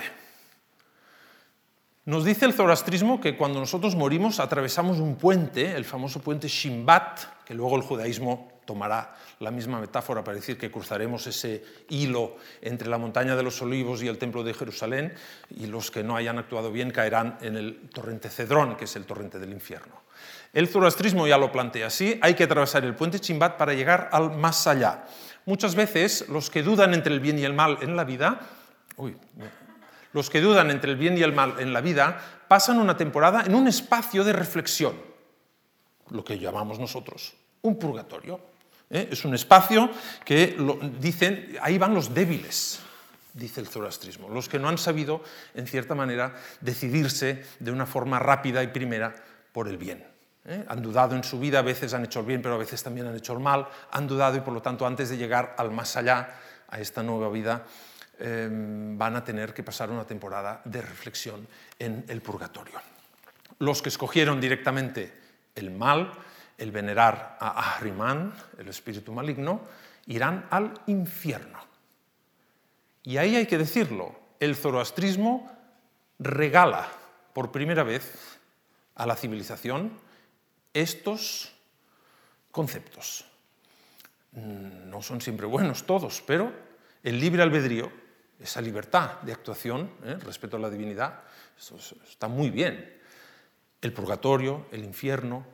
Nos 2.04 2.24
dice 2.24 2.46
el 2.46 2.52
zoroastrismo 2.52 3.20
que 3.20 3.36
cuando 3.36 3.60
nosotros 3.60 3.94
morimos 3.94 4.40
atravesamos 4.40 4.98
un 4.98 5.14
puente, 5.14 5.76
el 5.76 5.84
famoso 5.84 6.20
puente 6.20 6.48
Shimbat, 6.48 7.44
que 7.44 7.54
luego 7.54 7.76
el 7.76 7.82
judaísmo 7.82 8.50
tomará 8.64 9.14
la 9.38 9.52
misma 9.52 9.78
metáfora 9.78 10.24
para 10.24 10.34
decir 10.34 10.58
que 10.58 10.68
cruzaremos 10.68 11.24
ese 11.28 11.64
hilo 11.90 12.38
entre 12.60 12.88
la 12.88 12.98
montaña 12.98 13.36
de 13.36 13.44
los 13.44 13.62
olivos 13.62 14.02
y 14.02 14.08
el 14.08 14.18
templo 14.18 14.42
de 14.42 14.52
Jerusalén, 14.52 15.14
y 15.50 15.66
los 15.66 15.92
que 15.92 16.02
no 16.02 16.16
hayan 16.16 16.38
actuado 16.38 16.72
bien 16.72 16.90
caerán 16.90 17.38
en 17.40 17.56
el 17.56 17.88
torrente 17.90 18.28
Cedrón, 18.30 18.74
que 18.74 18.86
es 18.86 18.96
el 18.96 19.04
torrente 19.04 19.38
del 19.38 19.52
infierno. 19.52 20.02
El 20.52 20.66
zoroastrismo 20.66 21.28
ya 21.28 21.38
lo 21.38 21.52
plantea 21.52 21.86
así, 21.86 22.18
hay 22.20 22.34
que 22.34 22.44
atravesar 22.44 22.84
el 22.84 22.96
puente 22.96 23.20
Chimbat 23.20 23.56
para 23.56 23.74
llegar 23.74 24.08
al 24.10 24.36
más 24.36 24.66
allá. 24.66 25.04
Muchas 25.46 25.76
veces 25.76 26.28
los 26.28 26.50
que 26.50 26.64
dudan 26.64 26.94
entre 26.94 27.14
el 27.14 27.20
bien 27.20 27.38
y 27.38 27.44
el 27.44 27.52
mal 27.52 27.78
en 27.80 27.94
la 27.94 28.02
vida, 28.02 28.40
los 30.12 30.30
que 30.30 30.40
dudan 30.40 30.70
entre 30.70 30.90
el 30.90 30.96
bien 30.96 31.16
y 31.16 31.22
el 31.22 31.32
mal 31.32 31.56
en 31.58 31.72
la 31.72 31.80
vida, 31.80 32.20
pasan 32.48 32.78
una 32.78 32.96
temporada 32.96 33.44
en 33.46 33.54
un 33.54 33.68
espacio 33.68 34.24
de 34.24 34.32
reflexión, 34.32 34.94
lo 36.10 36.24
que 36.24 36.38
llamamos 36.38 36.78
nosotros 36.78 37.34
un 37.62 37.78
purgatorio. 37.78 38.40
¿eh? 38.90 39.08
Es 39.10 39.24
un 39.24 39.34
espacio 39.34 39.90
que 40.24 40.56
dicen, 41.00 41.56
ahí 41.62 41.78
van 41.78 41.94
los 41.94 42.12
débiles, 42.12 42.80
dice 43.32 43.60
el 43.60 43.68
zoroastrismo, 43.68 44.28
los 44.28 44.48
que 44.48 44.58
no 44.58 44.68
han 44.68 44.78
sabido, 44.78 45.22
en 45.54 45.66
cierta 45.66 45.94
manera, 45.94 46.34
decidirse 46.60 47.44
de 47.58 47.70
una 47.70 47.86
forma 47.86 48.18
rápida 48.18 48.62
y 48.62 48.68
primera 48.68 49.14
por 49.52 49.68
el 49.68 49.78
bien. 49.78 50.04
¿eh? 50.44 50.64
Han 50.68 50.82
dudado 50.82 51.16
en 51.16 51.24
su 51.24 51.38
vida, 51.38 51.60
a 51.60 51.62
veces 51.62 51.94
han 51.94 52.04
hecho 52.04 52.20
el 52.20 52.26
bien, 52.26 52.42
pero 52.42 52.56
a 52.56 52.58
veces 52.58 52.82
también 52.82 53.06
han 53.06 53.16
hecho 53.16 53.32
el 53.32 53.40
mal, 53.40 53.68
han 53.90 54.06
dudado 54.06 54.36
y 54.36 54.40
por 54.40 54.52
lo 54.52 54.62
tanto 54.62 54.86
antes 54.86 55.08
de 55.08 55.16
llegar 55.16 55.54
al 55.58 55.70
más 55.70 55.96
allá, 55.96 56.34
a 56.68 56.80
esta 56.80 57.02
nueva 57.02 57.28
vida, 57.28 57.66
em, 58.18 58.96
van 58.98 59.16
a 59.16 59.24
tener 59.24 59.54
que 59.54 59.62
pasar 59.62 59.90
una 59.90 60.06
temporada 60.06 60.62
de 60.64 60.82
reflexión 60.82 61.46
en 61.78 62.04
el 62.08 62.20
purgatorio. 62.20 62.80
Los 63.58 63.82
que 63.82 63.88
escogieron 63.88 64.40
directamente 64.40 65.12
el 65.54 65.70
mal, 65.70 66.12
el 66.58 66.70
venerar 66.70 67.36
a 67.40 67.74
Ahriman, 67.74 68.32
el 68.58 68.68
espíritu 68.68 69.12
maligno, 69.12 69.62
irán 70.06 70.46
al 70.50 70.72
infierno. 70.86 71.60
Y 73.02 73.16
ahí 73.16 73.36
hay 73.36 73.46
que 73.46 73.58
decirlo, 73.58 74.14
el 74.38 74.56
zoroastrismo 74.56 75.50
regala 76.18 76.88
por 77.32 77.50
primera 77.50 77.82
vez 77.82 78.38
a 78.94 79.06
la 79.06 79.16
civilización 79.16 79.92
estos 80.74 81.52
conceptos. 82.50 83.24
No 84.32 85.02
son 85.02 85.20
siempre 85.20 85.46
buenos 85.46 85.84
todos, 85.84 86.22
pero 86.26 86.52
el 87.02 87.20
libre 87.20 87.42
albedrío, 87.42 87.92
esa 88.42 88.60
libertad 88.60 89.20
de 89.22 89.32
actuación, 89.32 89.90
¿eh? 90.04 90.16
respeto 90.24 90.56
a 90.56 90.60
la 90.60 90.70
divinidad, 90.70 91.20
está 92.08 92.28
muy 92.28 92.50
bien. 92.50 93.00
El 93.80 93.92
purgatorio, 93.92 94.66
el 94.72 94.84
infierno, 94.84 95.46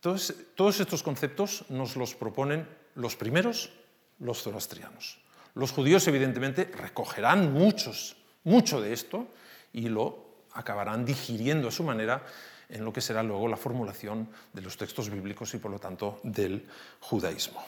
todos 0.00 0.80
estos 0.80 1.02
conceptos 1.02 1.64
nos 1.68 1.96
los 1.96 2.14
proponen 2.14 2.68
los 2.94 3.16
primeros, 3.16 3.72
los 4.20 4.42
zoroastrianos. 4.42 5.18
Los 5.54 5.72
judíos, 5.72 6.06
evidentemente, 6.06 6.64
recogerán 6.64 7.52
muchos, 7.52 8.16
mucho 8.44 8.80
de 8.80 8.92
esto 8.92 9.26
y 9.72 9.88
lo 9.88 10.44
acabarán 10.52 11.04
digiriendo 11.04 11.68
a 11.68 11.72
su 11.72 11.82
manera 11.82 12.24
en 12.68 12.84
lo 12.84 12.92
que 12.92 13.00
será 13.00 13.22
luego 13.22 13.48
la 13.48 13.56
formulación 13.56 14.28
de 14.52 14.62
los 14.62 14.76
textos 14.76 15.08
bíblicos 15.08 15.54
y, 15.54 15.58
por 15.58 15.70
lo 15.70 15.78
tanto, 15.78 16.20
del 16.22 16.66
judaísmo. 17.00 17.64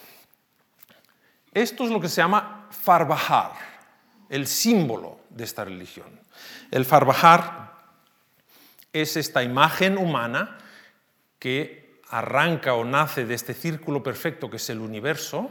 Esto 1.52 1.84
es 1.84 1.90
lo 1.90 2.00
que 2.00 2.08
se 2.08 2.20
llama 2.20 2.68
Farbahar, 2.70 3.77
el 4.28 4.46
símbolo 4.46 5.20
de 5.30 5.44
esta 5.44 5.64
religión. 5.64 6.08
El 6.70 6.84
Farbahar 6.84 7.72
es 8.92 9.16
esta 9.16 9.42
imagen 9.42 9.98
humana 9.98 10.58
que 11.38 12.00
arranca 12.10 12.74
o 12.74 12.84
nace 12.84 13.26
de 13.26 13.34
este 13.34 13.54
círculo 13.54 14.02
perfecto 14.02 14.50
que 14.50 14.56
es 14.56 14.70
el 14.70 14.80
universo 14.80 15.50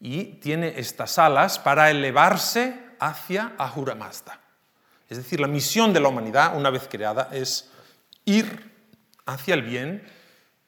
y 0.00 0.24
tiene 0.24 0.78
estas 0.78 1.18
alas 1.18 1.58
para 1.58 1.90
elevarse 1.90 2.76
hacia 2.98 3.52
Ahura 3.58 3.94
Mazda. 3.94 4.40
Es 5.08 5.18
decir, 5.18 5.40
la 5.40 5.48
misión 5.48 5.92
de 5.92 6.00
la 6.00 6.08
humanidad, 6.08 6.56
una 6.56 6.70
vez 6.70 6.88
creada, 6.88 7.28
es 7.32 7.70
ir 8.24 8.72
hacia 9.26 9.54
el 9.54 9.62
bien, 9.62 10.02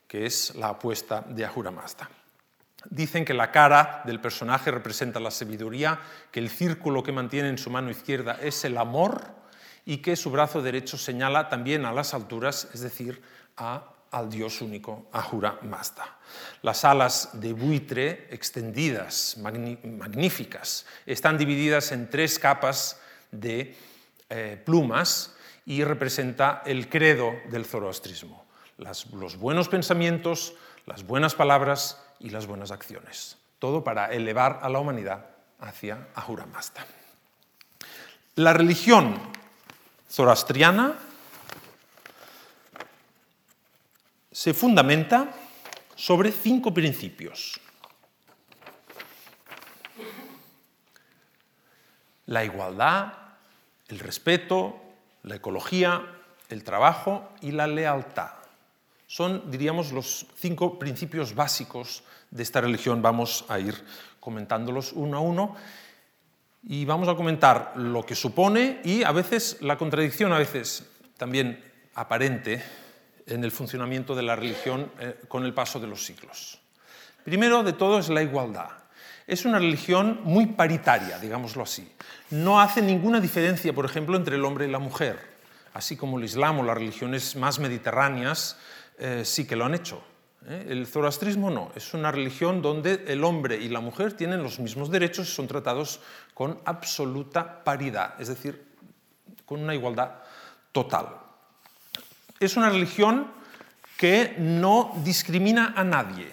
que 0.06 0.26
es 0.26 0.54
la 0.54 0.68
apuesta 0.68 1.24
de 1.26 1.44
Ahura 1.44 1.70
Mazda. 1.70 2.08
Dicen 2.90 3.24
que 3.24 3.34
la 3.34 3.50
cara 3.50 4.02
del 4.04 4.20
personaje 4.20 4.70
representa 4.70 5.20
la 5.20 5.30
sabiduría, 5.30 6.00
que 6.30 6.40
el 6.40 6.50
círculo 6.50 7.02
que 7.02 7.12
mantiene 7.12 7.48
en 7.48 7.58
su 7.58 7.70
mano 7.70 7.90
izquierda 7.90 8.38
es 8.40 8.64
el 8.64 8.76
amor 8.76 9.22
y 9.86 9.98
que 9.98 10.16
su 10.16 10.30
brazo 10.30 10.62
derecho 10.62 10.98
señala 10.98 11.48
también 11.48 11.84
a 11.84 11.92
las 11.92 12.14
alturas, 12.14 12.68
es 12.72 12.80
decir, 12.80 13.22
a 13.56 13.94
al 14.14 14.30
Dios 14.30 14.60
único, 14.62 15.08
Ahura 15.12 15.58
Mazda. 15.62 16.18
Las 16.62 16.84
alas 16.84 17.30
de 17.32 17.52
buitre 17.52 18.28
extendidas, 18.30 19.36
magníficas, 19.38 20.86
están 21.04 21.36
divididas 21.36 21.90
en 21.90 22.08
tres 22.08 22.38
capas 22.38 23.00
de 23.32 23.76
eh, 24.30 24.62
plumas 24.64 25.34
y 25.66 25.82
representa 25.82 26.62
el 26.64 26.88
credo 26.88 27.34
del 27.50 27.64
zoroastrismo, 27.64 28.44
los 28.78 29.36
buenos 29.36 29.68
pensamientos, 29.68 30.54
las 30.86 31.04
buenas 31.04 31.34
palabras 31.34 32.03
y 32.20 32.30
las 32.30 32.46
buenas 32.46 32.70
acciones. 32.70 33.38
Todo 33.58 33.84
para 33.84 34.12
elevar 34.12 34.60
a 34.62 34.68
la 34.68 34.78
humanidad 34.78 35.26
hacia 35.60 36.08
Ahura. 36.14 36.46
La 38.36 38.52
religión 38.52 39.16
zoroastriana 40.10 40.94
se 44.30 44.52
fundamenta 44.52 45.30
sobre 45.94 46.32
cinco 46.32 46.74
principios. 46.74 47.60
La 52.26 52.44
igualdad, 52.44 53.12
el 53.88 53.98
respeto, 54.00 54.80
la 55.22 55.36
ecología, 55.36 56.04
el 56.48 56.64
trabajo 56.64 57.30
y 57.40 57.52
la 57.52 57.66
lealtad. 57.66 58.43
Son, 59.14 59.48
diríamos, 59.48 59.92
los 59.92 60.26
cinco 60.34 60.76
principios 60.76 61.36
básicos 61.36 62.02
de 62.32 62.42
esta 62.42 62.60
religión. 62.60 63.00
Vamos 63.00 63.44
a 63.46 63.60
ir 63.60 63.72
comentándolos 64.18 64.92
uno 64.92 65.18
a 65.18 65.20
uno 65.20 65.54
y 66.64 66.84
vamos 66.84 67.06
a 67.06 67.14
comentar 67.14 67.74
lo 67.76 68.02
que 68.02 68.16
supone 68.16 68.80
y 68.82 69.04
a 69.04 69.12
veces 69.12 69.58
la 69.60 69.78
contradicción, 69.78 70.32
a 70.32 70.38
veces 70.38 70.90
también 71.16 71.62
aparente, 71.94 72.60
en 73.26 73.44
el 73.44 73.52
funcionamiento 73.52 74.16
de 74.16 74.22
la 74.24 74.34
religión 74.34 74.90
eh, 74.98 75.20
con 75.28 75.44
el 75.44 75.54
paso 75.54 75.78
de 75.78 75.86
los 75.86 76.04
siglos. 76.04 76.58
Primero 77.22 77.62
de 77.62 77.72
todo 77.72 78.00
es 78.00 78.08
la 78.08 78.20
igualdad. 78.20 78.70
Es 79.28 79.44
una 79.44 79.60
religión 79.60 80.22
muy 80.24 80.46
paritaria, 80.46 81.20
digámoslo 81.20 81.62
así. 81.62 81.88
No 82.30 82.60
hace 82.60 82.82
ninguna 82.82 83.20
diferencia, 83.20 83.72
por 83.72 83.84
ejemplo, 83.84 84.16
entre 84.16 84.34
el 84.34 84.44
hombre 84.44 84.66
y 84.66 84.72
la 84.72 84.80
mujer, 84.80 85.20
así 85.72 85.96
como 85.96 86.18
el 86.18 86.24
Islam 86.24 86.58
o 86.58 86.62
las 86.64 86.76
religiones 86.76 87.36
más 87.36 87.60
mediterráneas 87.60 88.58
eh, 88.98 89.22
sí 89.24 89.46
que 89.46 89.56
lo 89.56 89.64
han 89.64 89.74
hecho. 89.74 90.02
¿eh? 90.46 90.66
El 90.68 90.86
zoroastrismo 90.86 91.50
no, 91.50 91.72
es 91.74 91.94
una 91.94 92.10
religión 92.12 92.62
donde 92.62 93.04
el 93.08 93.24
hombre 93.24 93.56
y 93.56 93.68
la 93.68 93.80
mujer 93.80 94.12
tienen 94.12 94.42
los 94.42 94.58
mismos 94.58 94.90
derechos 94.90 95.28
y 95.28 95.32
son 95.32 95.46
tratados 95.46 96.00
con 96.34 96.60
absoluta 96.64 97.64
paridad, 97.64 98.20
es 98.20 98.28
decir, 98.28 98.64
con 99.44 99.60
una 99.60 99.74
igualdad 99.74 100.12
total 100.72 101.24
es 102.40 102.56
una 102.56 102.70
religión 102.70 103.30
que 103.96 104.34
no 104.38 104.92
discrimina 105.04 105.74
a 105.76 105.84
nadie, 105.84 106.30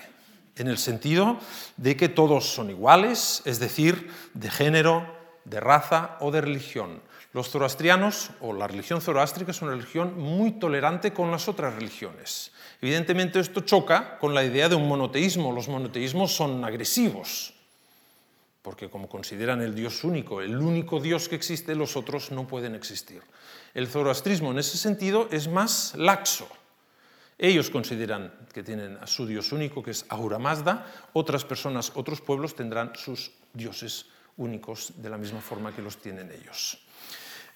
en 0.56 0.68
el 0.68 0.78
sentido 0.78 1.40
de 1.78 1.96
que 1.96 2.10
todos 2.10 2.54
son 2.54 2.70
iguales, 2.70 3.42
es 3.46 3.60
decir, 3.60 4.12
de 4.34 4.50
género, 4.50 5.06
de 5.46 5.60
raza 5.60 6.18
o 6.20 6.32
de 6.32 6.42
religión. 6.42 7.02
Los 7.34 7.50
zoroastrianos 7.50 8.32
o 8.42 8.52
la 8.52 8.68
religión 8.68 9.00
zoroástrica 9.00 9.52
es 9.52 9.62
una 9.62 9.72
religión 9.72 10.20
muy 10.20 10.52
tolerante 10.52 11.14
con 11.14 11.32
las 11.32 11.48
otras 11.48 11.74
religiones. 11.76 12.52
Evidentemente 12.82 13.40
esto 13.40 13.62
choca 13.62 14.18
con 14.20 14.34
la 14.34 14.44
idea 14.44 14.68
de 14.68 14.76
un 14.76 14.88
monoteísmo. 14.88 15.54
Los 15.54 15.70
monoteísmos 15.70 16.36
son 16.36 16.66
agresivos, 16.66 17.54
porque 18.62 18.90
como 18.90 19.08
consideran 19.08 19.62
el 19.62 19.74
Dios 19.74 20.04
único, 20.04 20.42
el 20.42 20.58
único 20.58 21.00
Dios 21.00 21.30
que 21.30 21.36
existe, 21.36 21.74
los 21.74 21.96
otros 21.96 22.32
no 22.32 22.48
pueden 22.48 22.76
existir. 22.76 23.22
El 23.74 23.88
zoroastrismo 23.88 24.52
en 24.52 24.60
ese 24.60 24.78
sentido 24.78 25.30
es 25.32 25.48
más 25.48 25.96
laxo. 25.96 26.50
Ellos 27.38 27.70
consideran 27.70 28.34
que 28.54 28.62
tienen 28.62 28.98
a 29.02 29.08
su 29.08 29.26
dios 29.26 29.52
único, 29.52 29.82
que 29.82 29.92
es 29.92 30.06
Ahura 30.10 30.38
Mazda, 30.38 30.86
otras 31.14 31.46
personas, 31.46 31.94
otros 31.96 32.22
pueblos 32.22 32.56
tendrán 32.56 32.92
sus 32.96 33.32
dioses 33.54 34.06
únicos 34.38 34.94
de 34.98 35.10
la 35.10 35.18
misma 35.18 35.42
forma 35.42 35.74
que 35.74 35.82
los 35.82 35.98
tienen 35.98 36.30
ellos. 36.32 36.78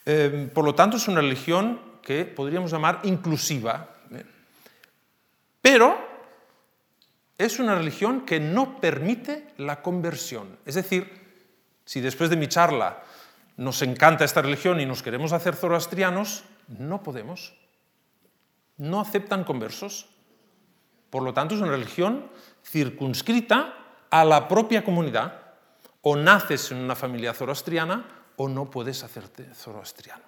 Em, 0.05 0.49
por 0.49 0.63
lo 0.63 0.75
tanto, 0.75 0.97
es 0.97 1.07
una 1.07 1.21
religión 1.21 1.81
que 2.01 2.25
podríamos 2.25 2.71
llamar 2.71 3.01
inclusiva, 3.03 3.89
pero 5.61 5.97
es 7.37 7.59
una 7.59 7.73
religión 7.73 8.21
que 8.25 8.39
no 8.39 8.79
permite 8.79 9.53
la 9.57 9.81
conversión. 9.81 10.59
Es 10.63 10.75
decir, 10.75 11.25
si 11.83 12.01
después 12.01 12.29
de 12.29 12.37
mi 12.37 12.47
charla 12.47 13.01
nos 13.57 13.81
encanta 13.81 14.23
esta 14.25 14.41
religión 14.41 14.79
y 14.79 14.85
nos 14.85 15.01
queremos 15.01 15.33
hacer 15.33 15.55
zoroastrianos, 15.55 16.43
no 16.67 17.01
podemos. 17.01 17.55
No 18.77 19.01
aceptan 19.01 19.43
conversos. 19.43 20.07
Por 21.09 21.23
lo 21.23 21.33
tanto, 21.33 21.55
es 21.55 21.61
una 21.61 21.71
religión 21.71 22.29
circunscrita 22.63 23.73
a 24.09 24.23
la 24.23 24.47
propia 24.47 24.83
comunidad. 24.83 25.41
O 26.01 26.15
naces 26.15 26.71
en 26.71 26.77
una 26.77 26.95
familia 26.95 27.33
zoroastriana 27.33 28.05
o 28.37 28.49
no 28.49 28.69
puedes 28.69 29.03
hacerte 29.03 29.45
zoroastriano. 29.53 30.23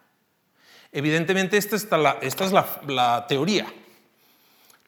Evidentemente, 0.92 1.58
esta, 1.58 1.76
es 1.76 2.52
la, 2.88 3.26
teoría. 3.28 3.68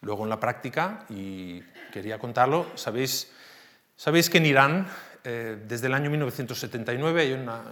Luego 0.02 0.24
en 0.24 0.30
la 0.30 0.40
práctica, 0.40 1.06
y 1.10 1.62
quería 1.92 2.18
contarlo, 2.18 2.68
sabéis, 2.76 3.28
que 4.30 4.38
en 4.38 4.46
Irán, 4.46 4.88
eh, 5.24 5.62
desde 5.68 5.88
el 5.88 5.94
año 5.94 6.10
1979, 6.10 7.22
hay 7.22 7.34
una, 7.34 7.64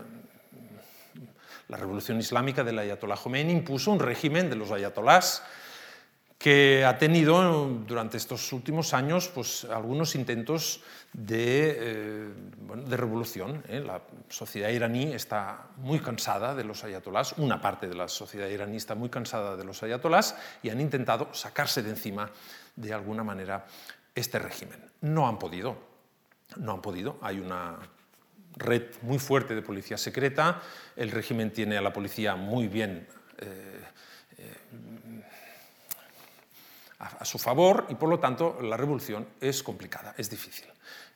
la 1.69 1.77
revolución 1.77 2.19
islámica 2.19 2.63
del 2.63 2.79
ayatollah 2.79 3.15
Khomeini 3.15 3.53
impuso 3.53 3.91
un 3.91 3.99
régimen 3.99 4.49
de 4.49 4.55
los 4.57 4.71
ayatollahs 4.71 5.43
que 6.37 6.85
ha 6.85 6.97
tenido 6.99 7.67
durante 7.87 8.17
estos 8.17 8.53
últimos 8.53 8.93
años 8.93 9.27
pues, 9.33 9.65
algunos 9.65 10.13
intentos 10.13 10.81
de, 11.13 11.75
eh, 11.79 12.29
de 12.87 12.97
revolución. 12.97 13.63
¿eh? 13.67 13.79
La 13.79 14.01
sociedad 14.29 14.69
iraní 14.69 15.13
está 15.13 15.67
muy 15.77 15.99
cansada 15.99 16.53
de 16.53 16.63
los 16.63 16.83
ayatolás, 16.83 17.33
una 17.37 17.59
parte 17.59 17.87
de 17.87 17.95
la 17.95 18.07
sociedad 18.07 18.47
iraní 18.47 18.77
está 18.77 18.93
muy 18.93 19.09
cansada 19.09 19.57
de 19.57 19.63
los 19.63 19.81
ayatolás 19.81 20.35
y 20.61 20.69
han 20.69 20.79
intentado 20.79 21.33
sacarse 21.33 21.81
de 21.81 21.89
encima 21.89 22.29
de 22.75 22.93
alguna 22.93 23.23
manera 23.23 23.65
este 24.13 24.37
régimen. 24.37 24.79
No 25.01 25.27
han 25.27 25.39
podido, 25.39 25.77
no 26.57 26.73
han 26.73 26.81
podido. 26.81 27.17
Hay 27.21 27.39
una 27.39 27.79
red 28.55 28.83
muy 29.01 29.17
fuerte 29.17 29.55
de 29.55 29.61
policía 29.63 29.97
secreta, 29.97 30.61
el 30.95 31.09
régimen 31.11 31.51
tiene 31.51 31.77
a 31.77 31.81
la 31.81 31.93
policía 31.93 32.35
muy 32.35 32.67
bien 32.67 33.07
eh, 33.39 33.81
a, 36.99 37.25
su 37.25 37.37
favor 37.37 37.85
y 37.89 37.95
por 37.95 38.09
lo 38.09 38.19
tanto 38.19 38.59
la 38.61 38.77
revolución 38.77 39.27
es 39.39 39.61
complicada, 39.61 40.15
es 40.17 40.29
difícil. 40.29 40.65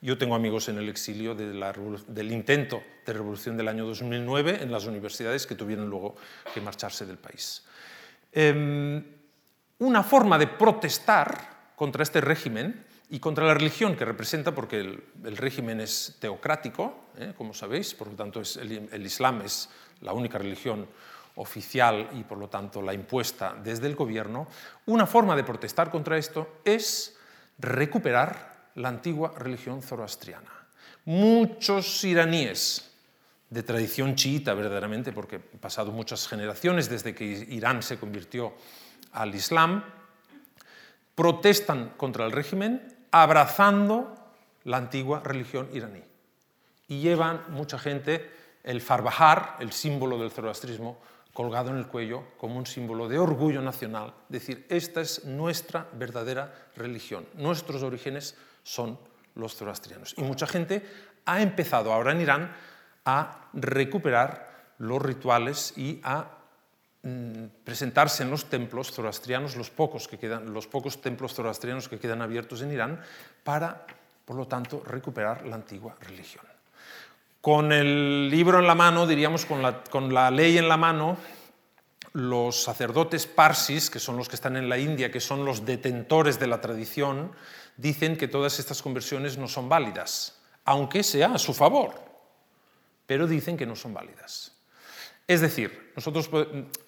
Yo 0.01 0.17
tengo 0.17 0.35
amigos 0.35 0.69
en 0.69 0.77
el 0.77 0.89
exilio 0.89 1.35
del 1.35 2.31
intento 2.31 2.83
de 3.05 3.13
revolución 3.13 3.57
del 3.57 3.67
año 3.67 3.85
2009 3.85 4.59
en 4.61 4.71
las 4.71 4.85
universidades 4.85 5.47
que 5.47 5.55
tuvieron 5.55 5.89
luego 5.89 6.15
que 6.53 6.61
marcharse 6.61 7.05
del 7.05 7.17
país. 7.17 7.63
Em, 8.31 9.03
una 9.79 10.03
forma 10.03 10.37
de 10.37 10.47
protestar 10.47 11.73
contra 11.75 12.03
este 12.03 12.21
régimen 12.21 12.85
y 13.09 13.19
contra 13.19 13.45
la 13.45 13.53
religión 13.53 13.95
que 13.95 14.05
representa, 14.05 14.53
porque 14.53 14.79
el, 14.79 15.37
régimen 15.37 15.81
es 15.81 16.17
teocrático, 16.19 17.09
¿eh? 17.17 17.33
como 17.37 17.53
sabéis, 17.53 17.93
por 17.93 18.07
lo 18.07 18.15
tanto 18.15 18.39
el, 18.39 18.89
el 18.91 19.05
Islam 19.05 19.41
es 19.41 19.69
la 20.01 20.13
única 20.13 20.37
religión 20.37 20.87
oficial 21.35 22.09
y 22.13 22.23
por 22.23 22.37
lo 22.37 22.49
tanto 22.49 22.81
la 22.81 22.93
impuesta 22.93 23.55
desde 23.63 23.87
el 23.87 23.95
gobierno, 23.95 24.47
una 24.85 25.05
forma 25.05 25.35
de 25.35 25.43
protestar 25.43 25.89
contra 25.89 26.17
esto 26.17 26.59
es 26.65 27.17
recuperar 27.57 28.69
la 28.75 28.89
antigua 28.89 29.33
religión 29.37 29.81
zoroastriana. 29.81 30.51
Muchos 31.05 32.03
iraníes 32.03 32.89
de 33.49 33.63
tradición 33.63 34.15
chiita 34.15 34.53
verdaderamente, 34.53 35.11
porque 35.11 35.35
han 35.35 35.59
pasado 35.59 35.91
muchas 35.91 36.27
generaciones 36.27 36.89
desde 36.89 37.13
que 37.13 37.25
Irán 37.25 37.83
se 37.83 37.99
convirtió 37.99 38.53
al 39.11 39.35
Islam, 39.35 39.83
protestan 41.15 41.93
contra 41.97 42.25
el 42.25 42.31
régimen 42.31 42.95
abrazando 43.11 44.15
la 44.63 44.77
antigua 44.77 45.21
religión 45.23 45.69
iraní. 45.73 46.01
Y 46.87 47.01
llevan 47.01 47.43
mucha 47.49 47.77
gente 47.77 48.31
el 48.63 48.81
farbahar, 48.81 49.57
el 49.59 49.71
símbolo 49.71 50.17
del 50.17 50.31
zoroastrismo, 50.31 50.97
colgado 51.33 51.69
en 51.69 51.77
el 51.77 51.87
cuello 51.87 52.23
como 52.37 52.57
un 52.57 52.65
símbolo 52.65 53.07
de 53.07 53.19
orgullo 53.19 53.61
nacional, 53.61 54.13
decir, 54.29 54.65
esta 54.69 55.01
es 55.01 55.25
nuestra 55.25 55.87
verdadera 55.93 56.53
religión, 56.75 57.25
nuestros 57.35 57.83
orígenes 57.83 58.35
son 58.63 58.97
los 59.35 59.55
zoroastrianos. 59.55 60.13
Y 60.17 60.23
mucha 60.23 60.47
gente 60.47 60.83
ha 61.25 61.41
empezado 61.41 61.93
ahora 61.93 62.11
en 62.11 62.21
Irán 62.21 62.51
a 63.05 63.49
recuperar 63.53 64.75
los 64.79 65.01
rituales 65.01 65.73
y 65.77 66.01
a 66.03 66.27
mm, 67.03 67.45
presentarse 67.63 68.23
en 68.23 68.31
los 68.31 68.45
templos 68.45 68.91
zoroastrianos, 68.91 69.55
los 69.55 69.69
pocos, 69.69 70.07
que 70.07 70.17
quedan, 70.17 70.53
los 70.53 70.67
pocos 70.67 71.01
templos 71.01 71.33
zoroastrianos 71.33 71.87
que 71.87 71.99
quedan 71.99 72.21
abiertos 72.21 72.61
en 72.61 72.71
Irán, 72.71 72.99
para, 73.43 73.85
por 74.25 74.35
lo 74.35 74.47
tanto, 74.47 74.83
recuperar 74.85 75.45
la 75.45 75.55
antigua 75.55 75.95
religión. 76.01 76.50
Con 77.41 77.71
el 77.71 78.29
libro 78.29 78.59
en 78.59 78.67
la 78.67 78.75
mano, 78.75 79.07
diríamos 79.07 79.47
con 79.47 80.13
la, 80.13 80.29
ley 80.29 80.59
en 80.59 80.69
la 80.69 80.77
mano, 80.77 81.17
los 82.13 82.61
sacerdotes 82.61 83.25
parsis, 83.25 83.89
que 83.89 83.99
son 83.99 84.15
los 84.15 84.29
que 84.29 84.35
están 84.35 84.57
en 84.57 84.69
la 84.69 84.77
India, 84.77 85.11
que 85.11 85.19
son 85.19 85.43
los 85.43 85.65
detentores 85.65 86.39
de 86.39 86.45
la 86.45 86.61
tradición, 86.61 87.31
dicen 87.77 88.15
que 88.15 88.27
todas 88.27 88.59
estas 88.59 88.83
conversiones 88.83 89.39
no 89.39 89.47
son 89.47 89.69
válidas, 89.69 90.39
aunque 90.65 91.01
sea 91.01 91.33
a 91.33 91.39
su 91.39 91.55
favor, 91.55 91.95
pero 93.07 93.25
dicen 93.25 93.57
que 93.57 93.65
no 93.65 93.75
son 93.75 93.95
válidas. 93.95 94.51
Es 95.27 95.41
decir, 95.41 95.93
nosotros 95.95 96.29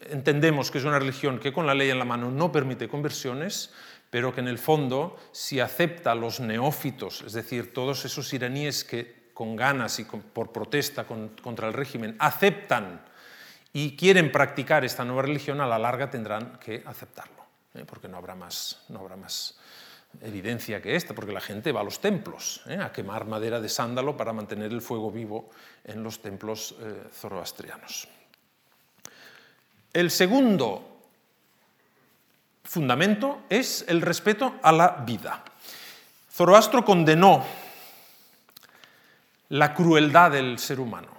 entendemos 0.02 0.70
que 0.70 0.78
es 0.78 0.84
una 0.84 1.00
religión 1.00 1.40
que 1.40 1.52
con 1.54 1.66
la 1.66 1.74
ley 1.74 1.90
en 1.90 1.98
la 1.98 2.06
mano 2.06 2.30
no 2.30 2.52
permite 2.52 2.88
conversiones, 2.88 3.72
pero 4.12 4.36
que 4.36 4.42
en 4.42 4.50
el 4.50 4.60
fondo, 4.60 5.18
si 5.32 5.60
acepta 5.60 6.12
a 6.12 6.16
los 6.16 6.40
neófitos, 6.40 7.24
es 7.26 7.34
decir, 7.34 7.74
todos 7.74 8.06
esos 8.06 8.32
iraníes 8.34 8.84
que 8.84 9.23
con 9.34 9.56
ganas 9.56 10.00
y 10.00 10.06
por 10.06 10.52
protesta 10.52 11.06
contra 11.06 11.68
el 11.68 11.74
régimen 11.74 12.16
aceptan 12.20 13.02
y 13.74 13.96
quieren 13.96 14.32
practicar 14.32 14.86
esta 14.86 15.04
nueva 15.04 15.24
religión, 15.24 15.60
a 15.60 15.68
la 15.68 15.80
larga 15.80 16.10
tendrán 16.10 16.60
que 16.60 16.84
aceptarlo, 16.86 17.44
¿eh? 17.74 17.84
porque 17.88 18.08
no 18.08 18.18
habrá, 18.18 18.36
más, 18.36 18.84
no 18.90 19.00
habrá 19.00 19.16
más 19.16 19.58
evidencia 20.22 20.80
que 20.80 20.96
esta, 20.96 21.16
porque 21.16 21.32
la 21.32 21.42
gente 21.42 21.72
va 21.72 21.82
a 21.82 21.84
los 21.84 22.00
templos 22.00 22.62
¿eh? 22.68 22.78
a 22.78 22.92
quemar 22.92 23.26
madera 23.26 23.60
de 23.60 23.70
sándalo 23.70 24.16
para 24.16 24.32
mantener 24.32 24.72
el 24.72 24.82
fuego 24.82 25.12
vivo 25.12 25.50
en 25.84 26.04
los 26.04 26.22
templos 26.22 26.76
eh, 26.80 27.04
zoroastrianos. 27.12 28.08
El 29.92 30.12
segundo 30.12 31.00
fundamento 32.64 33.42
es 33.50 33.86
el 33.88 34.02
respeto 34.02 34.56
a 34.62 34.72
la 34.72 34.90
vida. 35.06 35.44
Zoroastro 36.32 36.84
condenó 36.86 37.44
la 39.54 39.76
crueldad 39.76 40.32
del 40.32 40.58
ser 40.58 40.80
humano. 40.80 41.10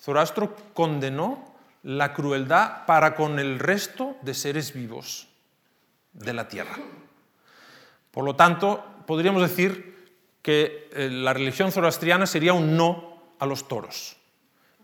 Zoroastro 0.00 0.56
condenó 0.74 1.54
la 1.84 2.12
crueldad 2.12 2.84
para 2.86 3.14
con 3.14 3.38
el 3.38 3.60
resto 3.60 4.16
de 4.22 4.34
seres 4.34 4.72
vivos 4.72 5.28
de 6.12 6.32
la 6.32 6.48
tierra. 6.48 6.76
Por 8.10 8.24
lo 8.24 8.34
tanto, 8.34 8.84
podríamos 9.06 9.42
decir 9.42 10.10
que 10.42 10.88
eh, 10.92 11.08
la 11.08 11.32
religión 11.32 11.70
zoroastriana 11.70 12.26
sería 12.26 12.52
un 12.52 12.76
no 12.76 13.22
a 13.38 13.46
los 13.46 13.68
toros. 13.68 14.16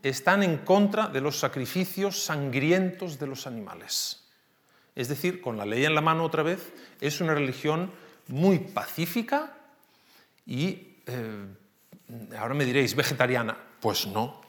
Están 0.05 0.44
en 0.44 0.59
contra 0.59 1.09
de 1.09 1.20
los 1.20 1.40
sacrificios 1.40 2.22
sangrientos 2.22 3.18
de 3.18 3.26
los 3.26 3.49
animales. 3.49 4.24
Es 4.94 5.09
decir, 5.09 5.40
con 5.40 5.57
la 5.57 5.66
ley 5.66 5.84
en 5.84 5.97
la 5.97 6.01
mano 6.01 6.22
otra 6.22 6.44
vez, 6.44 6.72
es 7.01 7.20
una 7.20 7.34
religión 7.34 7.90
muy 8.28 8.61
pacífica 8.61 9.53
y 10.47 10.94
eh, 11.07 11.47
Ahora 12.38 12.54
me 12.54 12.64
diréis, 12.64 12.94
¿vegetariana? 12.94 13.57
Pues 13.80 14.07
no. 14.07 14.40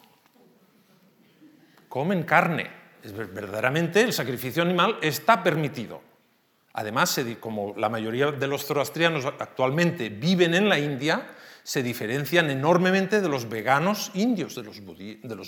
Comen 1.89 2.23
carne. 2.23 2.69
Verdaderamente 3.03 4.01
el 4.01 4.13
sacrificio 4.13 4.61
animal 4.61 4.97
está 5.01 5.41
permitido. 5.41 6.01
Además, 6.73 7.19
como 7.39 7.73
la 7.75 7.89
mayoría 7.89 8.31
de 8.31 8.47
los 8.47 8.65
zoroastrianos 8.65 9.25
actualmente 9.25 10.09
viven 10.09 10.53
en 10.53 10.69
la 10.69 10.77
India, 10.77 11.27
se 11.63 11.81
diferencian 11.81 12.49
enormemente 12.49 13.19
de 13.19 13.27
los 13.27 13.49
veganos 13.49 14.11
indios, 14.13 14.55
de 14.55 14.63
los, 14.63 14.79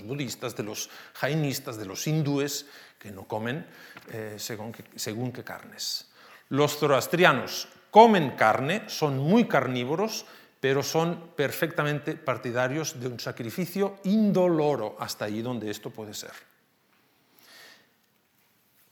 budistas, 0.04 0.56
de 0.56 0.64
los 0.64 0.90
jainistas, 1.14 1.78
de 1.78 1.86
los 1.86 2.08
hindúes, 2.08 2.66
que 2.98 3.12
no 3.12 3.26
comen 3.26 3.66
eh, 4.12 4.36
según, 4.38 4.74
según 4.96 5.32
qué 5.32 5.44
carnes. 5.44 6.10
Los 6.50 6.78
zoroastrianos 6.78 7.70
comen 7.92 8.32
carne, 8.32 8.84
son 8.88 9.20
muy 9.20 9.48
carnívoros, 9.48 10.26
pero 10.60 10.84
son 10.84 11.32
perfectamente 11.36 12.16
partidarios 12.16 13.00
de 13.00 13.08
un 13.08 13.20
sacrificio 13.20 13.98
indoloro, 14.04 14.96
hasta 15.00 15.26
ahí 15.26 15.42
donde 15.42 15.72
esto 15.72 15.90
puede 15.90 16.14
ser. 16.14 16.32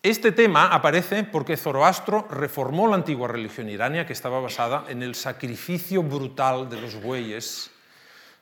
Este 0.01 0.31
tema 0.31 0.67
aparece 0.67 1.23
porque 1.23 1.57
Zoroastro 1.57 2.27
reformó 2.29 2.87
la 2.87 2.95
antigua 2.95 3.27
religión 3.27 3.67
irania 3.67 4.05
que 4.05 4.13
estaba 4.13 4.39
basada 4.39 4.85
en 4.87 5.03
el 5.03 5.15
sacrificio 5.15 6.01
brutal 6.03 6.69
de 6.69 6.79
los 6.79 7.01
bueyes 7.01 7.71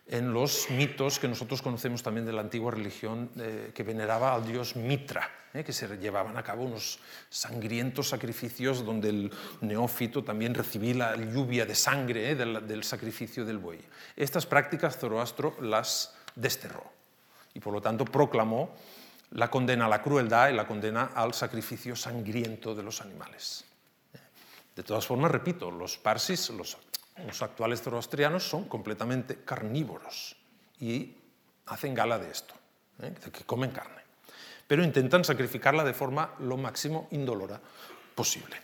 en 0.07 0.33
los 0.33 0.69
mitos 0.69 1.17
que 1.19 1.27
nosotros 1.27 1.61
conocemos 1.61 2.03
también 2.03 2.25
de 2.25 2.33
la 2.33 2.41
antigua 2.41 2.71
religión 2.71 3.29
eh, 3.37 3.71
que 3.73 3.83
veneraba 3.83 4.35
al 4.35 4.45
dios 4.45 4.75
Mitra, 4.75 5.29
eh, 5.53 5.63
que 5.63 5.73
se 5.73 5.87
llevaban 5.97 6.37
a 6.37 6.43
cabo 6.43 6.63
unos 6.63 6.99
sangrientos 7.29 8.09
sacrificios 8.09 8.85
donde 8.85 9.09
el 9.09 9.31
neófito 9.61 10.23
también 10.23 10.53
recibía 10.53 10.93
la 10.93 11.15
lluvia 11.15 11.65
de 11.65 11.73
sangre 11.73 12.31
eh, 12.31 12.35
del, 12.35 12.67
del, 12.67 12.83
sacrificio 12.83 13.45
del 13.45 13.57
buey. 13.57 13.79
Estas 14.15 14.45
prácticas 14.45 14.97
Zoroastro 14.97 15.55
las 15.61 16.13
desterró 16.35 16.83
y 17.53 17.59
por 17.59 17.73
lo 17.73 17.81
tanto 17.81 18.05
proclamó 18.05 18.75
la 19.31 19.49
condena 19.49 19.87
a 19.87 19.89
la 19.89 20.03
crueldad 20.03 20.49
y 20.49 20.53
la 20.53 20.67
condena 20.67 21.11
al 21.15 21.33
sacrificio 21.33 21.95
sangriento 21.95 22.75
de 22.75 22.83
los 22.83 23.01
animales. 23.01 23.65
De 24.75 24.83
todas 24.83 25.07
formas, 25.07 25.31
repito, 25.31 25.71
los 25.71 25.97
parsis, 25.97 26.49
los 26.49 26.77
Los 27.23 27.41
actuales 27.41 27.81
zoroastrianos 27.81 28.43
son 28.43 28.65
completamente 28.65 29.43
carnívoros 29.43 30.35
y 30.79 31.15
hacen 31.67 31.93
gala 31.93 32.19
de 32.19 32.29
esto, 32.29 32.53
¿eh? 33.01 33.13
de 33.23 33.31
que 33.31 33.43
comen 33.45 33.71
carne, 33.71 34.01
pero 34.67 34.83
intentan 34.83 35.23
sacrificarla 35.23 35.83
de 35.83 35.93
forma 35.93 36.33
lo 36.39 36.57
máximo 36.57 37.07
indolora 37.11 37.59
posible. 38.13 38.57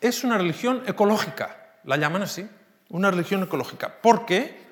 Es 0.00 0.24
una 0.24 0.38
religión 0.38 0.82
ecológica, 0.86 1.76
la 1.84 1.96
llaman 1.96 2.22
así, 2.22 2.48
una 2.88 3.10
religión 3.10 3.42
ecológica. 3.42 4.00
¿Por 4.00 4.26
qué? 4.26 4.66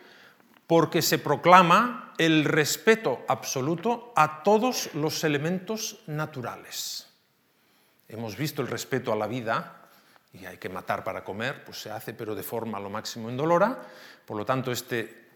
Porque 0.66 1.02
se 1.02 1.18
proclama 1.18 2.14
el 2.18 2.44
respeto 2.44 3.24
absoluto 3.28 4.12
a 4.16 4.42
todos 4.42 4.92
los 4.94 5.22
elementos 5.22 6.00
naturales. 6.06 7.09
Hemos 8.10 8.36
visto 8.36 8.60
el 8.60 8.68
respeto 8.68 9.12
a 9.12 9.16
la 9.16 9.26
vida, 9.26 9.80
y 10.32 10.44
hay 10.46 10.58
que 10.58 10.68
matar 10.68 11.02
para 11.02 11.24
comer, 11.24 11.64
pues 11.64 11.80
se 11.80 11.90
hace, 11.90 12.14
pero 12.14 12.34
de 12.34 12.42
forma 12.42 12.78
lo 12.78 12.90
máximo 12.90 13.30
indolora. 13.30 13.78
Por 14.26 14.36
lo 14.36 14.44
tanto, 14.44 14.70
este 14.70 15.28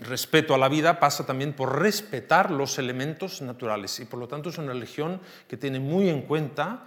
respeto 0.00 0.54
a 0.54 0.58
la 0.58 0.68
vida 0.68 1.00
pasa 1.00 1.26
también 1.26 1.54
por 1.54 1.80
respetar 1.80 2.50
los 2.50 2.78
elementos 2.78 3.42
naturales 3.42 3.98
y 3.98 4.04
por 4.04 4.20
lo 4.20 4.28
tanto 4.28 4.48
es 4.48 4.58
una 4.58 4.72
religión 4.72 5.20
que 5.48 5.56
tiene 5.56 5.80
muy 5.80 6.08
en 6.08 6.22
cuenta 6.22 6.86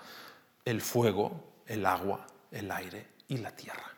el 0.63 0.81
fuego, 0.81 1.53
el 1.65 1.85
agua, 1.85 2.25
el 2.51 2.71
aire 2.71 3.07
y 3.27 3.37
la 3.37 3.55
tierra. 3.55 3.91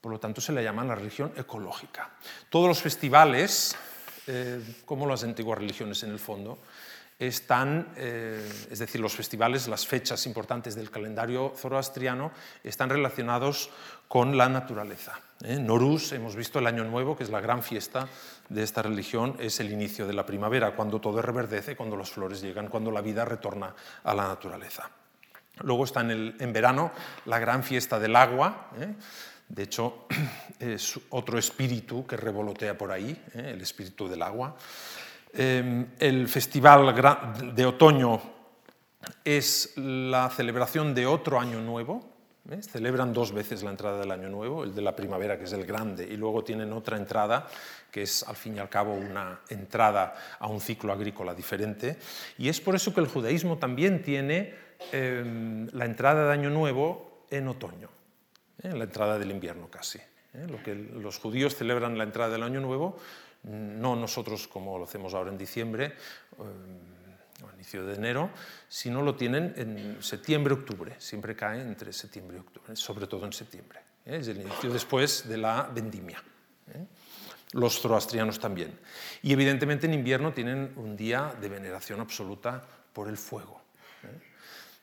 Por 0.00 0.12
lo 0.12 0.20
tanto, 0.20 0.40
se 0.40 0.52
le 0.52 0.62
llama 0.62 0.84
la 0.84 0.94
religión 0.94 1.32
ecológica. 1.36 2.10
Todos 2.48 2.68
los 2.68 2.82
festivales, 2.82 3.76
eh, 4.26 4.60
como 4.84 5.06
las 5.06 5.22
antiguas 5.22 5.58
religiones 5.58 6.02
en 6.02 6.10
el 6.10 6.18
fondo, 6.18 6.58
están, 7.26 7.88
eh, 7.96 8.50
es 8.70 8.78
decir, 8.78 9.00
los 9.00 9.14
festivales, 9.14 9.68
las 9.68 9.86
fechas 9.86 10.26
importantes 10.26 10.74
del 10.74 10.90
calendario 10.90 11.52
zoroastriano, 11.56 12.32
están 12.64 12.90
relacionados 12.90 13.70
con 14.08 14.36
la 14.36 14.48
naturaleza. 14.48 15.20
¿eh? 15.44 15.58
Norús, 15.58 16.12
hemos 16.12 16.34
visto 16.34 16.58
el 16.58 16.66
Año 16.66 16.84
Nuevo, 16.84 17.16
que 17.16 17.22
es 17.24 17.30
la 17.30 17.40
gran 17.40 17.62
fiesta 17.62 18.08
de 18.48 18.62
esta 18.62 18.82
religión, 18.82 19.36
es 19.38 19.60
el 19.60 19.70
inicio 19.70 20.06
de 20.06 20.14
la 20.14 20.26
primavera, 20.26 20.74
cuando 20.74 21.00
todo 21.00 21.22
reverdece, 21.22 21.76
cuando 21.76 21.96
las 21.96 22.10
flores 22.10 22.40
llegan, 22.40 22.68
cuando 22.68 22.90
la 22.90 23.00
vida 23.00 23.24
retorna 23.24 23.74
a 24.02 24.14
la 24.14 24.26
naturaleza. 24.26 24.90
Luego 25.60 25.84
está 25.84 26.00
en, 26.00 26.52
verano 26.52 26.90
la 27.26 27.38
gran 27.38 27.62
fiesta 27.62 28.00
del 28.00 28.16
agua. 28.16 28.70
De 29.48 29.62
hecho, 29.62 30.06
es 30.58 30.98
otro 31.10 31.38
espíritu 31.38 32.06
que 32.06 32.16
revolotea 32.16 32.76
por 32.76 32.90
ahí, 32.90 33.10
¿eh? 33.34 33.52
el 33.54 33.60
espíritu 33.60 34.08
del 34.08 34.22
agua. 34.22 34.56
Em, 35.32 35.86
el 35.98 36.28
festival 36.28 36.94
de 37.54 37.66
otoño 37.66 38.20
es 39.24 39.72
la 39.76 40.28
celebración 40.30 40.94
de 40.94 41.06
otro 41.06 41.40
año 41.40 41.60
nuevo. 41.60 42.10
Celebran 42.60 43.12
dos 43.12 43.32
veces 43.32 43.62
la 43.62 43.70
entrada 43.70 44.00
del 44.00 44.10
año 44.10 44.28
nuevo, 44.28 44.64
el 44.64 44.74
de 44.74 44.82
la 44.82 44.96
primavera, 44.96 45.38
que 45.38 45.44
es 45.44 45.52
el 45.52 45.64
grande, 45.64 46.04
y 46.04 46.16
luego 46.16 46.42
tienen 46.42 46.72
otra 46.72 46.96
entrada, 46.96 47.46
que 47.90 48.02
es 48.02 48.24
al 48.24 48.34
fin 48.34 48.56
y 48.56 48.58
al 48.58 48.68
cabo 48.68 48.94
una 48.94 49.40
entrada 49.48 50.14
a 50.40 50.48
un 50.48 50.60
ciclo 50.60 50.92
agrícola 50.92 51.34
diferente. 51.34 51.98
Y 52.38 52.48
es 52.48 52.60
por 52.60 52.74
eso 52.74 52.92
que 52.92 53.00
el 53.00 53.06
judaísmo 53.06 53.58
también 53.58 54.02
tiene 54.02 54.54
em, 54.90 55.68
la 55.72 55.84
entrada 55.84 56.26
de 56.26 56.32
año 56.32 56.50
nuevo 56.50 57.26
en 57.30 57.46
otoño. 57.46 57.88
¿eh? 58.62 58.72
la 58.74 58.84
entrada 58.84 59.18
del 59.18 59.30
invierno 59.30 59.68
casi. 59.68 59.98
¿eh? 59.98 60.46
Lo 60.48 60.62
que 60.62 60.74
los 60.74 61.18
judíos 61.18 61.54
celebran 61.56 61.98
la 61.98 62.04
entrada 62.04 62.30
del 62.30 62.42
Año 62.42 62.60
Nuevo, 62.60 62.98
no 63.44 63.96
nosotros 63.96 64.46
como 64.48 64.78
lo 64.78 64.84
hacemos 64.84 65.14
ahora 65.14 65.30
en 65.30 65.38
diciembre 65.38 65.86
eh, 65.86 67.42
o 67.42 67.48
a 67.48 67.54
inicio 67.54 67.84
de 67.84 67.94
enero, 67.94 68.30
sino 68.68 69.02
lo 69.02 69.16
tienen 69.16 69.52
en 69.56 70.02
septiembre-octubre, 70.02 70.94
siempre 70.98 71.34
cae 71.34 71.60
entre 71.60 71.92
septiembre 71.92 72.36
y 72.36 72.40
octubre, 72.40 72.76
sobre 72.76 73.06
todo 73.06 73.26
en 73.26 73.32
septiembre. 73.32 73.80
Es 74.04 74.28
el 74.28 74.40
inicio 74.40 74.70
después 74.72 75.28
de 75.28 75.38
la 75.38 75.70
vendimia. 75.72 76.22
Los 77.52 77.80
zoroastrianos 77.80 78.38
también. 78.38 78.78
Y 79.22 79.32
evidentemente 79.32 79.86
en 79.86 79.94
invierno 79.94 80.32
tienen 80.32 80.72
un 80.76 80.96
día 80.96 81.34
de 81.40 81.48
veneración 81.48 82.00
absoluta 82.00 82.62
por 82.92 83.08
el 83.08 83.16
fuego. 83.16 83.60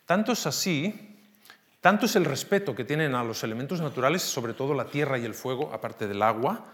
Tanto 0.06 0.34
es 0.34 0.46
así 0.46 1.10
tanto 1.82 2.08
es 2.08 2.16
el 2.18 2.26
respeto 2.26 2.76
que 2.76 2.84
tienen 2.84 3.16
a 3.16 3.24
los 3.24 3.42
elementos 3.46 3.80
naturales, 3.80 4.22
sobre 4.22 4.54
todo 4.54 4.74
la 4.74 4.86
tierra 4.86 5.18
y 5.18 5.24
el 5.24 5.34
fuego, 5.34 5.72
aparte 5.74 6.08
del 6.08 6.22
agua, 6.22 6.66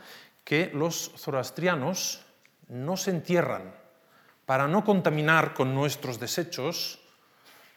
que 0.46 0.72
los 0.74 1.12
zoroastrianos 1.18 2.24
no 2.70 2.96
se 2.96 3.12
entierran 3.12 3.76
para 4.46 4.70
no 4.70 4.86
contaminar 4.86 5.54
con 5.54 5.76
nuestros 5.76 6.20
desechos 6.20 7.00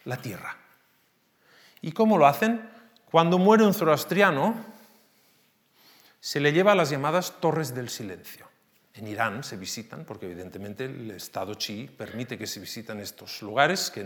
la 0.05 0.19
tierra. 0.19 0.57
¿Y 1.81 1.91
cómo 1.91 2.17
lo 2.17 2.27
hacen? 2.27 2.71
Cuando 3.11 3.39
muere 3.39 3.67
un 3.67 3.75
zoroastriano, 3.75 4.55
se 6.21 6.39
le 6.39 6.53
lleva 6.53 6.73
a 6.73 6.77
las 6.77 6.91
llamadas 6.91 7.41
torres 7.41 7.75
del 7.75 7.89
silencio 7.89 8.49
en 8.99 9.07
Irán 9.07 9.45
se 9.45 9.57
visitan, 9.57 10.05
porque 10.05 10.27
evidentemente 10.27 10.85
el 10.85 11.13
Estado 11.13 11.55
chií 11.55 11.87
permite 11.87 12.37
que 12.37 12.47
se 12.47 12.61
visitan 12.61 12.99
estos 12.99 13.43
lugares, 13.43 13.91
que 13.91 14.05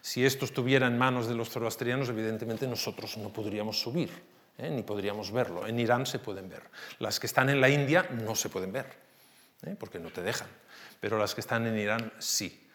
si 0.00 0.24
esto 0.24 0.46
estuviera 0.46 0.86
en 0.86 0.98
manos 0.98 1.28
de 1.28 1.34
los 1.34 1.50
zoroastrianos, 1.50 2.08
evidentemente 2.08 2.66
nosotros 2.66 3.16
no 3.18 3.32
podríamos 3.32 3.78
subir, 3.78 4.10
¿eh? 4.58 4.70
ni 4.70 4.82
podríamos 4.82 5.30
verlo. 5.30 5.66
En 5.66 5.78
Irán 5.78 6.06
se 6.06 6.18
pueden 6.18 6.48
ver. 6.48 6.62
Las 6.98 7.20
que 7.20 7.26
están 7.26 7.48
en 7.48 7.60
la 7.60 7.68
India 7.68 8.06
no 8.10 8.34
se 8.34 8.48
pueden 8.48 8.72
ver, 8.72 8.86
¿eh? 9.62 9.76
porque 9.78 9.98
no 9.98 10.10
te 10.10 10.22
dejan, 10.22 10.48
pero 11.00 11.18
las 11.18 11.34
que 11.34 11.40
están 11.40 11.66
en 11.66 11.78
Irán 11.78 12.12
sí. 12.18 12.68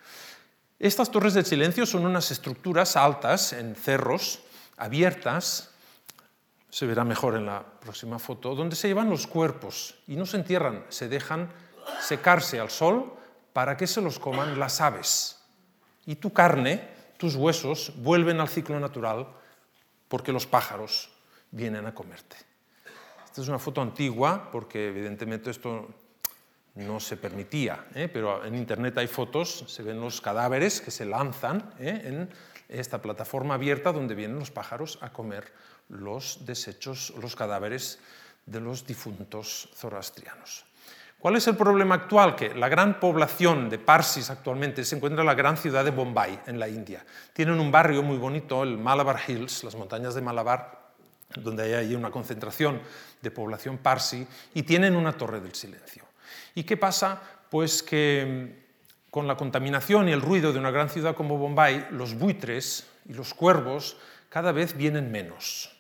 Estas 0.80 1.10
torres 1.12 1.34
del 1.34 1.46
silencio 1.46 1.86
son 1.86 2.06
unas 2.06 2.30
estructuras 2.30 2.96
altas 2.96 3.54
en 3.54 3.76
cerros, 3.76 4.42
abiertas, 4.78 5.72
se 6.70 6.86
verá 6.86 7.04
mejor 7.04 7.36
en 7.36 7.48
la 7.48 7.64
próxima 7.64 8.20
foto, 8.20 8.54
donde 8.54 8.76
se 8.76 8.88
llevan 8.88 9.10
los 9.10 9.26
cuerpos 9.26 9.96
y 10.08 10.16
no 10.16 10.26
se 10.26 10.38
entierran, 10.38 10.86
se 10.90 11.08
dejan 11.08 11.50
secarse 12.02 12.60
al 12.60 12.70
sol 12.70 13.14
para 13.54 13.76
que 13.76 13.88
se 13.88 14.02
los 14.02 14.20
coman 14.20 14.60
las 14.60 14.82
aves. 14.82 15.40
Y 16.06 16.16
tu 16.16 16.32
carne, 16.32 16.88
tus 17.18 17.36
huesos, 17.36 17.94
vuelven 17.98 18.40
al 18.40 18.50
ciclo 18.50 18.80
natural 18.80 19.28
porque 20.08 20.32
los 20.32 20.46
pájaros 20.46 21.10
vienen 21.52 21.86
a 21.86 21.94
comerte. 21.94 22.36
Esta 23.26 23.42
es 23.42 23.48
una 23.48 23.60
foto 23.60 23.82
antigua 23.82 24.50
porque 24.52 24.88
evidentemente 24.88 25.52
esto 25.52 25.88
no 26.76 27.00
se 27.00 27.18
permitía, 27.18 27.86
¿eh? 27.96 28.08
pero 28.08 28.46
en 28.46 28.56
Internet 28.56 28.98
hay 28.98 29.08
fotos, 29.08 29.66
se 29.68 29.84
ven 29.84 30.00
los 30.00 30.22
cadáveres 30.22 30.80
que 30.80 30.92
se 30.92 31.06
lanzan 31.06 31.74
¿eh? 31.80 32.02
en 32.06 32.30
esta 32.70 33.02
plataforma 33.02 33.56
abierta 33.56 33.92
donde 33.92 34.16
vienen 34.16 34.40
los 34.40 34.52
pájaros 34.52 35.00
a 35.02 35.12
comer 35.12 35.52
los 35.90 36.46
desechos, 36.46 37.14
los 37.22 37.36
cadáveres 37.36 38.00
de 38.46 38.60
los 38.60 38.86
difuntos 38.86 39.70
zoroastrianos. 39.74 40.66
¿Cuál 41.20 41.36
es 41.36 41.48
el 41.48 41.58
problema 41.58 41.96
actual? 41.96 42.36
Que 42.36 42.54
la 42.54 42.70
gran 42.70 43.00
población 43.00 43.70
de 43.70 43.80
Parsis 43.80 44.30
actualmente 44.30 44.86
se 44.86 44.96
encuentra 44.96 45.22
en 45.22 45.28
la 45.28 45.34
gran 45.34 45.58
ciudad 45.58 45.84
de 45.84 45.90
Bombay, 45.90 46.42
en 46.46 46.60
la 46.60 46.70
India. 46.70 47.04
Tienen 47.34 47.60
un 47.60 47.72
barrio 47.72 48.04
muy 48.04 48.18
bonito, 48.18 48.62
el 48.62 48.78
Malabar 48.78 49.20
Hills, 49.28 49.64
las 49.64 49.76
montañas 49.76 50.14
de 50.14 50.22
Malabar, 50.22 50.87
donde 51.36 51.76
hay 51.76 51.96
una 51.96 52.12
concentración 52.12 52.82
de 53.22 53.32
población 53.32 53.78
parsi, 53.78 54.28
y 54.54 54.64
tienen 54.64 54.96
una 54.96 55.14
torre 55.14 55.40
del 55.40 55.54
silencio. 55.54 56.04
¿Y 56.56 56.64
qué 56.64 56.78
pasa? 56.78 57.22
Pues 57.50 57.84
que 57.84 58.54
mm, 58.56 59.10
con 59.12 59.28
la 59.28 59.38
contaminación 59.38 60.10
y 60.10 60.12
el 60.12 60.22
ruido 60.22 60.54
de 60.54 60.60
una 60.60 60.72
gran 60.72 60.90
ciudad 60.90 61.16
como 61.16 61.38
Bombay, 61.38 61.88
los 61.92 62.16
buitres 62.16 62.88
y 63.08 63.14
los 63.14 63.34
cuervos 63.34 63.98
cada 64.30 64.52
vez 64.52 64.76
vienen 64.76 65.12
menos 65.12 65.78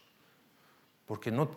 porque, 1.07 1.31
no, 1.31 1.49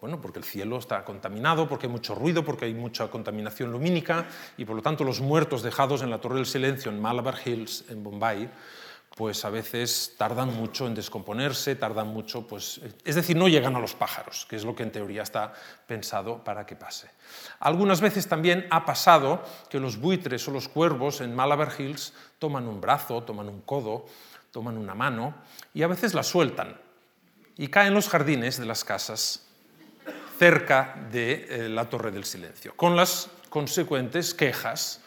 bueno, 0.00 0.22
porque 0.22 0.38
el 0.38 0.44
cielo 0.44 0.78
está 0.78 1.04
contaminado, 1.04 1.68
porque 1.68 1.86
hay 1.86 1.92
mucho 1.92 2.14
ruido, 2.14 2.42
porque 2.42 2.64
hay 2.64 2.72
mucha 2.72 3.08
contaminación 3.08 3.70
lumínica 3.70 4.26
y 4.56 4.64
por 4.64 4.74
lo 4.74 4.80
tanto 4.80 5.04
los 5.04 5.20
muertos 5.20 5.62
dejados 5.62 6.00
en 6.00 6.08
la 6.08 6.18
Torre 6.18 6.36
del 6.36 6.46
Silencio 6.46 6.90
en 6.90 6.98
Malabar 6.98 7.36
Hills, 7.44 7.84
en 7.90 8.02
Bombay, 8.02 8.50
pues 9.16 9.44
a 9.44 9.50
veces 9.50 10.14
tardan 10.16 10.54
mucho 10.54 10.86
en 10.86 10.94
descomponerse, 10.94 11.74
tardan 11.76 12.08
mucho, 12.08 12.46
pues, 12.46 12.80
es 13.04 13.14
decir, 13.14 13.36
no 13.36 13.48
llegan 13.48 13.76
a 13.76 13.80
los 13.80 13.94
pájaros, 13.94 14.46
que 14.48 14.56
es 14.56 14.64
lo 14.64 14.74
que 14.74 14.82
en 14.82 14.92
teoría 14.92 15.22
está 15.22 15.52
pensado 15.86 16.42
para 16.42 16.64
que 16.64 16.76
pase. 16.76 17.10
Algunas 17.58 18.00
veces 18.00 18.28
también 18.28 18.66
ha 18.70 18.84
pasado 18.84 19.42
que 19.68 19.80
los 19.80 19.98
buitres 19.98 20.46
o 20.48 20.52
los 20.52 20.68
cuervos 20.68 21.20
en 21.20 21.34
Malabar 21.34 21.72
Hills 21.76 22.14
toman 22.38 22.66
un 22.66 22.80
brazo, 22.80 23.22
toman 23.22 23.48
un 23.48 23.60
codo, 23.62 24.06
toman 24.52 24.78
una 24.78 24.94
mano 24.94 25.34
y 25.74 25.82
a 25.82 25.88
veces 25.88 26.14
la 26.14 26.22
sueltan 26.22 26.80
y 27.56 27.68
cae 27.68 27.88
en 27.88 27.94
los 27.94 28.08
jardines 28.08 28.58
de 28.58 28.66
las 28.66 28.84
casas 28.84 29.46
cerca 30.38 30.96
de 31.10 31.46
eh, 31.50 31.68
la 31.68 31.90
Torre 31.90 32.10
del 32.10 32.24
Silencio, 32.24 32.74
con 32.74 32.96
las 32.96 33.28
consecuentes 33.50 34.32
quejas 34.32 35.02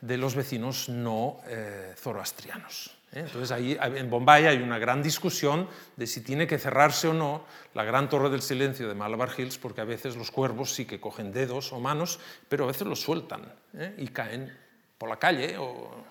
de 0.00 0.16
los 0.16 0.36
vecinos 0.36 0.88
no 0.88 1.40
eh, 1.48 1.94
zoroastrianos. 1.98 2.95
¿Eh? 3.16 3.20
Entonces 3.20 3.50
ahí 3.50 3.78
en 3.80 4.10
Bombay 4.10 4.46
hay 4.46 4.58
una 4.58 4.78
gran 4.78 5.02
discusión 5.02 5.68
de 5.96 6.06
si 6.06 6.20
tiene 6.20 6.46
que 6.46 6.58
cerrarse 6.58 7.08
o 7.08 7.14
no 7.14 7.44
la 7.74 7.82
gran 7.82 8.08
Torre 8.08 8.28
del 8.28 8.42
Silencio 8.42 8.86
de 8.86 8.94
Malabar 8.94 9.30
Hills, 9.36 9.58
porque 9.58 9.80
a 9.80 9.84
veces 9.84 10.16
los 10.16 10.30
cuervos 10.30 10.72
sí 10.74 10.84
que 10.84 11.00
cogen 11.00 11.32
dedos 11.32 11.72
o 11.72 11.80
manos, 11.80 12.20
pero 12.48 12.64
a 12.64 12.66
veces 12.68 12.86
los 12.86 13.00
sueltan 13.00 13.52
y 13.96 14.08
caen 14.08 14.56
por 14.98 15.08
la 15.08 15.18
calle 15.18 15.56
o 15.58 16.04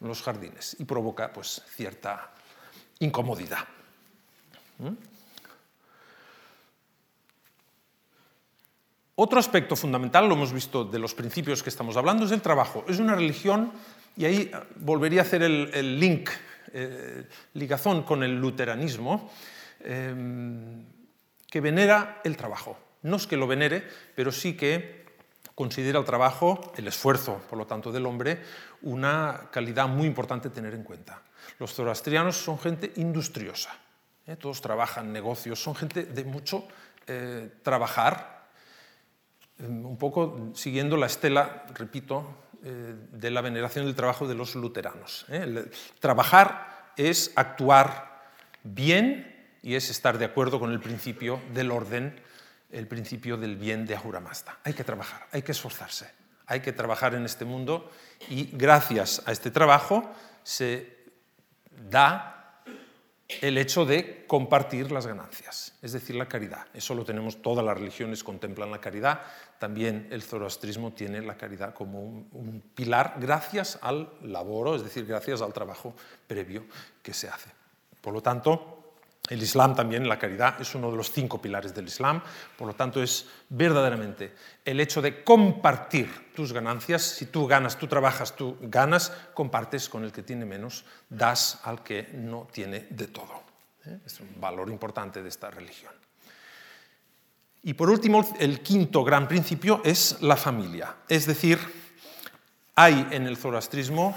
en 0.00 0.08
los 0.08 0.22
jardines 0.22 0.76
y 0.78 0.84
provoca 0.84 1.32
pues 1.32 1.62
cierta 1.68 2.32
incomodidad. 3.00 3.66
Otro 9.14 9.38
aspecto 9.38 9.76
fundamental, 9.76 10.26
lo 10.26 10.34
hemos 10.34 10.50
visto 10.50 10.84
de 10.84 10.98
los 10.98 11.14
principios 11.14 11.62
que 11.62 11.68
estamos 11.68 11.98
hablando, 11.98 12.24
es 12.24 12.32
el 12.32 12.40
trabajo. 12.40 12.86
Es 12.88 12.98
una 12.98 13.14
religión, 13.14 13.70
y 14.16 14.24
ahí 14.24 14.50
volvería 14.76 15.20
a 15.20 15.24
hacer 15.24 15.42
el, 15.42 16.00
link, 16.00 16.30
eh, 16.72 17.24
ligazón 17.54 18.02
con 18.02 18.22
el 18.22 18.38
luteranismo, 18.40 19.30
em, 19.80 20.84
que 21.48 21.60
venera 21.60 22.20
el 22.24 22.36
trabajo. 22.36 22.78
No 23.02 23.16
es 23.16 23.26
que 23.26 23.36
lo 23.36 23.46
venere, 23.46 23.86
pero 24.14 24.30
sí 24.30 24.56
que 24.56 25.00
considera 25.54 25.98
el 25.98 26.04
trabajo, 26.04 26.72
el 26.76 26.88
esfuerzo, 26.88 27.42
por 27.48 27.58
lo 27.58 27.66
tanto, 27.66 27.92
del 27.92 28.06
hombre, 28.06 28.40
una 28.82 29.48
calidad 29.50 29.88
muy 29.88 30.06
importante 30.06 30.50
tener 30.50 30.74
en 30.74 30.84
cuenta. 30.84 31.22
Los 31.58 31.74
zoroastrianos 31.74 32.36
son 32.36 32.58
gente 32.58 32.92
industriosa, 32.96 33.76
¿eh? 34.26 34.36
todos 34.36 34.60
trabajan 34.60 35.12
negocios, 35.12 35.62
son 35.62 35.74
gente 35.74 36.04
de 36.04 36.24
mucho 36.24 36.66
eh, 37.06 37.50
trabajar, 37.62 38.40
un 39.58 39.98
poco 39.98 40.52
siguiendo 40.54 40.96
la 40.96 41.06
estela, 41.06 41.66
repito, 41.74 42.24
eh, 42.62 42.94
de 43.12 43.30
la 43.30 43.40
veneración 43.40 43.86
del 43.86 43.94
trabajo 43.94 44.28
de 44.28 44.34
los 44.34 44.54
luteranos. 44.54 45.26
trabajar 45.98 46.92
es 46.96 47.32
actuar 47.36 48.22
bien 48.62 49.56
y 49.62 49.74
es 49.74 49.90
estar 49.90 50.18
de 50.18 50.24
acuerdo 50.24 50.58
con 50.58 50.70
el 50.72 50.80
principio 50.80 51.40
del 51.52 51.70
orden, 51.70 52.20
el 52.70 52.86
principio 52.86 53.36
del 53.36 53.56
bien 53.56 53.86
de 53.86 53.96
Ahura. 53.96 54.22
Hay 54.64 54.74
que 54.74 54.84
trabajar, 54.84 55.26
hay 55.32 55.42
que 55.42 55.52
esforzarse, 55.52 56.10
hay 56.46 56.60
que 56.60 56.72
trabajar 56.72 57.14
en 57.14 57.24
este 57.24 57.44
mundo 57.44 57.90
y 58.28 58.50
gracias 58.52 59.22
a 59.26 59.32
este 59.32 59.50
trabajo 59.50 60.12
se 60.42 60.98
da 61.90 62.39
el 63.40 63.58
hecho 63.58 63.84
de 63.84 64.24
compartir 64.26 64.90
las 64.90 65.06
ganancias, 65.06 65.74
es 65.82 65.92
decir, 65.92 66.16
la 66.16 66.26
caridad. 66.26 66.66
Eso 66.74 66.94
lo 66.94 67.04
tenemos, 67.04 67.42
todas 67.42 67.64
las 67.64 67.76
religiones 67.76 68.24
contemplan 68.24 68.70
la 68.70 68.80
caridad, 68.80 69.20
también 69.58 70.08
el 70.10 70.22
zoroastrismo 70.22 70.92
tiene 70.92 71.20
la 71.22 71.36
caridad 71.36 71.74
como 71.74 72.02
un, 72.02 72.62
pilar 72.74 73.16
gracias 73.20 73.78
al 73.82 74.10
laboro, 74.22 74.74
es 74.74 74.82
decir, 74.82 75.06
gracias 75.06 75.42
al 75.42 75.52
trabajo 75.52 75.94
previo 76.26 76.64
que 77.02 77.12
se 77.12 77.28
hace. 77.28 77.50
Por 78.00 78.14
lo 78.14 78.22
tanto, 78.22 78.79
el 79.30 79.42
Islam 79.42 79.74
también, 79.74 80.08
la 80.08 80.18
caridad, 80.18 80.60
es 80.60 80.74
uno 80.74 80.90
de 80.90 80.96
los 80.96 81.12
cinco 81.12 81.40
pilares 81.40 81.72
del 81.72 81.86
Islam, 81.86 82.20
por 82.58 82.66
lo 82.66 82.74
tanto 82.74 83.00
es 83.00 83.26
verdaderamente 83.48 84.34
el 84.64 84.80
hecho 84.80 85.00
de 85.00 85.22
compartir 85.22 86.32
tus 86.34 86.52
ganancias, 86.52 87.02
si 87.02 87.26
tú 87.26 87.46
ganas, 87.46 87.78
tú 87.78 87.86
trabajas, 87.86 88.34
tú 88.34 88.58
ganas, 88.60 89.12
compartes 89.32 89.88
con 89.88 90.04
el 90.04 90.12
que 90.12 90.24
tiene 90.24 90.44
menos, 90.44 90.84
das 91.08 91.60
al 91.62 91.82
que 91.82 92.10
no 92.12 92.48
tiene 92.52 92.88
de 92.90 93.06
todo. 93.06 93.44
¿eh? 93.86 94.00
Es 94.04 94.18
un 94.18 94.40
valor 94.40 94.68
importante 94.68 95.22
de 95.22 95.28
esta 95.28 95.48
religión. 95.48 95.92
Y 97.62 97.74
por 97.74 97.88
último, 97.88 98.26
el 98.40 98.60
quinto 98.60 99.04
gran 99.04 99.28
principio 99.28 99.80
es 99.84 100.20
la 100.22 100.36
familia, 100.36 100.96
es 101.08 101.26
decir, 101.26 101.58
hay 102.74 103.06
en 103.10 103.26
el 103.26 103.36
zoroastrismo 103.36 104.16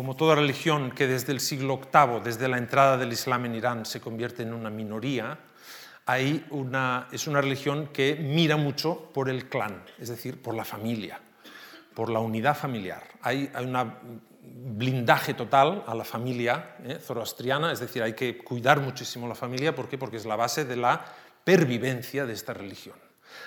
como 0.00 0.16
toda 0.16 0.34
religión 0.34 0.92
que 0.92 1.06
desde 1.06 1.30
el 1.30 1.40
siglo 1.40 1.78
VIII, 1.78 2.22
desde 2.24 2.48
la 2.48 2.56
entrada 2.56 2.96
del 2.96 3.12
Islam 3.12 3.44
en 3.44 3.54
Irán, 3.54 3.84
se 3.84 4.00
convierte 4.00 4.42
en 4.42 4.54
una 4.54 4.70
minoría, 4.70 5.38
hay 6.06 6.42
es 7.12 7.26
una 7.26 7.40
religión 7.42 7.88
que 7.88 8.14
mira 8.14 8.56
mucho 8.56 9.10
por 9.12 9.28
el 9.28 9.50
clan, 9.50 9.84
es 9.98 10.08
decir, 10.08 10.40
por 10.40 10.54
la 10.54 10.64
familia, 10.64 11.20
por 11.92 12.08
la 12.08 12.18
unidad 12.18 12.56
familiar. 12.56 13.02
Hay, 13.20 13.50
hay 13.52 13.66
un 13.66 14.22
blindaje 14.78 15.34
total 15.34 15.84
a 15.86 15.94
la 15.94 16.04
familia 16.04 16.76
¿eh? 16.82 16.98
zoroastriana, 16.98 17.70
es 17.70 17.80
decir, 17.80 18.02
hay 18.02 18.14
que 18.14 18.38
cuidar 18.38 18.80
muchísimo 18.80 19.28
la 19.28 19.34
familia. 19.34 19.74
¿Por 19.74 19.86
qué? 19.86 19.98
Porque 19.98 20.16
es 20.16 20.24
la 20.24 20.36
base 20.36 20.64
de 20.64 20.76
la 20.76 21.04
pervivencia 21.44 22.24
de 22.24 22.32
esta 22.32 22.54
religión. 22.54 22.96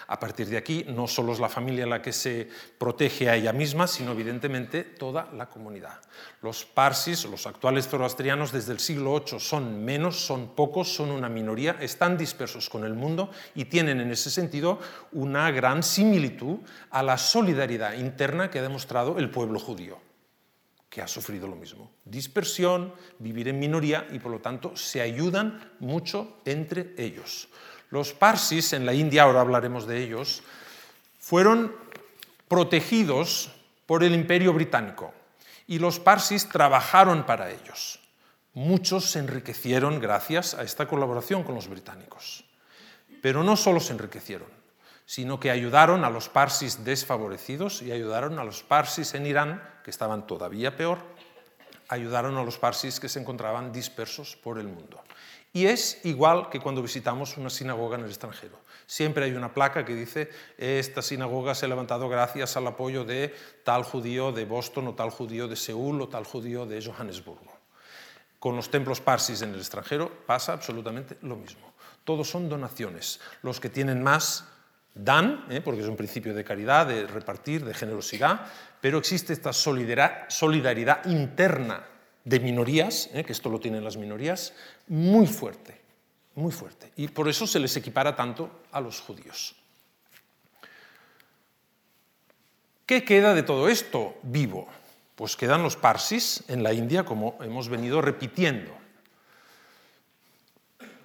A 0.08 0.20
partir 0.20 0.48
de 0.48 0.58
aquí, 0.58 0.86
no 0.88 1.08
solo 1.08 1.34
es 1.34 1.40
la 1.40 1.50
familia 1.50 1.86
la 1.86 2.02
que 2.02 2.14
se 2.14 2.50
protege 2.78 3.30
a 3.30 3.36
ella 3.36 3.54
misma, 3.54 3.88
sino 3.88 4.12
evidentemente 4.12 4.84
toda 4.84 5.30
la 5.34 5.48
comunidad. 5.48 6.02
Los 6.42 6.66
parsis, 6.66 7.26
los 7.26 7.48
actuales 7.48 7.88
zoroastrianos 7.88 8.52
desde 8.52 8.74
el 8.74 8.80
siglo 8.80 9.20
VIII 9.20 9.40
son 9.40 9.84
menos, 9.84 10.26
son 10.26 10.56
pocos, 10.56 10.94
son 10.94 11.12
una 11.12 11.30
minoría, 11.30 11.78
están 11.80 12.18
dispersos 12.18 12.70
con 12.70 12.84
el 12.84 12.94
mundo 12.94 13.32
y 13.56 13.66
tienen 13.66 14.00
en 14.00 14.12
ese 14.12 14.30
sentido 14.30 14.80
una 15.12 15.52
gran 15.52 15.84
similitud 15.84 16.60
a 16.90 17.04
la 17.04 17.18
solidaridad 17.18 17.94
interna 17.94 18.50
que 18.50 18.60
ha 18.60 18.64
demostrado 18.64 19.18
el 19.18 19.30
pueblo 19.30 19.60
judío 19.60 20.00
que 20.94 21.02
ha 21.02 21.08
sufrido 21.08 21.48
lo 21.48 21.56
mismo. 21.56 21.90
Dispersión, 22.06 22.94
vivir 23.18 23.48
en 23.48 23.58
minoría 23.58 24.06
y 24.12 24.20
por 24.20 24.32
lo 24.32 24.42
tanto 24.42 24.78
se 24.78 25.02
ayudan 25.02 25.72
mucho 25.80 26.38
entre 26.46 26.94
ellos. 27.00 27.50
Los 27.94 28.12
parsis 28.12 28.74
en 28.74 28.88
la 28.88 28.96
India, 28.96 29.22
ahora 29.22 29.42
hablaremos 29.42 29.86
de 29.86 30.02
ellos, 30.02 30.42
fueron 31.20 31.76
protegidos 32.48 33.52
por 33.86 34.04
el 34.04 34.16
imperio 34.16 34.52
británico 34.52 35.14
y 35.68 35.78
los 35.78 36.00
parsis 36.00 36.50
trabajaron 36.50 37.24
para 37.28 37.52
ellos. 37.52 38.00
Muchos 38.56 39.12
se 39.12 39.20
enriquecieron 39.20 40.00
gracias 40.00 40.56
a 40.56 40.64
esta 40.64 40.88
colaboración 40.88 41.44
con 41.44 41.54
los 41.54 41.68
británicos. 41.68 42.46
Pero 43.22 43.44
no 43.44 43.56
solo 43.56 43.80
se 43.80 43.94
enriquecieron, 43.94 44.50
sino 45.06 45.40
que 45.40 45.52
ayudaron 45.52 46.04
a 46.04 46.10
los 46.10 46.30
parsis 46.30 46.84
desfavorecidos 46.84 47.84
y 47.84 47.92
ayudaron 47.92 48.40
a 48.40 48.44
los 48.44 48.64
parsis 48.64 49.14
en 49.14 49.28
Irán, 49.28 49.62
que 49.84 49.92
estaban 49.92 50.26
todavía 50.26 50.76
peor, 50.76 50.98
ayudaron 51.90 52.38
a 52.38 52.44
los 52.44 52.58
parsis 52.58 53.00
que 53.00 53.08
se 53.08 53.20
encontraban 53.20 53.72
dispersos 53.72 54.36
por 54.36 54.58
el 54.58 54.68
mundo. 54.68 55.04
Y 55.56 55.68
es 55.68 56.04
igual 56.04 56.50
que 56.50 56.60
cuando 56.60 56.82
visitamos 56.82 57.38
una 57.38 57.52
sinagoga 57.52 57.96
en 57.96 58.06
el 58.06 58.10
extranjero. 58.10 58.58
Siempre 58.88 59.26
hay 59.26 59.34
una 59.34 59.54
placa 59.54 59.86
que 59.86 59.94
dice, 59.94 60.32
esta 60.58 61.04
sinagoga 61.04 61.54
se 61.54 61.68
ha 61.68 61.70
levantado 61.70 62.10
gracias 62.10 62.58
al 62.58 62.66
apoyo 62.66 63.06
de 63.06 63.34
tal 63.64 63.84
judío 63.84 64.32
de 64.32 64.46
Boston 64.46 64.88
o 64.88 64.96
tal 64.96 65.12
judío 65.12 65.48
de 65.48 65.56
Seúl 65.56 66.02
o 66.02 66.10
tal 66.10 66.26
judío 66.26 66.66
de 66.66 66.84
Johannesburgo. 66.84 67.54
Con 68.40 68.56
los 68.56 68.72
templos 68.72 69.00
parsis 69.00 69.44
en 69.44 69.54
el 69.54 69.60
extranjero 69.60 70.12
pasa 70.26 70.54
absolutamente 70.54 71.18
lo 71.22 71.36
mismo. 71.36 71.74
Todos 72.04 72.28
son 72.28 72.50
donaciones. 72.50 73.22
Los 73.44 73.60
que 73.60 73.70
tienen 73.70 74.02
más 74.02 74.46
dan, 74.96 75.46
¿eh? 75.50 75.62
porque 75.62 75.82
es 75.82 75.88
un 75.88 75.96
principio 75.96 76.34
de 76.34 76.44
caridad, 76.44 76.88
de 76.88 77.06
repartir, 77.06 77.64
de 77.64 77.76
generosidad, 77.76 78.48
pero 78.82 78.98
existe 78.98 79.34
esta 79.34 79.54
solidaridad 79.54 81.06
interna 81.06 81.93
de 82.24 82.40
minorías, 82.40 83.10
¿eh? 83.14 83.24
que 83.24 83.34
esto 83.34 83.50
lo 83.50 83.60
tienen 83.60 83.84
las 83.84 83.98
minorías, 83.98 84.54
muy 84.88 85.28
fuerte, 85.28 85.80
muy 86.36 86.52
fuerte. 86.52 86.92
Y 86.96 87.08
por 87.08 87.28
eso 87.28 87.48
se 87.48 87.60
les 87.60 87.76
equipara 87.76 88.16
tanto 88.16 88.50
a 88.72 88.80
los 88.80 89.02
judíos. 89.02 89.56
¿Qué 92.86 93.04
queda 93.04 93.34
de 93.34 93.44
todo 93.44 93.70
esto 93.70 94.18
vivo? 94.24 94.68
Pues 95.16 95.36
quedan 95.36 95.64
los 95.64 95.76
parsis 95.76 96.44
en 96.48 96.64
la 96.64 96.74
India, 96.74 97.06
como 97.06 97.38
hemos 97.42 97.70
venido 97.70 98.02
repitiendo 98.02 98.83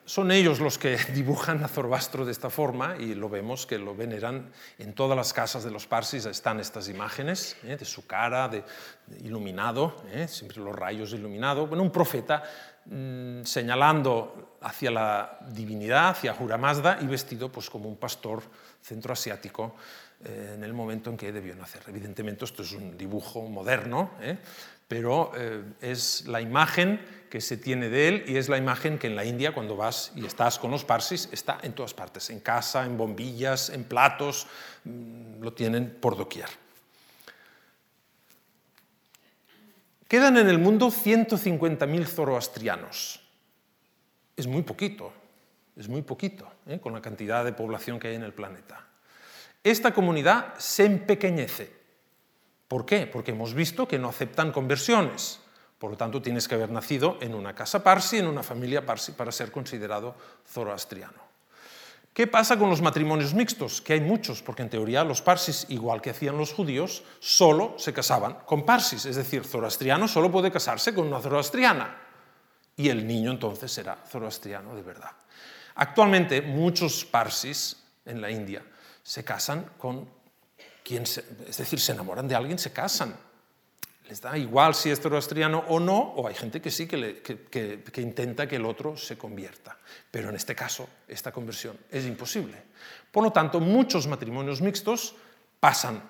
son 0.08 0.30
ellos 0.30 0.58
los 0.58 0.78
que 0.78 0.96
dibujan 1.14 1.62
a 1.62 1.68
Zorbastro 1.68 2.24
de 2.24 2.32
esta 2.32 2.48
forma 2.48 2.96
y 2.96 3.14
lo 3.14 3.28
vemos 3.28 3.66
que 3.66 3.78
lo 3.78 3.94
veneran 3.94 4.50
en 4.78 4.94
todas 4.94 5.14
las 5.14 5.34
casas 5.34 5.64
de 5.64 5.70
los 5.70 5.86
parsis 5.86 6.24
están 6.24 6.60
estas 6.60 6.88
imágenes 6.88 7.58
¿eh? 7.62 7.76
de 7.76 7.84
su 7.84 8.06
cara 8.06 8.48
de, 8.48 8.64
iluminado 9.22 10.02
¿eh? 10.10 10.26
siempre 10.26 10.58
los 10.58 10.74
rayos 10.74 11.12
iluminados 11.12 11.68
bueno 11.68 11.82
un 11.82 11.92
profeta 11.92 12.42
mm, 12.86 13.42
señalando 13.44 14.56
hacia 14.62 14.90
la 14.90 15.38
divinidad 15.50 16.08
hacia 16.08 16.34
Mazda 16.56 16.98
y 17.02 17.06
vestido 17.06 17.52
pues 17.52 17.68
como 17.68 17.86
un 17.86 17.98
pastor 17.98 18.42
centroasiático 18.80 19.76
eh, 20.24 20.52
en 20.54 20.64
el 20.64 20.72
momento 20.72 21.10
en 21.10 21.18
que 21.18 21.30
debió 21.30 21.54
nacer 21.54 21.82
evidentemente 21.86 22.46
esto 22.46 22.62
es 22.62 22.72
un 22.72 22.96
dibujo 22.96 23.42
moderno 23.42 24.12
pero 24.88 25.32
es 25.82 26.26
la 26.26 26.40
imagen 26.40 26.98
que 27.28 27.40
se 27.40 27.56
tiene 27.56 27.88
de 27.88 28.08
él 28.08 28.24
y 28.26 28.36
es 28.36 28.48
la 28.48 28.58
imagen 28.58 28.98
que 28.98 29.06
en 29.06 29.16
la 29.16 29.24
India 29.24 29.52
cuando 29.52 29.76
vas 29.76 30.12
y 30.16 30.24
estás 30.24 30.58
con 30.58 30.70
los 30.70 30.84
parsis 30.84 31.28
está 31.32 31.58
en 31.62 31.72
todas 31.72 31.94
partes, 31.94 32.30
en 32.30 32.40
casa, 32.40 32.84
en 32.84 32.96
bombillas, 32.96 33.70
en 33.70 33.84
platos, 33.84 34.46
mm, 34.84 35.42
lo 35.42 35.52
tienen 35.52 35.98
por 36.00 36.16
doquier. 36.16 36.48
Quedan 40.06 40.38
en 40.38 40.48
el 40.48 40.58
mundo 40.58 40.90
150.000 40.90 42.06
zoroastrianos. 42.06 43.20
Es 44.36 44.46
muy 44.46 44.62
poquito, 44.62 45.12
es 45.76 45.88
muy 45.88 46.02
poquito, 46.02 46.50
¿eh? 46.66 46.80
con 46.80 46.92
la 46.92 47.02
cantidad 47.02 47.44
de 47.44 47.52
población 47.52 47.98
que 47.98 48.08
hay 48.08 48.14
en 48.14 48.22
el 48.22 48.32
planeta. 48.32 48.86
Esta 49.62 49.92
comunidad 49.92 50.54
se 50.58 50.86
empequeñece 50.86 51.78
¿Por 52.68 52.84
qué? 52.84 53.06
Porque 53.06 53.30
hemos 53.30 53.54
visto 53.54 53.88
que 53.88 53.98
no 53.98 54.10
aceptan 54.10 54.52
conversiones. 54.52 55.40
Por 55.78 55.92
lo 55.92 55.96
tanto, 55.96 56.20
tienes 56.20 56.48
que 56.48 56.56
haber 56.56 56.70
nacido 56.70 57.18
en 57.20 57.34
una 57.34 57.54
casa 57.54 57.82
parsi, 57.84 58.18
en 58.18 58.26
una 58.26 58.42
familia 58.42 58.84
parsi, 58.84 59.12
para 59.12 59.30
ser 59.30 59.52
considerado 59.52 60.14
zoroastriano. 60.46 61.28
¿Qué 62.12 62.26
pasa 62.26 62.58
con 62.58 62.68
los 62.68 62.82
matrimonios 62.82 63.32
mixtos? 63.32 63.80
Que 63.80 63.92
hay 63.92 64.00
muchos, 64.00 64.42
porque 64.42 64.62
en 64.62 64.70
teoría 64.70 65.04
los 65.04 65.22
parsis, 65.22 65.66
igual 65.68 66.02
que 66.02 66.10
hacían 66.10 66.36
los 66.36 66.52
judíos, 66.52 67.04
solo 67.20 67.76
se 67.78 67.92
casaban 67.92 68.38
con 68.44 68.66
parsis, 68.66 69.04
es 69.04 69.14
decir, 69.14 69.44
zoroastriano 69.44 70.08
solo 70.08 70.32
puede 70.32 70.50
casarse 70.50 70.92
con 70.92 71.06
una 71.06 71.20
zoroastriana. 71.20 72.02
y 72.76 72.88
el 72.88 73.06
niño 73.06 73.32
entonces 73.32 73.72
será 73.72 73.98
zoroastriano 74.06 74.74
de 74.74 74.82
verdad. 74.82 75.10
Actualmente 75.74 76.42
muchos 76.42 77.04
parsis 77.04 77.76
en 78.04 78.20
la 78.20 78.30
India 78.30 78.64
se 79.02 79.24
casan 79.24 79.70
con 79.76 80.08
quien, 80.84 81.02
es 81.02 81.56
decir, 81.56 81.80
se 81.80 81.92
enamoran 81.92 82.26
de 82.26 82.34
alguien, 82.34 82.58
se 82.58 82.72
casan. 82.72 83.16
Les 84.08 84.20
da 84.20 84.36
igual 84.38 84.74
si 84.74 84.90
es 84.90 85.00
zoroastriano 85.00 85.64
o 85.68 85.78
no, 85.78 85.98
o 85.98 86.26
hay 86.26 86.34
gente 86.34 86.62
que 86.62 86.70
sí 86.70 86.86
que, 86.86 87.20
que 87.22 88.00
intenta 88.00 88.48
que 88.48 88.56
el 88.56 88.64
otro 88.64 88.96
se 88.96 89.18
convierta. 89.18 89.76
Pero 90.10 90.30
en 90.30 90.36
este 90.36 90.54
caso, 90.54 90.88
esta 91.06 91.30
conversión 91.30 91.78
es 91.90 92.06
imposible. 92.06 92.56
Por 93.12 93.22
lo 93.22 93.30
tanto, 93.30 93.60
muchos 93.60 94.06
matrimonios 94.06 94.62
mixtos 94.62 95.14
pasan. 95.60 96.02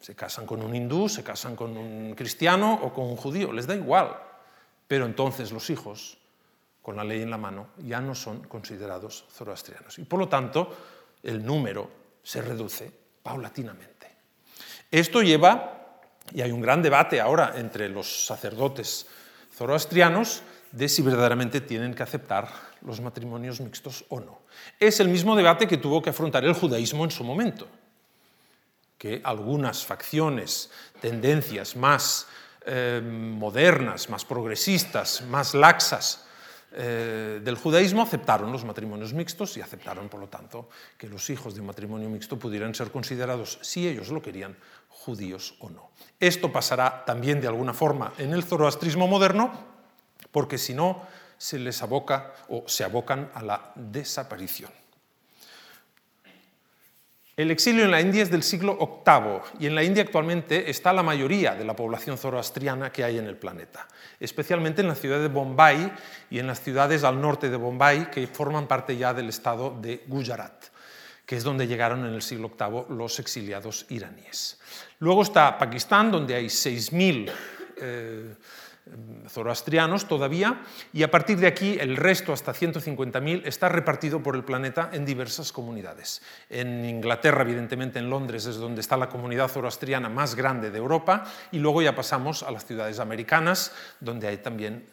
Se 0.00 0.14
casan 0.14 0.46
con 0.46 0.62
un 0.62 0.74
hindú, 0.74 1.08
se 1.08 1.22
casan 1.22 1.56
con 1.56 1.76
un 1.76 2.14
cristiano 2.14 2.74
o 2.82 2.92
con 2.92 3.06
un 3.06 3.16
judío, 3.16 3.52
les 3.52 3.66
da 3.66 3.74
igual. 3.74 4.14
Pero 4.88 5.06
entonces 5.06 5.52
los 5.52 5.70
hijos, 5.70 6.18
con 6.82 6.96
la 6.96 7.04
ley 7.04 7.22
en 7.22 7.30
la 7.30 7.38
mano, 7.38 7.68
ya 7.78 8.00
no 8.00 8.14
son 8.14 8.44
considerados 8.44 9.24
zoroastrianos. 9.30 9.98
Y 9.98 10.04
por 10.04 10.18
lo 10.18 10.28
tanto, 10.28 10.76
el 11.22 11.44
número 11.44 11.88
se 12.22 12.42
reduce 12.42 12.92
paulatinamente. 13.22 14.10
Esto 14.90 15.22
lleva, 15.22 15.81
y 16.32 16.40
hay 16.40 16.52
un 16.52 16.60
gran 16.60 16.82
debate 16.82 17.20
ahora 17.20 17.54
entre 17.56 17.88
los 17.88 18.26
sacerdotes 18.26 19.06
zoroastrianos, 19.54 20.42
de 20.70 20.88
si 20.88 21.02
verdaderamente 21.02 21.60
tienen 21.60 21.94
que 21.94 22.02
aceptar 22.02 22.48
los 22.80 23.00
matrimonios 23.00 23.60
mixtos 23.60 24.04
o 24.08 24.20
no. 24.20 24.40
Es 24.80 25.00
el 25.00 25.08
mismo 25.08 25.36
debate 25.36 25.66
que 25.66 25.76
tuvo 25.76 26.00
que 26.00 26.10
afrontar 26.10 26.44
el 26.44 26.54
judaísmo 26.54 27.04
en 27.04 27.10
su 27.10 27.24
momento, 27.24 27.68
que 28.96 29.20
algunas 29.22 29.84
facciones, 29.84 30.70
tendencias 31.00 31.76
más 31.76 32.26
eh, 32.64 33.02
modernas, 33.04 34.08
más 34.08 34.24
progresistas, 34.24 35.22
más 35.22 35.54
laxas 35.54 36.24
eh, 36.74 37.40
del 37.42 37.56
judaísmo 37.56 38.02
aceptaron 38.02 38.50
los 38.50 38.64
matrimonios 38.64 39.12
mixtos 39.12 39.56
y 39.56 39.60
aceptaron, 39.60 40.08
por 40.08 40.20
lo 40.20 40.28
tanto, 40.28 40.68
que 40.96 41.08
los 41.08 41.28
hijos 41.30 41.54
de 41.54 41.60
un 41.60 41.66
matrimonio 41.66 42.08
mixto 42.08 42.38
pudieran 42.38 42.74
ser 42.74 42.90
considerados, 42.90 43.58
si 43.62 43.86
ellos 43.86 44.08
lo 44.08 44.22
querían, 44.22 44.56
judíos 44.88 45.54
o 45.60 45.70
no. 45.70 45.90
Esto 46.18 46.52
pasará 46.52 47.04
también 47.04 47.40
de 47.40 47.48
alguna 47.48 47.74
forma 47.74 48.12
en 48.18 48.32
el 48.32 48.44
zoroastrismo 48.44 49.06
moderno, 49.06 49.52
porque 50.30 50.58
si 50.58 50.74
no 50.74 51.02
se 51.36 51.58
les 51.58 51.82
aboca 51.82 52.32
o 52.48 52.64
se 52.66 52.84
abocan 52.84 53.30
a 53.34 53.42
la 53.42 53.72
desaparición. 53.74 54.70
El 57.34 57.50
exilio 57.50 57.86
en 57.86 57.90
la 57.90 58.00
India 58.02 58.22
es 58.22 58.30
del 58.30 58.42
siglo 58.42 58.76
VIII 58.76 59.58
y 59.58 59.66
en 59.66 59.74
la 59.74 59.82
India 59.82 60.02
actualmente 60.02 60.68
está 60.68 60.92
la 60.92 61.02
mayoría 61.02 61.54
de 61.54 61.64
la 61.64 61.74
población 61.74 62.18
zoroastriana 62.18 62.92
que 62.92 63.04
hay 63.04 63.16
en 63.16 63.26
el 63.26 63.38
planeta, 63.38 63.88
especialmente 64.20 64.82
en 64.82 64.88
la 64.88 64.94
ciudad 64.94 65.18
de 65.18 65.28
Bombay 65.28 65.90
y 66.28 66.40
en 66.40 66.46
las 66.46 66.60
ciudades 66.60 67.04
al 67.04 67.18
norte 67.18 67.48
de 67.48 67.56
Bombay 67.56 68.10
que 68.10 68.26
forman 68.26 68.68
parte 68.68 68.98
ya 68.98 69.14
del 69.14 69.30
estado 69.30 69.74
de 69.80 70.04
Gujarat, 70.08 70.64
que 71.24 71.36
es 71.36 71.42
donde 71.42 71.66
llegaron 71.66 72.04
en 72.04 72.12
el 72.12 72.20
siglo 72.20 72.50
VIII 72.50 72.94
los 72.98 73.18
exiliados 73.18 73.86
iraníes. 73.88 74.60
Luego 74.98 75.22
está 75.22 75.56
Pakistán, 75.56 76.12
donde 76.12 76.34
hay 76.34 76.46
6.000 76.48 77.32
zoroastrianos 79.28 80.08
todavía, 80.08 80.62
y 80.92 81.02
a 81.02 81.10
partir 81.10 81.38
de 81.38 81.46
aquí 81.46 81.78
el 81.80 81.96
resto, 81.96 82.32
hasta 82.32 82.52
150.000, 82.52 83.42
está 83.46 83.68
repartido 83.68 84.22
por 84.22 84.34
el 84.34 84.44
planeta 84.44 84.90
en 84.92 85.04
diversas 85.04 85.52
comunidades. 85.52 86.22
En 86.50 86.84
Inglaterra, 86.84 87.42
evidentemente 87.42 87.98
en 87.98 88.10
Londres, 88.10 88.46
es 88.46 88.56
donde 88.56 88.80
está 88.80 88.96
la 88.96 89.08
comunidad 89.08 89.48
zoroastriana 89.48 90.08
más 90.08 90.34
grande 90.34 90.70
de 90.70 90.78
Europa, 90.78 91.24
y 91.52 91.58
luego 91.58 91.82
ya 91.82 91.94
pasamos 91.94 92.42
a 92.42 92.50
las 92.50 92.66
ciudades 92.66 92.98
americanas, 92.98 93.72
donde 94.00 94.28
hay 94.28 94.38
también 94.38 94.84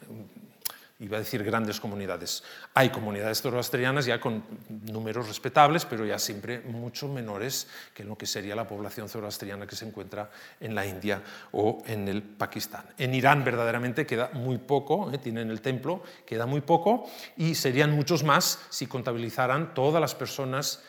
iba 1.00 1.16
a 1.16 1.20
decir 1.20 1.42
grandes 1.42 1.80
comunidades. 1.80 2.44
Hay 2.74 2.90
comunidades 2.90 3.40
zoroastrianas 3.40 4.06
ya 4.06 4.20
con 4.20 4.44
números 4.68 5.26
respetables, 5.26 5.84
pero 5.84 6.04
ya 6.04 6.18
siempre 6.18 6.60
mucho 6.60 7.08
menores 7.08 7.66
que 7.94 8.04
lo 8.04 8.16
que 8.16 8.26
sería 8.26 8.54
la 8.54 8.68
población 8.68 9.08
zoroastriana 9.08 9.66
que 9.66 9.76
se 9.76 9.86
encuentra 9.86 10.30
en 10.60 10.74
la 10.74 10.86
India 10.86 11.22
o 11.52 11.82
en 11.86 12.06
el 12.08 12.22
Pakistán. 12.22 12.84
En 12.98 13.14
Irán 13.14 13.44
verdaderamente 13.44 14.06
queda 14.06 14.30
muy 14.34 14.58
poco, 14.58 15.10
¿eh? 15.10 15.18
tienen 15.18 15.50
el 15.50 15.60
templo, 15.60 16.02
queda 16.26 16.46
muy 16.46 16.60
poco, 16.60 17.10
y 17.36 17.54
serían 17.54 17.92
muchos 17.92 18.22
más 18.22 18.58
si 18.68 18.86
contabilizaran 18.86 19.74
todas 19.74 20.00
las 20.00 20.14
personas 20.14 20.82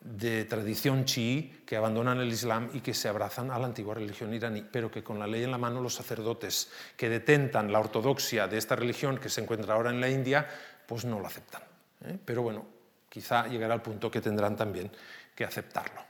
de 0.00 0.44
tradición 0.44 1.04
chií 1.04 1.62
que 1.66 1.76
abandonan 1.76 2.20
el 2.20 2.32
Islam 2.32 2.70
y 2.72 2.80
que 2.80 2.94
se 2.94 3.08
abrazan 3.08 3.50
a 3.50 3.58
la 3.58 3.66
antigua 3.66 3.94
religión 3.94 4.32
iraní, 4.32 4.62
pero 4.62 4.90
que 4.90 5.02
con 5.02 5.18
la 5.18 5.26
ley 5.26 5.42
en 5.42 5.50
la 5.50 5.58
mano 5.58 5.80
los 5.80 5.94
sacerdotes 5.94 6.70
que 6.96 7.08
detentan 7.08 7.72
la 7.72 7.80
ortodoxia 7.80 8.46
de 8.46 8.58
esta 8.58 8.76
religión 8.76 9.18
que 9.18 9.28
se 9.28 9.40
encuentra 9.40 9.74
ahora 9.74 9.90
en 9.90 10.00
la 10.00 10.08
India, 10.08 10.46
pues 10.86 11.04
no 11.04 11.18
lo 11.18 11.26
aceptan. 11.26 11.62
¿eh? 12.04 12.16
Pero 12.24 12.42
bueno, 12.42 12.64
quizá 13.08 13.46
llegará 13.48 13.74
al 13.74 13.82
punto 13.82 14.10
que 14.10 14.20
tendrán 14.20 14.56
también 14.56 14.90
que 15.34 15.44
aceptarlo. 15.44 16.02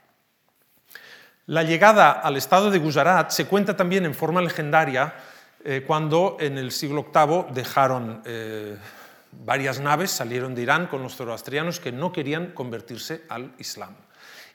La 1.47 1.63
llegada 1.63 2.11
al 2.11 2.37
estado 2.37 2.69
de 2.69 2.77
Gujarat 2.77 3.31
se 3.31 3.47
cuenta 3.47 3.75
también 3.75 4.05
en 4.05 4.13
forma 4.13 4.39
legendaria 4.39 5.15
eh, 5.63 5.83
cuando 5.85 6.37
en 6.39 6.57
el 6.57 6.71
siglo 6.71 7.11
VIII 7.13 7.53
dejaron... 7.53 8.21
Eh, 8.25 8.77
varias 9.31 9.79
naves 9.79 10.11
salieron 10.11 10.55
de 10.55 10.63
Irán 10.63 10.87
con 10.87 11.03
los 11.03 11.15
zoroastrianos 11.15 11.79
que 11.79 11.91
no 11.91 12.11
querían 12.11 12.51
convertirse 12.51 13.23
al 13.29 13.53
Islam 13.57 13.95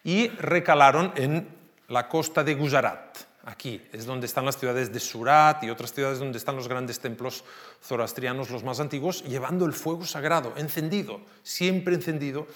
y 0.02 0.28
recalaron 0.28 1.12
en 1.16 1.48
la 1.88 2.08
costa 2.08 2.44
de 2.44 2.54
Gujarat. 2.54 3.18
Aquí 3.46 3.82
es 3.92 4.06
donde 4.06 4.26
están 4.26 4.46
las 4.46 4.56
ciudades 4.56 4.90
de 4.90 5.00
Surat 5.00 5.62
y 5.64 5.70
otras 5.70 5.92
ciudades 5.92 6.18
donde 6.18 6.38
están 6.38 6.56
los 6.56 6.66
grandes 6.66 6.98
templos 6.98 7.44
zoroastrianos, 7.82 8.50
los 8.50 8.64
más 8.64 8.80
antiguos, 8.80 9.22
llevando 9.24 9.66
el 9.66 9.74
fuego 9.74 10.06
sagrado, 10.06 10.54
encendido, 10.56 11.20
siempre 11.42 11.94
encendido, 11.94 12.46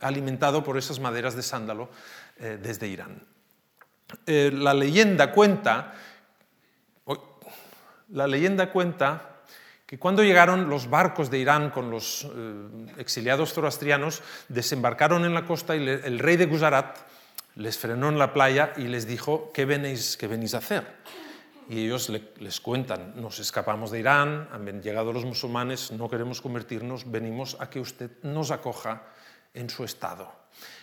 alimentado 0.00 0.62
por 0.62 0.76
esas 0.76 1.00
maderas 1.00 1.34
de 1.34 1.42
sándalo 1.42 1.88
eh, 2.36 2.58
desde 2.60 2.88
Irán. 2.88 3.22
Eh, 4.26 4.50
la 4.52 4.74
leyenda 4.74 5.32
cuenta, 5.32 5.94
la 8.10 8.26
leyenda 8.26 8.70
cuenta 8.70 9.33
que 9.86 9.98
cuando 9.98 10.22
llegaron 10.22 10.68
los 10.68 10.88
barcos 10.88 11.30
de 11.30 11.38
Irán 11.38 11.70
con 11.70 11.90
los 11.90 12.24
eh, 12.24 12.86
exiliados 12.96 13.52
zoroastrianos, 13.52 14.22
desembarcaron 14.48 15.24
en 15.24 15.34
la 15.34 15.44
costa 15.44 15.76
y 15.76 15.86
el 15.86 16.18
rey 16.18 16.36
de 16.36 16.46
Gujarat 16.46 16.96
les 17.56 17.78
frenó 17.78 18.08
en 18.08 18.18
la 18.18 18.32
playa 18.32 18.72
y 18.76 18.88
les 18.88 19.06
dijo, 19.06 19.50
¿qué 19.52 19.64
venís, 19.64 20.16
qué 20.16 20.26
venís 20.26 20.54
a 20.54 20.58
hacer? 20.58 20.84
Y 21.68 21.84
ellos 21.86 22.10
les 22.10 22.60
cuentan, 22.60 23.14
nos 23.16 23.38
escapamos 23.38 23.90
de 23.90 24.00
Irán, 24.00 24.48
han 24.52 24.82
llegado 24.82 25.12
los 25.12 25.24
musulmanes, 25.24 25.92
no 25.92 26.10
queremos 26.10 26.40
convertirnos, 26.40 27.10
venimos 27.10 27.56
a 27.58 27.70
que 27.70 27.80
usted 27.80 28.10
nos 28.22 28.50
acoja 28.50 29.04
en 29.54 29.70
su 29.70 29.84
estado. 29.84 30.30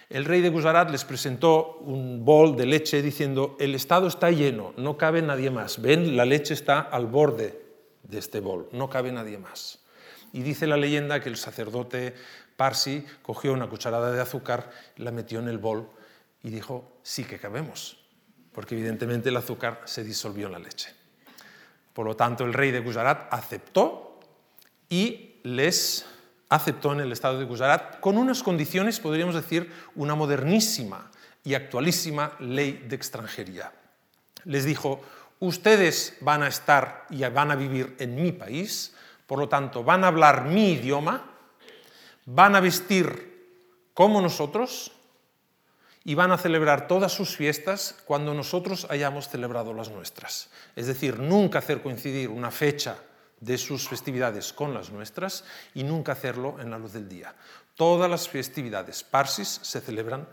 El 0.10 0.26
rey 0.26 0.41
de 0.41 0.49
Gujarat 0.49 0.89
les 0.89 1.06
presentó 1.06 1.78
un 1.78 2.26
bol 2.26 2.56
de 2.56 2.66
leche 2.66 3.02
diciendo, 3.02 3.56
el 3.60 3.76
estado 3.76 4.08
está 4.08 4.32
lleno, 4.32 4.74
no 4.76 4.97
cabe 4.97 5.22
nadie 5.22 5.52
más. 5.52 5.82
Ven, 5.82 6.18
la 6.18 6.26
leche 6.26 6.54
está 6.54 6.82
al 6.82 7.06
borde 7.06 7.70
de 8.04 8.20
este 8.20 8.39
bol, 8.39 8.70
no 8.72 8.89
cabe 8.89 9.12
nadie 9.12 9.38
más. 9.38 9.80
Y 10.34 10.41
dice 10.41 10.68
la 10.68 10.78
leyenda 10.78 11.20
que 11.20 11.30
el 11.30 11.38
sacerdote 11.38 12.16
Parsi 12.56 13.06
cogió 13.22 13.54
una 13.54 13.68
cucharada 13.68 14.12
de 14.12 14.22
azúcar, 14.22 14.72
la 14.97 15.12
metió 15.12 15.39
en 15.39 15.47
el 15.47 15.58
bol 15.58 15.89
y 16.43 16.49
dijo, 16.49 16.99
sí 17.04 17.24
que 17.24 17.39
cabemos, 17.39 17.97
porque 18.54 18.76
evidentemente 18.76 19.30
el 19.30 19.38
azúcar 19.38 19.82
se 19.86 20.04
disolvió 20.04 20.47
en 20.47 20.54
la 20.54 20.60
leche. 20.60 20.93
Por 21.93 22.06
lo 22.06 22.16
tanto, 22.16 22.45
el 22.45 22.54
rey 22.54 22.72
de 22.72 22.80
Gujarat 22.80 23.28
aceptó 23.34 24.20
y 24.89 25.39
les 25.43 26.06
aceptó 26.49 26.93
en 26.93 27.02
el 27.02 27.12
estado 27.12 27.39
de 27.39 27.45
Gujarat 27.45 27.99
con 27.99 28.18
unas 28.18 28.43
condiciones, 28.43 28.99
podríamos 28.99 29.36
decir, 29.36 29.72
una 29.95 30.16
modernísima 30.16 31.12
y 31.43 31.54
actualísima 31.54 32.36
ley 32.39 32.86
de 32.88 32.95
extranjería. 32.95 33.72
Les 34.43 34.66
dijo, 34.66 35.02
ustedes 35.41 36.17
van 36.21 36.43
a 36.43 36.47
estar 36.47 37.05
y 37.09 37.23
van 37.25 37.51
a 37.51 37.55
vivir 37.55 37.95
en 37.99 38.15
mi 38.15 38.31
país, 38.31 38.93
por 39.27 39.39
lo 39.39 39.49
tanto, 39.49 39.83
van 39.83 40.03
a 40.03 40.07
hablar 40.07 40.45
mi 40.45 40.73
idioma, 40.73 41.25
van 42.25 42.55
a 42.55 42.59
vestir 42.59 43.89
como 43.93 44.21
nosotros 44.21 44.91
y 46.03 46.15
van 46.15 46.31
a 46.31 46.37
celebrar 46.37 46.87
todas 46.87 47.11
sus 47.11 47.35
fiestas 47.35 47.97
cuando 48.05 48.33
nosotros 48.33 48.87
hayamos 48.89 49.29
celebrado 49.29 49.73
las 49.73 49.89
nuestras. 49.89 50.49
Es 50.75 50.87
decir, 50.87 51.19
nunca 51.19 51.59
hacer 51.59 51.81
coincidir 51.81 52.29
una 52.29 52.51
fecha 52.51 52.97
de 53.39 53.57
sus 53.57 53.87
festividades 53.87 54.53
con 54.53 54.73
las 54.73 54.91
nuestras 54.91 55.43
y 55.73 55.83
nunca 55.83 56.11
hacerlo 56.11 56.57
en 56.59 56.69
la 56.69 56.77
luz 56.77 56.93
del 56.93 57.09
día. 57.09 57.35
Todas 57.75 58.09
las 58.09 58.29
festividades 58.29 59.03
parsis 59.03 59.59
se 59.63 59.81
celebran 59.81 60.27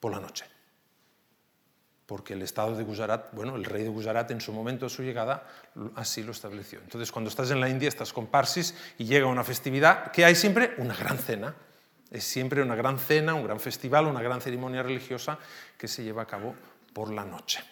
por 0.00 0.12
la 0.12 0.20
noche 0.20 0.55
porque 2.06 2.34
el 2.34 2.42
estado 2.42 2.76
de 2.76 2.84
Gujarat, 2.84 3.32
bueno, 3.32 3.56
el 3.56 3.64
rey 3.64 3.82
de 3.82 3.88
Gujarat 3.88 4.30
en 4.30 4.40
su 4.40 4.52
momento 4.52 4.86
de 4.86 4.90
su 4.90 5.02
llegada 5.02 5.46
así 5.96 6.22
lo 6.22 6.32
estableció. 6.32 6.78
Entonces, 6.80 7.10
cuando 7.10 7.28
estás 7.28 7.50
en 7.50 7.60
la 7.60 7.68
India, 7.68 7.88
estás 7.88 8.12
con 8.12 8.28
Parsis 8.28 8.74
y 8.96 9.04
llega 9.04 9.26
una 9.26 9.42
festividad 9.44 10.12
que 10.12 10.24
hay 10.24 10.36
siempre 10.36 10.74
una 10.78 10.94
gran 10.94 11.18
cena. 11.18 11.54
Es 12.08 12.22
siempre 12.22 12.62
una 12.62 12.76
gran 12.76 13.00
cena, 13.00 13.34
un 13.34 13.42
gran 13.42 13.58
festival, 13.58 14.06
una 14.06 14.22
gran 14.22 14.40
ceremonia 14.40 14.82
religiosa 14.82 15.38
que 15.76 15.88
se 15.88 16.04
lleva 16.04 16.22
a 16.22 16.26
cabo 16.26 16.54
por 16.92 17.12
la 17.12 17.24
noche. 17.24 17.64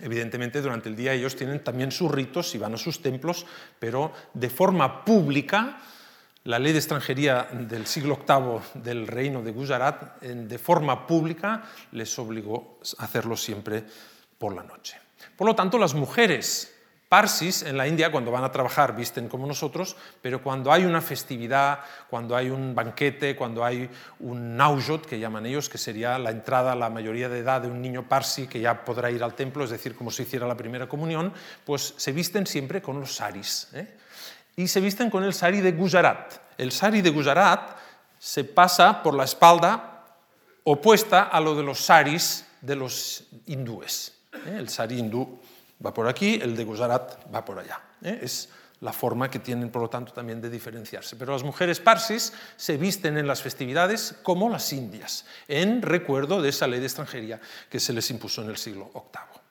Evidentemente, 0.00 0.60
durante 0.60 0.88
el 0.88 0.96
día 0.96 1.12
ellos 1.12 1.36
tienen 1.36 1.62
también 1.62 1.92
sus 1.92 2.10
ritos 2.10 2.52
y 2.56 2.58
van 2.58 2.74
a 2.74 2.76
sus 2.76 3.00
templos, 3.00 3.46
pero 3.78 4.12
de 4.34 4.50
forma 4.50 5.04
pública, 5.04 5.78
la 6.44 6.58
ley 6.58 6.72
de 6.72 6.78
extranjería 6.78 7.48
del 7.52 7.86
siglo 7.86 8.20
VIII 8.26 8.82
del 8.82 9.06
reino 9.06 9.42
de 9.42 9.52
Gujarat, 9.52 10.20
de 10.20 10.58
forma 10.58 11.06
pública, 11.06 11.62
les 11.92 12.18
obligó 12.18 12.78
a 12.98 13.04
hacerlo 13.04 13.36
siempre 13.36 13.84
por 14.38 14.54
la 14.54 14.62
noche. 14.62 14.98
Por 15.36 15.46
lo 15.46 15.54
tanto, 15.54 15.78
las 15.78 15.94
mujeres 15.94 16.70
parsis 17.08 17.62
en 17.62 17.76
la 17.76 17.86
India, 17.86 18.10
cuando 18.10 18.30
van 18.30 18.44
a 18.44 18.50
trabajar, 18.50 18.96
visten 18.96 19.28
como 19.28 19.46
nosotros, 19.46 19.96
pero 20.20 20.42
cuando 20.42 20.72
hay 20.72 20.84
una 20.84 21.00
festividad, 21.00 21.78
cuando 22.10 22.36
hay 22.36 22.50
un 22.50 22.74
banquete, 22.74 23.36
cuando 23.36 23.64
hay 23.64 23.88
un 24.18 24.56
naujot, 24.56 25.06
que 25.06 25.18
llaman 25.20 25.46
ellos, 25.46 25.68
que 25.68 25.78
sería 25.78 26.18
la 26.18 26.30
entrada 26.30 26.72
a 26.72 26.76
la 26.76 26.90
mayoría 26.90 27.28
de 27.28 27.38
edad 27.38 27.62
de 27.62 27.68
un 27.68 27.80
niño 27.80 28.08
parsi 28.08 28.48
que 28.48 28.60
ya 28.60 28.84
podrá 28.84 29.10
ir 29.10 29.22
al 29.22 29.34
templo, 29.34 29.64
es 29.64 29.70
decir, 29.70 29.94
como 29.94 30.10
si 30.10 30.24
hiciera 30.24 30.46
la 30.46 30.56
primera 30.56 30.88
comunión, 30.88 31.32
pues 31.64 31.94
se 31.96 32.12
visten 32.12 32.46
siempre 32.46 32.82
con 32.82 32.98
los 33.00 33.14
saris. 33.14 33.68
¿eh? 33.74 33.86
Y 34.56 34.68
se 34.68 34.80
visten 34.80 35.10
con 35.10 35.24
el 35.24 35.34
sari 35.34 35.60
de 35.60 35.72
Gujarat. 35.72 36.34
El 36.58 36.70
sari 36.70 37.02
de 37.02 37.10
Gujarat 37.10 37.76
se 38.18 38.44
pasa 38.44 39.02
por 39.02 39.14
la 39.14 39.24
espalda 39.24 40.04
opuesta 40.64 41.24
a 41.24 41.40
lo 41.40 41.54
de 41.54 41.62
los 41.62 41.80
saris 41.80 42.46
de 42.60 42.76
los 42.76 43.24
hindúes. 43.46 44.14
¿eh? 44.46 44.56
El 44.58 44.68
sari 44.68 44.98
hindú 44.98 45.38
va 45.84 45.92
por 45.92 46.08
aquí, 46.08 46.38
el 46.40 46.56
de 46.56 46.64
Gujarat 46.64 47.34
va 47.34 47.44
por 47.44 47.58
allá. 47.58 47.80
¿eh? 48.02 48.20
Es 48.22 48.48
la 48.80 48.92
forma 48.92 49.30
que 49.30 49.38
tienen, 49.38 49.70
por 49.70 49.82
lo 49.82 49.90
tanto, 49.90 50.12
también 50.12 50.40
de 50.40 50.50
diferenciarse. 50.50 51.16
Pero 51.16 51.32
las 51.32 51.42
mujeres 51.42 51.80
parsis 51.80 52.32
se 52.56 52.76
visten 52.76 53.16
en 53.16 53.26
las 53.26 53.42
festividades 53.42 54.14
como 54.22 54.48
las 54.50 54.72
indias, 54.72 55.24
en 55.48 55.82
recuerdo 55.82 56.42
de 56.42 56.50
esa 56.50 56.66
ley 56.66 56.80
de 56.80 56.86
extranjería 56.86 57.40
que 57.70 57.80
se 57.80 57.92
les 57.92 58.10
impuso 58.10 58.42
en 58.42 58.50
el 58.50 58.56
siglo 58.56 58.90
VIII. 58.92 59.43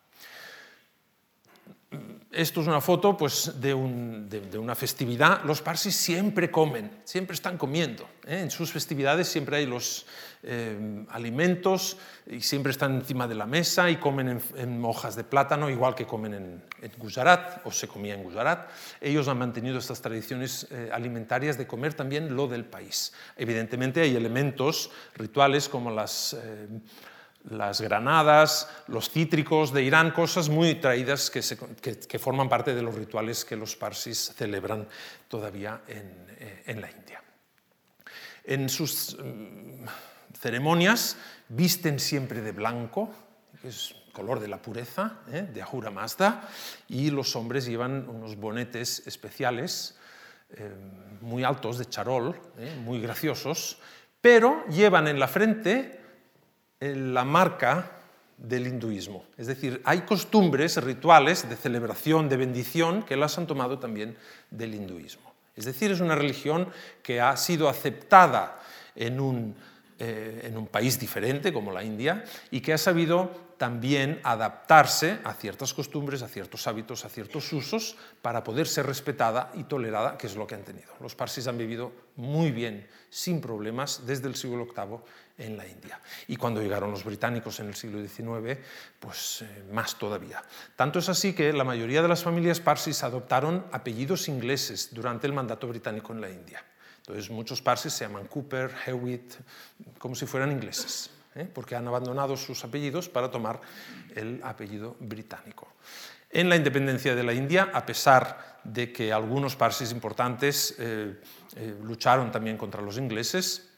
Esto 2.34 2.62
es 2.62 2.68
una 2.68 2.82
foto 2.82 3.16
pues, 3.16 3.62
de, 3.62 3.76
una 3.76 4.74
festividad. 4.74 5.44
Los 5.44 5.62
parsis 5.62 5.96
siempre 5.96 6.50
comen, 6.50 6.90
siempre 7.04 7.36
están 7.36 7.60
comiendo. 7.60 8.10
¿eh? 8.26 8.40
En 8.40 8.50
sus 8.50 8.72
festividades 8.72 9.28
siempre 9.28 9.58
hay 9.58 9.68
los 9.68 10.08
eh, 10.42 11.06
alimentos 11.10 11.96
y 12.26 12.42
siempre 12.42 12.72
están 12.72 12.96
encima 12.96 13.28
de 13.28 13.36
la 13.36 13.46
mesa 13.46 13.88
y 13.92 13.98
comen 13.98 14.42
en, 14.56 14.84
hojas 14.84 15.16
de 15.16 15.24
plátano, 15.24 15.70
igual 15.70 15.94
que 15.94 16.08
comen 16.08 16.34
en, 16.34 16.64
Gujarat 16.98 17.62
o 17.66 17.72
se 17.72 17.88
comía 17.88 18.16
en 18.16 18.24
Gujarat. 18.24 18.68
Ellos 19.00 19.28
han 19.28 19.38
mantenido 19.38 19.78
estas 19.78 20.02
tradiciones 20.02 20.66
eh, 20.72 20.90
alimentarias 20.92 21.56
de 21.60 21.68
comer 21.68 21.94
también 21.94 22.36
lo 22.36 22.48
del 22.48 22.66
país. 22.66 23.14
Evidentemente 23.38 24.02
hay 24.02 24.16
elementos 24.16 24.90
rituales 25.16 25.70
como 25.70 25.92
las 25.92 26.36
las 27.50 27.82
granadas, 27.82 28.70
los 28.88 29.10
cítricos 29.10 29.74
de 29.74 29.84
Irán, 29.84 30.12
cosas 30.12 30.50
muy 30.50 30.76
traídas 30.76 31.30
que, 31.30 32.20
forman 32.20 32.48
parte 32.48 32.74
de 32.74 32.82
los 32.82 32.96
rituales 32.96 33.44
que 33.44 33.56
los 33.56 33.76
parsis 33.76 34.34
celebran 34.36 34.88
todavía 35.28 35.82
en, 35.88 36.26
eh, 36.40 36.76
la 36.80 36.90
India. 36.90 37.22
En 38.46 38.70
sus 38.70 39.18
mm, 39.18 39.86
ceremonias 40.40 41.18
visten 41.50 42.00
siempre 42.00 42.42
de 42.42 42.52
blanco, 42.52 43.12
que 43.62 43.70
es 43.70 43.96
color 44.14 44.40
de 44.40 44.48
la 44.48 44.62
pureza, 44.62 45.20
¿eh? 45.32 45.48
de 45.54 45.62
Ahura 45.62 45.92
Mazda, 45.92 46.48
y 46.88 47.10
los 47.10 47.36
hombres 47.36 47.66
llevan 47.66 48.08
unos 48.08 48.38
bonetes 48.38 49.06
especiales 49.08 49.98
eh, 50.56 50.72
muy 51.22 51.44
altos 51.44 51.78
de 51.78 51.86
charol, 51.86 52.40
muy 52.86 53.02
graciosos, 53.02 53.80
pero 54.22 54.66
llevan 54.68 55.08
en 55.08 55.20
la 55.20 55.28
frente 55.28 56.03
la 56.96 57.24
marca 57.24 57.92
del 58.38 58.68
hinduismo. 58.68 59.26
Es 59.38 59.48
decir, 59.48 59.82
hay 59.86 60.02
costumbres, 60.02 60.82
rituales 60.84 61.48
de 61.48 61.56
celebración, 61.56 62.30
de 62.30 62.38
bendición, 62.38 63.04
que 63.04 63.16
las 63.16 63.38
han 63.38 63.48
tomado 63.48 63.80
también 63.80 64.18
del 64.52 64.76
hinduismo. 64.76 65.34
Es 65.56 65.66
decir, 65.66 65.92
es 65.92 66.00
una 66.00 66.16
religión 66.16 66.68
que 67.02 67.22
ha 67.22 67.38
sido 67.38 67.70
aceptada 67.70 68.60
en 68.96 69.20
un, 69.20 69.56
eh, 70.00 70.42
en 70.44 70.58
un 70.58 70.68
país 70.68 71.00
diferente 71.00 71.54
como 71.54 71.72
la 71.72 71.84
India 71.84 72.24
y 72.52 72.62
que 72.62 72.74
ha 72.74 72.78
sabido 72.78 73.54
también 73.58 74.20
adaptarse 74.24 75.20
a 75.24 75.34
ciertas 75.34 75.74
costumbres, 75.74 76.22
a 76.22 76.28
ciertos 76.28 76.68
hábitos, 76.68 77.06
a 77.06 77.10
ciertos 77.10 77.54
usos, 77.54 77.96
para 78.22 78.44
poder 78.44 78.68
ser 78.68 78.86
respetada 78.86 79.52
y 79.54 79.64
tolerada, 79.64 80.18
que 80.18 80.28
es 80.28 80.36
lo 80.36 80.46
que 80.46 80.56
han 80.56 80.64
tenido. 80.64 80.92
Los 81.00 81.16
parsis 81.16 81.48
han 81.48 81.58
vivido 81.58 81.94
muy 82.18 82.52
bien, 82.52 82.86
sin 83.10 83.40
problemas, 83.40 84.06
desde 84.06 84.28
el 84.28 84.36
siglo 84.36 84.66
VIII 84.66 84.98
en 85.38 85.58
la 85.58 85.68
India. 85.68 86.00
Y 86.28 86.36
cuando 86.36 86.62
llegaron 86.62 86.92
los 86.92 87.04
británicos 87.04 87.60
en 87.60 87.68
el 87.68 87.76
siglo 87.76 88.06
XIX, 88.06 88.60
pues 89.00 89.42
eh, 89.42 89.64
más 89.72 89.98
todavía. 89.98 90.44
Tanto 90.76 91.00
es 91.00 91.10
así 91.10 91.34
que 91.34 91.52
la 91.54 91.64
mayoría 91.64 92.02
de 92.02 92.08
las 92.08 92.24
familias 92.24 92.60
parsis 92.60 93.04
adoptaron 93.04 93.66
apellidos 93.72 94.28
ingleses 94.28 94.94
durante 94.94 95.28
el 95.28 95.34
mandato 95.34 95.68
británico 95.68 96.14
en 96.14 96.22
la 96.22 96.30
India. 96.30 96.64
Entonces 96.98 97.30
muchos 97.30 97.62
parsis 97.62 97.94
se 97.94 98.06
llaman 98.06 98.28
Cooper, 98.28 98.72
Hewitt, 98.86 99.34
como 99.98 100.16
si 100.16 100.26
fueran 100.26 100.52
ingleses. 100.52 101.10
¿eh? 101.36 101.48
porque 101.52 101.76
han 101.76 101.88
abandonado 101.88 102.38
sus 102.38 102.64
apellidos 102.64 103.10
para 103.10 103.32
tomar 103.32 103.62
el 104.16 104.40
apellido 104.44 104.96
británico. 105.00 105.68
En 106.30 106.50
la 106.50 106.56
independencia 106.56 107.16
de 107.16 107.24
la 107.24 107.34
India, 107.34 107.70
a 107.74 107.86
pesar 107.86 108.60
de 108.64 108.92
que 108.92 109.14
algunos 109.14 109.56
parsis 109.56 109.92
importantes 109.92 110.76
eh, 110.80 111.16
lucharon 111.84 112.32
también 112.32 112.58
contra 112.58 112.82
los 112.82 112.98
ingleses, 112.98 113.73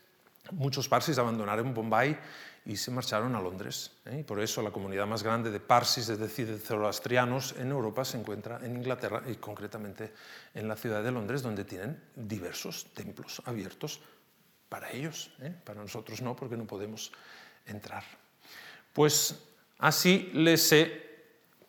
muchos 0.51 0.87
parsis 0.87 1.17
abandonaron 1.17 1.73
Bombay 1.73 2.17
y 2.65 2.75
se 2.77 2.91
marcharon 2.91 3.35
a 3.35 3.41
Londres. 3.41 3.91
Y 4.11 4.23
por 4.23 4.39
eso 4.41 4.61
la 4.61 4.71
comunidad 4.71 5.05
más 5.05 5.23
grande 5.23 5.51
de 5.51 5.59
parsis, 5.59 6.09
es 6.09 6.17
decir, 6.17 6.47
de 6.47 6.57
zoroastrianos 6.57 7.55
en 7.59 7.69
Europa, 7.69 8.03
se 8.03 8.17
encuentra 8.17 8.59
en 8.63 8.75
Inglaterra 8.75 9.21
y 9.27 9.35
concretamente 9.35 10.13
en 10.53 10.67
la 10.67 10.75
ciudad 10.75 11.03
de 11.03 11.11
Londres, 11.11 11.43
donde 11.43 11.63
tienen 11.63 12.01
diversos 12.15 12.87
templos 12.93 13.41
abiertos 13.45 14.01
para 14.67 14.91
ellos. 14.91 15.31
Para 15.63 15.81
nosotros 15.81 16.21
no, 16.21 16.35
porque 16.35 16.57
no 16.57 16.65
podemos 16.65 17.11
entrar. 17.65 18.03
Pues 18.93 19.39
así 19.77 20.31
les 20.33 20.71
he 20.71 21.05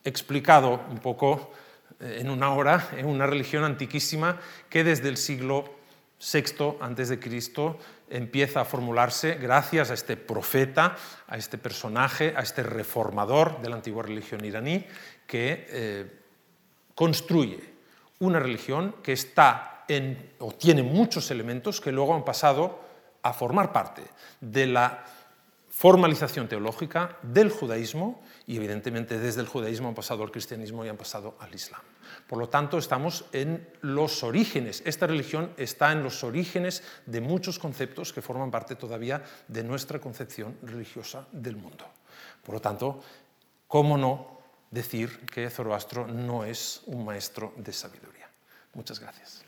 explicado 0.03 0.87
un 0.89 0.99
poco 0.99 1.53
eh, 2.01 2.18
en 2.20 2.31
una 2.31 2.53
hora, 2.55 2.91
en 2.97 3.07
una 3.07 3.27
religión 3.27 3.64
antiquísima 3.64 4.41
que 4.70 4.85
desde 4.85 5.09
el 5.09 5.16
siglo 5.16 5.76
VI 6.21 6.77
antes 6.81 7.09
de 7.09 7.19
Cristo 7.19 7.79
empieza 8.09 8.61
a 8.61 8.64
formularse 8.64 9.35
gracias 9.35 9.91
a 9.91 9.95
este 9.95 10.17
profeta, 10.17 10.97
a 11.27 11.37
este 11.37 11.59
personaje, 11.59 12.33
a 12.37 12.41
este 12.41 12.62
reformador 12.62 13.61
de 13.61 13.69
la 13.69 13.77
antigua 13.77 14.03
religión 14.03 14.45
iraní 14.45 14.87
que 15.27 15.67
eh, 15.69 16.21
construye 16.95 17.61
una 18.21 18.41
religión 18.41 18.97
que 19.03 19.12
está 19.12 19.85
en, 19.89 20.33
o 20.39 20.53
tiene 20.53 20.83
muchos 20.83 21.31
elementos 21.31 21.81
que 21.81 21.93
luego 21.93 22.14
han 22.14 22.25
pasado 22.25 22.81
a 23.23 23.33
formar 23.33 23.73
parte 23.73 24.03
de 24.41 24.67
la 24.67 25.05
formalización 25.69 26.49
teológica 26.49 27.19
del 27.23 27.51
judaísmo 27.51 28.23
y 28.47 28.57
evidentemente 28.57 29.19
desde 29.19 29.43
el 29.43 29.49
judaísmo 29.49 29.88
han 29.88 29.95
pasado 29.95 30.22
al 30.22 30.30
cristianismo 30.30 30.84
y 30.84 30.88
han 30.88 30.97
pasado 30.97 31.37
al 31.41 31.55
islam. 31.55 31.83
Por 32.26 32.38
lo 32.38 32.48
tanto, 32.48 32.78
estamos 32.78 33.24
en 33.32 33.68
los 33.82 34.22
orígenes. 34.24 34.82
Esta 34.84 35.07
religión 35.07 35.53
está 35.57 35.92
en 35.92 36.03
los 36.03 36.24
orígenes 36.24 36.82
de 37.07 37.20
muchos 37.20 37.58
conceptos 37.58 38.12
que 38.12 38.22
forman 38.22 38.50
parte 38.50 38.74
todavía 38.74 39.22
de 39.46 39.62
nuestra 39.62 40.00
concepción 40.00 40.58
religiosa 40.62 41.26
del 41.30 41.57
mundo. 41.57 41.86
Por 42.44 42.57
lo 42.57 42.61
tanto, 42.61 43.03
¿cómo 43.68 43.96
no 43.96 44.40
decir 44.70 45.20
que 45.26 45.48
Zoroastro 45.50 46.07
no 46.07 46.44
es 46.44 46.82
un 46.86 47.04
maestro 47.04 47.54
de 47.57 47.72
sabiduría? 47.72 48.28
Muchas 48.74 48.98
gracias. 48.98 49.42